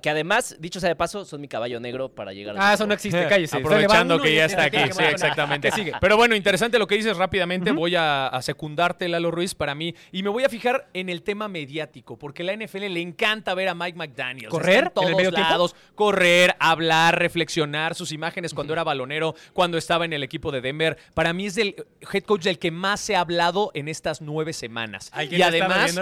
que 0.00 0.08
además, 0.10 0.56
dicho 0.60 0.78
sea 0.80 0.88
de 0.88 0.96
paso, 0.96 1.24
son 1.24 1.40
mi 1.40 1.48
caballo 1.48 1.80
negro 1.80 2.08
para 2.08 2.32
llegar 2.32 2.56
al 2.56 2.62
Ah, 2.62 2.74
eso 2.74 2.86
no 2.86 2.94
existe, 2.94 3.26
cállese. 3.28 3.56
Aprovechando 3.56 4.20
que 4.20 4.34
ya 4.34 4.44
está 4.44 4.64
aquí, 4.64 4.78
sí, 4.92 5.02
exactamente. 5.02 5.70
Pero 6.00 6.16
bueno, 6.16 6.34
interesante 6.36 6.78
lo 6.78 6.86
que 6.86 6.94
dices 6.94 7.16
rápidamente. 7.16 7.72
Voy 7.72 7.96
a, 7.96 8.28
a 8.28 8.42
secundarte, 8.42 9.08
Lalo 9.08 9.30
Ruiz, 9.30 9.54
para 9.54 9.74
mí. 9.74 9.94
Y 10.12 10.22
me 10.22 10.28
voy 10.30 10.44
a 10.44 10.48
fijar 10.48 10.88
en 10.94 11.08
el 11.08 11.22
tema 11.22 11.48
mediático, 11.48 12.16
porque 12.18 12.42
a 12.42 12.46
la 12.46 12.56
NFL 12.56 12.86
le 12.88 13.00
encanta 13.00 13.54
ver 13.54 13.68
a 13.68 13.74
Mike 13.74 13.98
McDaniels. 13.98 14.50
¿Correr 14.50 14.84
Está 14.86 15.00
en 15.00 15.06
el 15.08 15.12
todos 15.12 15.16
medio 15.16 15.30
tiempo? 15.32 15.50
lados. 15.50 15.76
Correr, 15.94 16.54
hablar, 16.60 17.18
reflexionar, 17.18 17.94
sus 17.94 18.12
imágenes 18.12 18.54
cuando 18.54 18.72
era 18.72 18.84
balonero, 18.84 19.34
cuando 19.52 19.76
estaba 19.78 20.04
en 20.04 20.12
el 20.12 20.22
equipo 20.22 20.52
de 20.52 20.60
Denver. 20.60 20.96
Para 21.14 21.32
mí 21.32 21.46
es 21.46 21.56
el 21.56 21.74
head 22.12 22.22
coach 22.24 22.42
del 22.42 22.58
que 22.58 22.70
más 22.70 23.00
se 23.00 23.16
ha 23.16 23.20
hablado 23.20 23.70
en 23.74 23.88
estas 23.88 24.20
nueve 24.20 24.52
semanas. 24.52 25.10
Y 25.30 25.42
además. 25.42 25.94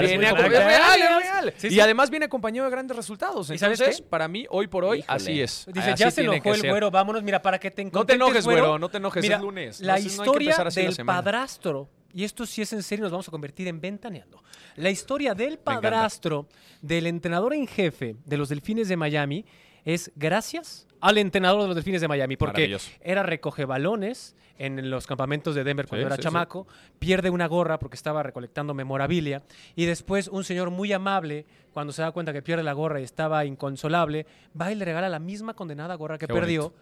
Viene 0.00 0.26
a- 0.28 0.32
real, 0.34 1.54
Y 1.62 1.70
sí. 1.70 1.80
además 1.80 2.10
viene 2.10 2.26
acompañado 2.26 2.68
de 2.68 2.75
grandes 2.76 2.96
resultados. 2.96 3.50
¿Y 3.50 3.58
sabes 3.58 3.80
Entonces, 3.80 4.02
qué? 4.02 4.08
para 4.08 4.28
mí, 4.28 4.46
hoy 4.50 4.66
por 4.68 4.84
hoy, 4.84 4.98
Híjole. 5.00 5.16
así 5.16 5.40
es. 5.40 5.66
Dice, 5.72 5.90
Así 5.92 6.00
ya 6.04 6.10
se 6.10 6.22
enojó 6.22 6.54
el 6.54 6.60
ser. 6.60 6.70
güero, 6.70 6.90
vámonos, 6.90 7.22
mira, 7.22 7.42
para 7.42 7.58
que 7.58 7.70
te 7.70 7.84
No 7.84 8.04
te 8.06 8.14
enojes, 8.14 8.44
güero, 8.44 8.78
no 8.78 8.88
te 8.88 8.98
enojes, 8.98 9.22
Mira, 9.22 9.36
es 9.36 9.42
lunes. 9.42 9.80
La 9.80 9.94
No, 9.94 9.98
historia 10.06 10.56
la 10.58 10.70
del 10.70 10.96
padrastro, 11.04 11.88
y 12.14 12.24
esto 12.24 12.46
sí 12.46 12.62
es 12.62 12.72
en 12.72 12.82
serio, 12.82 13.02
nos 13.04 13.12
vamos 13.12 13.28
a 13.28 13.30
convertir 13.30 13.68
en 13.68 13.80
ventaneando. 13.80 14.42
La 14.76 14.90
historia 14.90 15.34
del 15.34 15.58
padrastro 15.58 16.48
del 16.82 17.06
entrenador 17.06 17.54
en 17.54 17.66
jefe 17.66 18.16
de 18.24 18.36
los 18.36 18.48
Delfines 18.48 18.88
de 18.88 18.96
Miami 18.96 19.44
es 19.86 20.12
gracias 20.16 20.86
al 21.00 21.16
entrenador 21.16 21.62
de 21.62 21.68
los 21.68 21.76
Delfines 21.76 22.00
de 22.02 22.08
Miami, 22.08 22.36
porque 22.36 22.76
era 23.00 23.22
recoge 23.22 23.64
balones 23.64 24.34
en 24.58 24.90
los 24.90 25.06
campamentos 25.06 25.54
de 25.54 25.64
Denver 25.64 25.86
cuando 25.86 26.02
Sí, 26.02 26.06
era 26.06 26.16
sí, 26.16 26.22
chamaco, 26.22 26.66
pierde 26.98 27.30
una 27.30 27.46
gorra 27.46 27.78
porque 27.78 27.94
estaba 27.94 28.22
recolectando 28.22 28.74
memorabilia 28.74 29.42
y 29.74 29.84
después 29.84 30.28
un 30.28 30.44
señor 30.44 30.70
muy 30.70 30.92
amable, 30.92 31.44
cuando 31.72 31.92
se 31.92 32.02
da 32.02 32.10
cuenta 32.10 32.32
que 32.32 32.42
pierde 32.42 32.62
la 32.62 32.72
gorra 32.72 33.00
y 33.00 33.04
estaba 33.04 33.44
inconsolable, 33.44 34.26
va 34.58 34.72
y 34.72 34.74
le 34.74 34.84
regala 34.84 35.08
la 35.08 35.18
misma 35.18 35.54
condenada 35.54 35.94
gorra 35.94 36.18
que 36.18 36.26
Qué 36.26 36.34
perdió. 36.34 36.74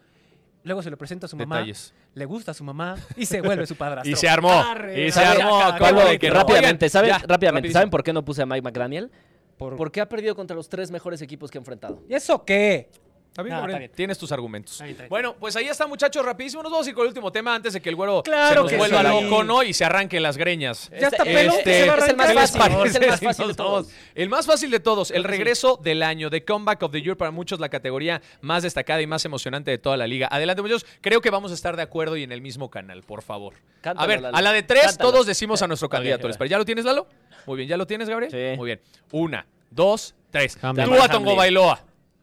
Luego 0.63 0.83
se 0.83 0.89
lo 0.89 0.97
presenta 0.97 1.27
a 1.27 1.29
su 1.29 1.37
mamá, 1.37 1.57
Detalles. 1.57 1.93
le 2.15 2.25
gusta 2.25 2.53
a 2.53 2.55
su 2.55 2.65
mamá 2.65 2.95
y 3.17 3.27
se 3.27 3.43
vuelve 3.43 3.67
su 3.67 3.77
padrastro. 3.77 4.11
Y 4.11 4.17
se 4.17 4.29
armó. 4.31 4.51
Arre, 4.51 5.09
Y 5.09 5.11
se 5.11 5.23
armó. 5.23 5.61
rápidamente, 5.61 6.89
¿saben, 6.89 7.11
ya, 7.11 7.19
rápidamente, 7.19 7.39
rapidísimo. 7.41 7.73
¿saben 7.73 7.91
por 7.91 8.03
qué 8.03 8.15
no 8.15 8.25
puse 8.25 8.41
a 8.43 8.47
Mike 8.47 8.63
McDaniel? 8.63 9.11
Por- 9.59 9.77
Porque 9.77 10.01
ha 10.01 10.09
perdido 10.09 10.35
contra 10.35 10.57
los 10.57 10.69
tres 10.69 10.91
mejores 10.91 11.23
equipos 11.23 11.51
que 11.51 11.59
ha 11.59 11.61
enfrentado. 11.61 12.01
¿Y 12.09 12.15
eso 12.15 12.45
qué? 12.45 12.89
Está 13.35 13.43
bien, 13.43 13.57
Gabriel. 13.57 13.75
está 13.75 13.79
bien. 13.81 13.91
Tienes 13.97 14.17
tus 14.17 14.31
argumentos. 14.31 14.75
Está 14.75 14.85
bien, 14.85 14.93
está 14.93 15.03
bien. 15.03 15.09
Bueno, 15.11 15.35
pues 15.41 15.57
ahí 15.57 15.67
está, 15.67 15.89
muchachos, 15.89 16.25
rapidísimo. 16.25 16.63
Nos 16.63 16.71
vamos 16.71 16.87
a 16.87 16.91
ir 16.91 16.95
con 16.95 17.03
el 17.03 17.09
último 17.09 17.33
tema 17.33 17.53
antes 17.53 17.73
de 17.73 17.83
que 17.83 17.89
el 17.89 17.97
güero 17.97 18.23
Claro 18.23 18.49
se 18.49 18.55
nos 18.61 18.71
que 18.71 18.77
vuelva 18.77 19.03
sí. 19.03 19.09
loco, 19.09 19.43
¿no? 19.43 19.65
Y 19.65 19.73
se 19.73 19.85
arranquen 19.85 20.23
las 20.23 20.37
greñas. 20.37 20.89
Ya 20.91 21.09
está 21.09 21.17
Este- 21.25 21.35
pelón, 21.35 21.57
este- 21.59 21.81
se 21.81 21.89
va 21.89 21.95
a 21.95 21.99
es 21.99 22.09
el 22.09 22.17
más 22.17 22.27
arrancar. 22.31 22.35
¿Qué 22.37 22.39
les 22.39 22.51
fácil, 22.53 22.87
es 22.87 22.95
el 22.95 23.07
más 23.09 23.21
fácil 23.21 23.49
de 23.49 23.55
todos. 23.55 23.89
El 24.15 24.29
más 24.29 24.47
fácil 24.47 24.71
de 24.71 24.79
todos, 24.79 25.11
el 25.11 25.25
regreso 25.25 25.81
del 25.83 26.05
año, 26.05 26.31
de 26.31 26.45
Comeback 26.45 26.81
of 26.85 26.93
the 26.93 27.03
Year, 27.03 27.17
para 27.17 27.33
muchos 27.33 27.59
la 27.59 27.69
categoría 27.69 28.23
más 28.41 28.63
destacada 28.63 29.03
y 29.03 29.09
más 29.09 29.25
emocionante 29.25 29.73
de 29.73 29.79
toda 29.79 29.97
la 29.97 30.07
liga. 30.07 30.29
Adelante, 30.31 30.63
muchachos. 30.63 30.87
Creo 31.01 31.21
que 31.21 31.31
vamos 31.31 31.51
a 31.51 31.55
estar 31.55 31.75
de 31.75 31.83
acuerdo 31.83 32.17
y 32.17 32.23
en 32.23 32.31
el 32.31 32.41
mismo 32.41 32.71
canal, 32.71 33.03
por 33.03 33.23
favor. 33.23 33.55
Cántalo, 33.81 34.05
a 34.05 34.07
ver, 34.07 34.23
Lalo. 34.23 34.37
a 34.37 34.43
la 34.43 34.53
de 34.53 34.63
tres, 34.63 34.85
Cántalo. 34.87 35.11
todos 35.11 35.27
decimos 35.27 35.61
a 35.61 35.67
nuestro 35.67 35.89
candidato. 35.91 36.23
Ok. 36.27 36.29
¿Les 36.29 36.37
parece? 36.37 36.53
¿Ya 36.53 36.59
lo 36.59 36.65
tienes, 36.65 36.85
Lalo? 36.85 37.09
Muy 37.47 37.57
bien, 37.57 37.69
¿ya 37.69 37.77
lo 37.77 37.85
tienes, 37.85 38.09
Gabriel? 38.09 38.31
Sí. 38.31 38.57
Muy 38.57 38.67
bien. 38.67 38.81
Una, 39.11 39.45
dos, 39.73 40.15
tres. 40.31 40.57
Tú. 40.57 41.35
Bailoa. 41.37 41.81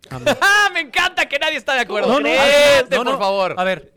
¡Ah! 0.41 0.69
Me 0.73 0.81
encanta 0.81 1.27
que 1.27 1.37
nadie 1.39 1.57
está 1.57 1.73
de 1.73 1.81
acuerdo. 1.81 2.07
No, 2.09 2.19
no, 2.19 2.25
Créete, 2.29 2.95
no, 2.97 3.03
no. 3.03 3.11
por 3.11 3.19
favor. 3.19 3.55
A 3.57 3.63
ver, 3.63 3.93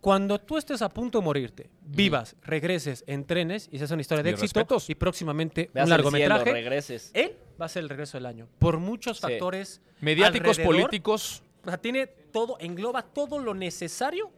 cuando 0.00 0.38
tú 0.40 0.56
estés 0.56 0.82
a 0.82 0.88
punto 0.88 1.18
de 1.18 1.24
morirte, 1.24 1.70
vivas, 1.82 2.36
regreses, 2.42 3.04
entrenes 3.06 3.68
y 3.72 3.78
seas 3.78 3.90
una 3.90 4.00
historia 4.02 4.22
de 4.22 4.32
Mis 4.32 4.42
éxito 4.42 4.60
respetos. 4.60 4.90
y 4.90 4.94
próximamente 4.94 5.70
Veas 5.74 5.86
un 5.88 5.92
el 5.92 5.98
cielo, 6.00 6.10
largometraje, 6.28 6.52
regreses. 6.52 7.10
él 7.14 7.36
va 7.60 7.66
a 7.66 7.68
ser 7.68 7.82
el 7.82 7.88
regreso 7.88 8.16
del 8.16 8.26
año. 8.26 8.48
Por 8.58 8.78
muchos 8.78 9.16
Sí. 9.18 9.22
factores 9.22 9.80
Mediáticos, 10.00 10.58
alrededor. 10.58 10.74
políticos. 10.82 11.42
O 11.64 11.68
sea, 11.68 11.78
tiene 11.78 12.06
todo, 12.06 12.56
engloba 12.60 13.02
todo 13.02 13.38
lo 13.38 13.52
necesario 13.54 14.30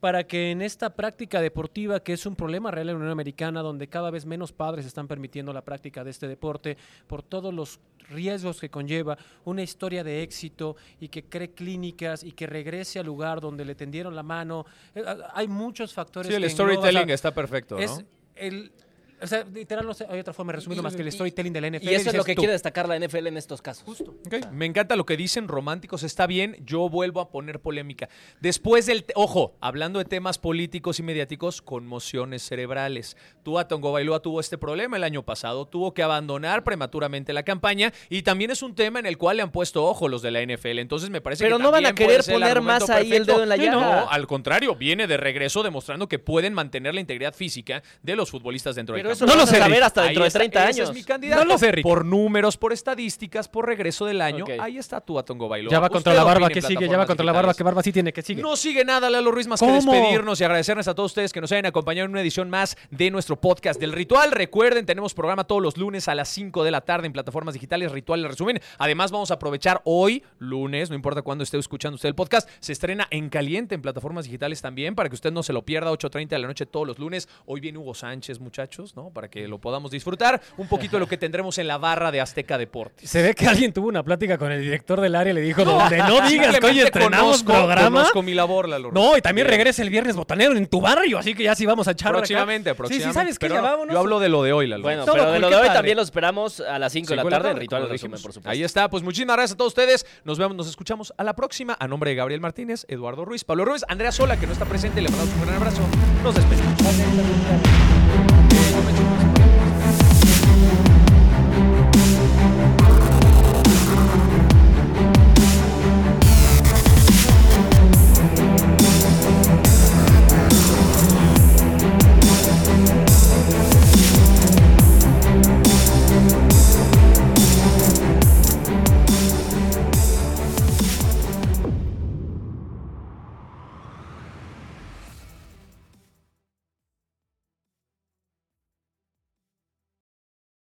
para 0.00 0.24
que 0.24 0.50
en 0.50 0.62
esta 0.62 0.90
práctica 0.94 1.40
deportiva, 1.40 2.00
que 2.00 2.12
es 2.12 2.26
un 2.26 2.36
problema 2.36 2.70
real 2.70 2.88
en 2.88 2.94
la 2.94 2.98
Unión 2.98 3.12
Americana, 3.12 3.62
donde 3.62 3.88
cada 3.88 4.10
vez 4.10 4.26
menos 4.26 4.52
padres 4.52 4.86
están 4.86 5.08
permitiendo 5.08 5.52
la 5.52 5.62
práctica 5.62 6.04
de 6.04 6.10
este 6.10 6.28
deporte, 6.28 6.76
por 7.06 7.22
todos 7.22 7.52
los 7.52 7.80
riesgos 8.08 8.60
que 8.60 8.70
conlleva, 8.70 9.18
una 9.44 9.62
historia 9.62 10.04
de 10.04 10.22
éxito 10.22 10.76
y 11.00 11.08
que 11.08 11.24
cree 11.24 11.50
clínicas 11.50 12.22
y 12.22 12.32
que 12.32 12.46
regrese 12.46 12.98
al 12.98 13.06
lugar 13.06 13.40
donde 13.40 13.64
le 13.64 13.74
tendieron 13.74 14.14
la 14.14 14.22
mano. 14.22 14.66
Eh, 14.94 15.02
Hay 15.34 15.48
muchos 15.48 15.92
factores. 15.92 16.28
Sí, 16.28 16.34
el 16.34 16.42
que 16.42 16.50
storytelling 16.50 17.10
está 17.10 17.34
perfecto, 17.34 17.76
¿no? 17.76 17.80
es 17.80 18.04
el, 18.36 18.72
o 19.20 19.26
sea, 19.26 19.44
literal, 19.44 19.86
no 19.86 19.94
sé, 19.94 20.06
hay 20.08 20.20
otra 20.20 20.34
forma 20.34 20.52
de 20.52 20.56
resumirlo 20.56 20.82
más 20.82 20.94
que 20.94 21.02
el 21.02 21.10
storytelling 21.10 21.52
de 21.52 21.60
la 21.60 21.70
NFL. 21.70 21.88
Y 21.88 21.94
eso 21.94 22.10
es 22.10 22.16
lo 22.16 22.24
que 22.24 22.34
tú. 22.34 22.40
quiere 22.40 22.52
destacar 22.52 22.88
la 22.88 22.98
NFL 22.98 23.28
en 23.28 23.36
estos 23.36 23.62
casos. 23.62 24.00
Ok, 24.00 24.50
Me 24.52 24.66
encanta 24.66 24.96
lo 24.96 25.06
que 25.06 25.16
dicen 25.16 25.48
románticos, 25.48 26.02
está 26.02 26.26
bien, 26.26 26.56
yo 26.64 26.88
vuelvo 26.88 27.20
a 27.20 27.30
poner 27.30 27.60
polémica. 27.60 28.08
Después 28.40 28.86
del, 28.86 29.06
ojo, 29.14 29.56
hablando 29.60 29.98
de 29.98 30.04
temas 30.04 30.38
políticos 30.38 30.98
y 30.98 31.02
mediáticos, 31.02 31.62
conmociones 31.62 32.42
cerebrales. 32.42 33.16
Tua 33.42 33.68
Tongo 33.68 33.92
Bailoa 33.92 34.20
tuvo 34.20 34.40
este 34.40 34.58
problema 34.58 34.96
el 34.96 35.04
año 35.04 35.22
pasado, 35.22 35.66
tuvo 35.66 35.94
que 35.94 36.02
abandonar 36.02 36.64
prematuramente 36.64 37.32
la 37.32 37.42
campaña 37.42 37.92
y 38.10 38.22
también 38.22 38.50
es 38.50 38.62
un 38.62 38.74
tema 38.74 38.98
en 38.98 39.06
el 39.06 39.16
cual 39.16 39.38
le 39.38 39.42
han 39.42 39.50
puesto 39.50 39.84
ojo 39.84 40.08
los 40.08 40.22
de 40.22 40.30
la 40.30 40.42
NFL. 40.42 40.78
Entonces 40.78 41.10
me 41.10 41.20
parece 41.20 41.44
Pero 41.44 41.56
que 41.56 41.62
no 41.62 41.70
van 41.70 41.86
a 41.86 41.94
querer 41.94 42.22
poner 42.24 42.60
más 42.60 42.88
ahí 42.90 43.12
el 43.12 43.24
dedo 43.24 43.42
en 43.42 43.48
la 43.48 43.56
llaga. 43.56 43.72
No, 43.72 44.10
al 44.10 44.26
contrario, 44.26 44.74
viene 44.74 45.06
de 45.06 45.16
regreso 45.16 45.62
demostrando 45.62 46.08
que 46.08 46.18
pueden 46.18 46.52
mantener 46.52 46.94
la 46.94 47.00
integridad 47.00 47.34
física 47.34 47.82
de 48.02 48.16
los 48.16 48.30
futbolistas 48.30 48.74
dentro 48.76 48.94
del 48.94 49.05
Pero 49.06 49.14
eso 49.14 49.26
No 49.26 49.34
lo 49.36 49.46
sé, 49.46 49.58
saber 49.58 49.82
hasta 49.82 50.02
dentro 50.02 50.22
Ahí 50.22 50.24
de 50.24 50.28
está, 50.28 50.38
30 50.40 50.58
ese 50.68 50.80
años. 50.80 50.90
es 50.90 50.94
mi 50.96 51.04
candidato. 51.04 51.44
No 51.44 51.52
lo 51.52 51.58
sé, 51.58 51.72
Rick. 51.72 51.82
Por 51.84 52.04
números, 52.04 52.56
por 52.56 52.72
estadísticas, 52.72 53.48
por 53.48 53.66
regreso 53.66 54.04
del 54.06 54.20
año. 54.20 54.44
Ahí 54.60 54.78
está 54.78 55.00
tu 55.00 55.18
Atongo 55.18 55.48
Bailoa. 55.48 55.70
Ya 55.70 55.80
va 55.80 55.90
contra 55.90 56.14
la 56.14 56.24
barba, 56.24 56.48
que 56.48 56.62
sigue? 56.62 56.88
Ya 56.88 56.98
va 56.98 57.06
contra 57.06 57.24
la 57.24 57.32
barba. 57.32 57.54
¿qué 57.54 57.62
barba 57.62 57.82
sí 57.82 57.92
tiene? 57.92 58.12
que 58.12 58.22
sigue? 58.22 58.42
No 58.42 58.56
sigue 58.56 58.84
nada, 58.84 59.10
Lalo 59.10 59.30
Ruiz, 59.30 59.46
más 59.46 59.60
¿Cómo? 59.60 59.72
que 59.72 59.84
despedirnos 59.84 60.40
y 60.40 60.44
agradecerles 60.44 60.88
a 60.88 60.94
todos 60.94 61.10
ustedes 61.12 61.32
que 61.32 61.40
nos 61.40 61.50
hayan 61.52 61.66
acompañado 61.66 62.06
en 62.06 62.10
una 62.12 62.20
edición 62.20 62.50
más 62.50 62.76
de 62.90 63.10
nuestro 63.10 63.40
podcast 63.40 63.80
del 63.80 63.92
Ritual. 63.92 64.32
Recuerden, 64.32 64.86
tenemos 64.86 65.14
programa 65.14 65.44
todos 65.44 65.62
los 65.62 65.76
lunes 65.76 66.08
a 66.08 66.14
las 66.14 66.28
5 66.28 66.64
de 66.64 66.70
la 66.70 66.80
tarde 66.80 67.06
en 67.06 67.12
plataformas 67.12 67.54
digitales 67.54 67.92
Ritual 67.92 68.20
el 68.20 68.28
resumen. 68.28 68.60
Además, 68.78 69.10
vamos 69.12 69.30
a 69.30 69.34
aprovechar 69.34 69.80
hoy, 69.84 70.22
lunes, 70.38 70.90
no 70.90 70.96
importa 70.96 71.22
cuándo 71.22 71.44
esté 71.44 71.58
escuchando 71.58 71.96
usted 71.96 72.08
el 72.08 72.14
podcast, 72.14 72.48
se 72.60 72.72
estrena 72.72 73.06
en 73.10 73.28
caliente 73.28 73.74
en 73.74 73.82
plataformas 73.82 74.24
digitales 74.24 74.62
también, 74.62 74.94
para 74.94 75.08
que 75.08 75.14
usted 75.14 75.32
no 75.32 75.42
se 75.42 75.52
lo 75.52 75.62
pierda, 75.64 75.90
8.30 75.90 76.28
de 76.28 76.38
la 76.38 76.46
noche 76.48 76.66
todos 76.66 76.86
los 76.86 76.98
lunes. 76.98 77.28
Hoy 77.44 77.60
viene 77.60 77.78
Hugo 77.78 77.94
Sánchez, 77.94 78.40
muchachos, 78.40 78.95
¿no? 78.96 79.10
Para 79.10 79.28
que 79.28 79.46
lo 79.46 79.58
podamos 79.58 79.90
disfrutar. 79.90 80.40
Un 80.56 80.66
poquito 80.68 80.96
de 80.96 81.00
lo 81.00 81.06
que 81.06 81.16
tendremos 81.18 81.58
en 81.58 81.68
la 81.68 81.78
barra 81.78 82.10
de 82.10 82.20
Azteca 82.20 82.56
Deportes. 82.58 83.08
Se 83.08 83.22
ve 83.22 83.34
que 83.34 83.46
alguien 83.46 83.72
tuvo 83.72 83.88
una 83.88 84.02
plática 84.02 84.38
con 84.38 84.50
el 84.50 84.62
director 84.62 85.00
del 85.00 85.14
área 85.14 85.32
y 85.32 85.34
le 85.34 85.40
dijo, 85.42 85.64
donde 85.64 85.98
no 85.98 86.20
digas 86.28 86.58
que 86.58 86.66
hoy 86.66 86.80
estrenamos 86.80 87.44
conozco- 87.44 87.52
programa. 87.52 87.98
Conozco 88.00 88.22
mi 88.22 88.34
labor, 88.34 88.68
Lalo. 88.68 88.90
No, 88.92 89.16
y 89.16 89.20
también 89.20 89.46
regresa 89.46 89.82
el 89.82 89.90
viernes 89.90 90.16
botanero 90.16 90.56
en 90.56 90.66
tu 90.66 90.80
barrio, 90.80 91.18
así 91.18 91.34
que 91.34 91.44
ya 91.44 91.54
sí 91.54 91.66
vamos 91.66 91.86
a 91.88 91.92
echar 91.92 92.12
Próximamente, 92.12 92.74
próximamente. 92.74 93.04
Sí, 93.04 93.10
sí, 93.10 93.14
¿sabes 93.14 93.38
qué? 93.38 93.48
No, 93.48 93.62
vámonos. 93.62 93.92
Yo 93.92 93.98
hablo 94.00 94.18
de 94.18 94.28
lo 94.30 94.42
de 94.42 94.52
hoy, 94.54 94.66
Lalo. 94.66 94.82
Bueno, 94.82 95.04
pero 95.04 95.30
de 95.30 95.38
lo 95.40 95.50
de 95.50 95.56
hoy 95.56 95.60
padre. 95.62 95.74
también 95.74 95.96
lo 95.96 96.02
esperamos 96.02 96.60
a 96.60 96.78
las 96.78 96.92
5 96.92 97.10
de 97.10 97.16
la 97.16 97.24
tarde 97.28 97.50
en 97.50 97.56
Ritual 97.58 97.88
Resumen, 97.88 98.20
por 98.22 98.32
supuesto. 98.32 98.48
Ahí 98.48 98.62
está, 98.62 98.88
pues 98.88 99.02
muchísimas 99.02 99.36
gracias 99.36 99.54
a 99.54 99.56
todos 99.58 99.72
ustedes. 99.72 100.06
Nos 100.24 100.38
vemos, 100.38 100.56
nos 100.56 100.68
escuchamos 100.68 101.12
a 101.18 101.24
la 101.24 101.34
próxima. 101.36 101.76
A 101.78 101.86
nombre 101.86 102.10
de 102.10 102.16
Gabriel 102.16 102.40
Martínez, 102.40 102.86
Eduardo 102.88 103.26
Ruiz, 103.26 103.44
Pablo 103.44 103.66
Ruiz, 103.66 103.84
Andrea 103.88 104.10
Sola, 104.12 104.38
que 104.38 104.46
no 104.46 104.52
está 104.54 104.64
presente, 104.64 105.02
le 105.02 105.10
mandamos 105.10 105.34
un 105.34 105.42
gran 105.42 105.56
abrazo. 105.56 105.82
Nos 106.22 106.34
despedimos. 106.34 108.35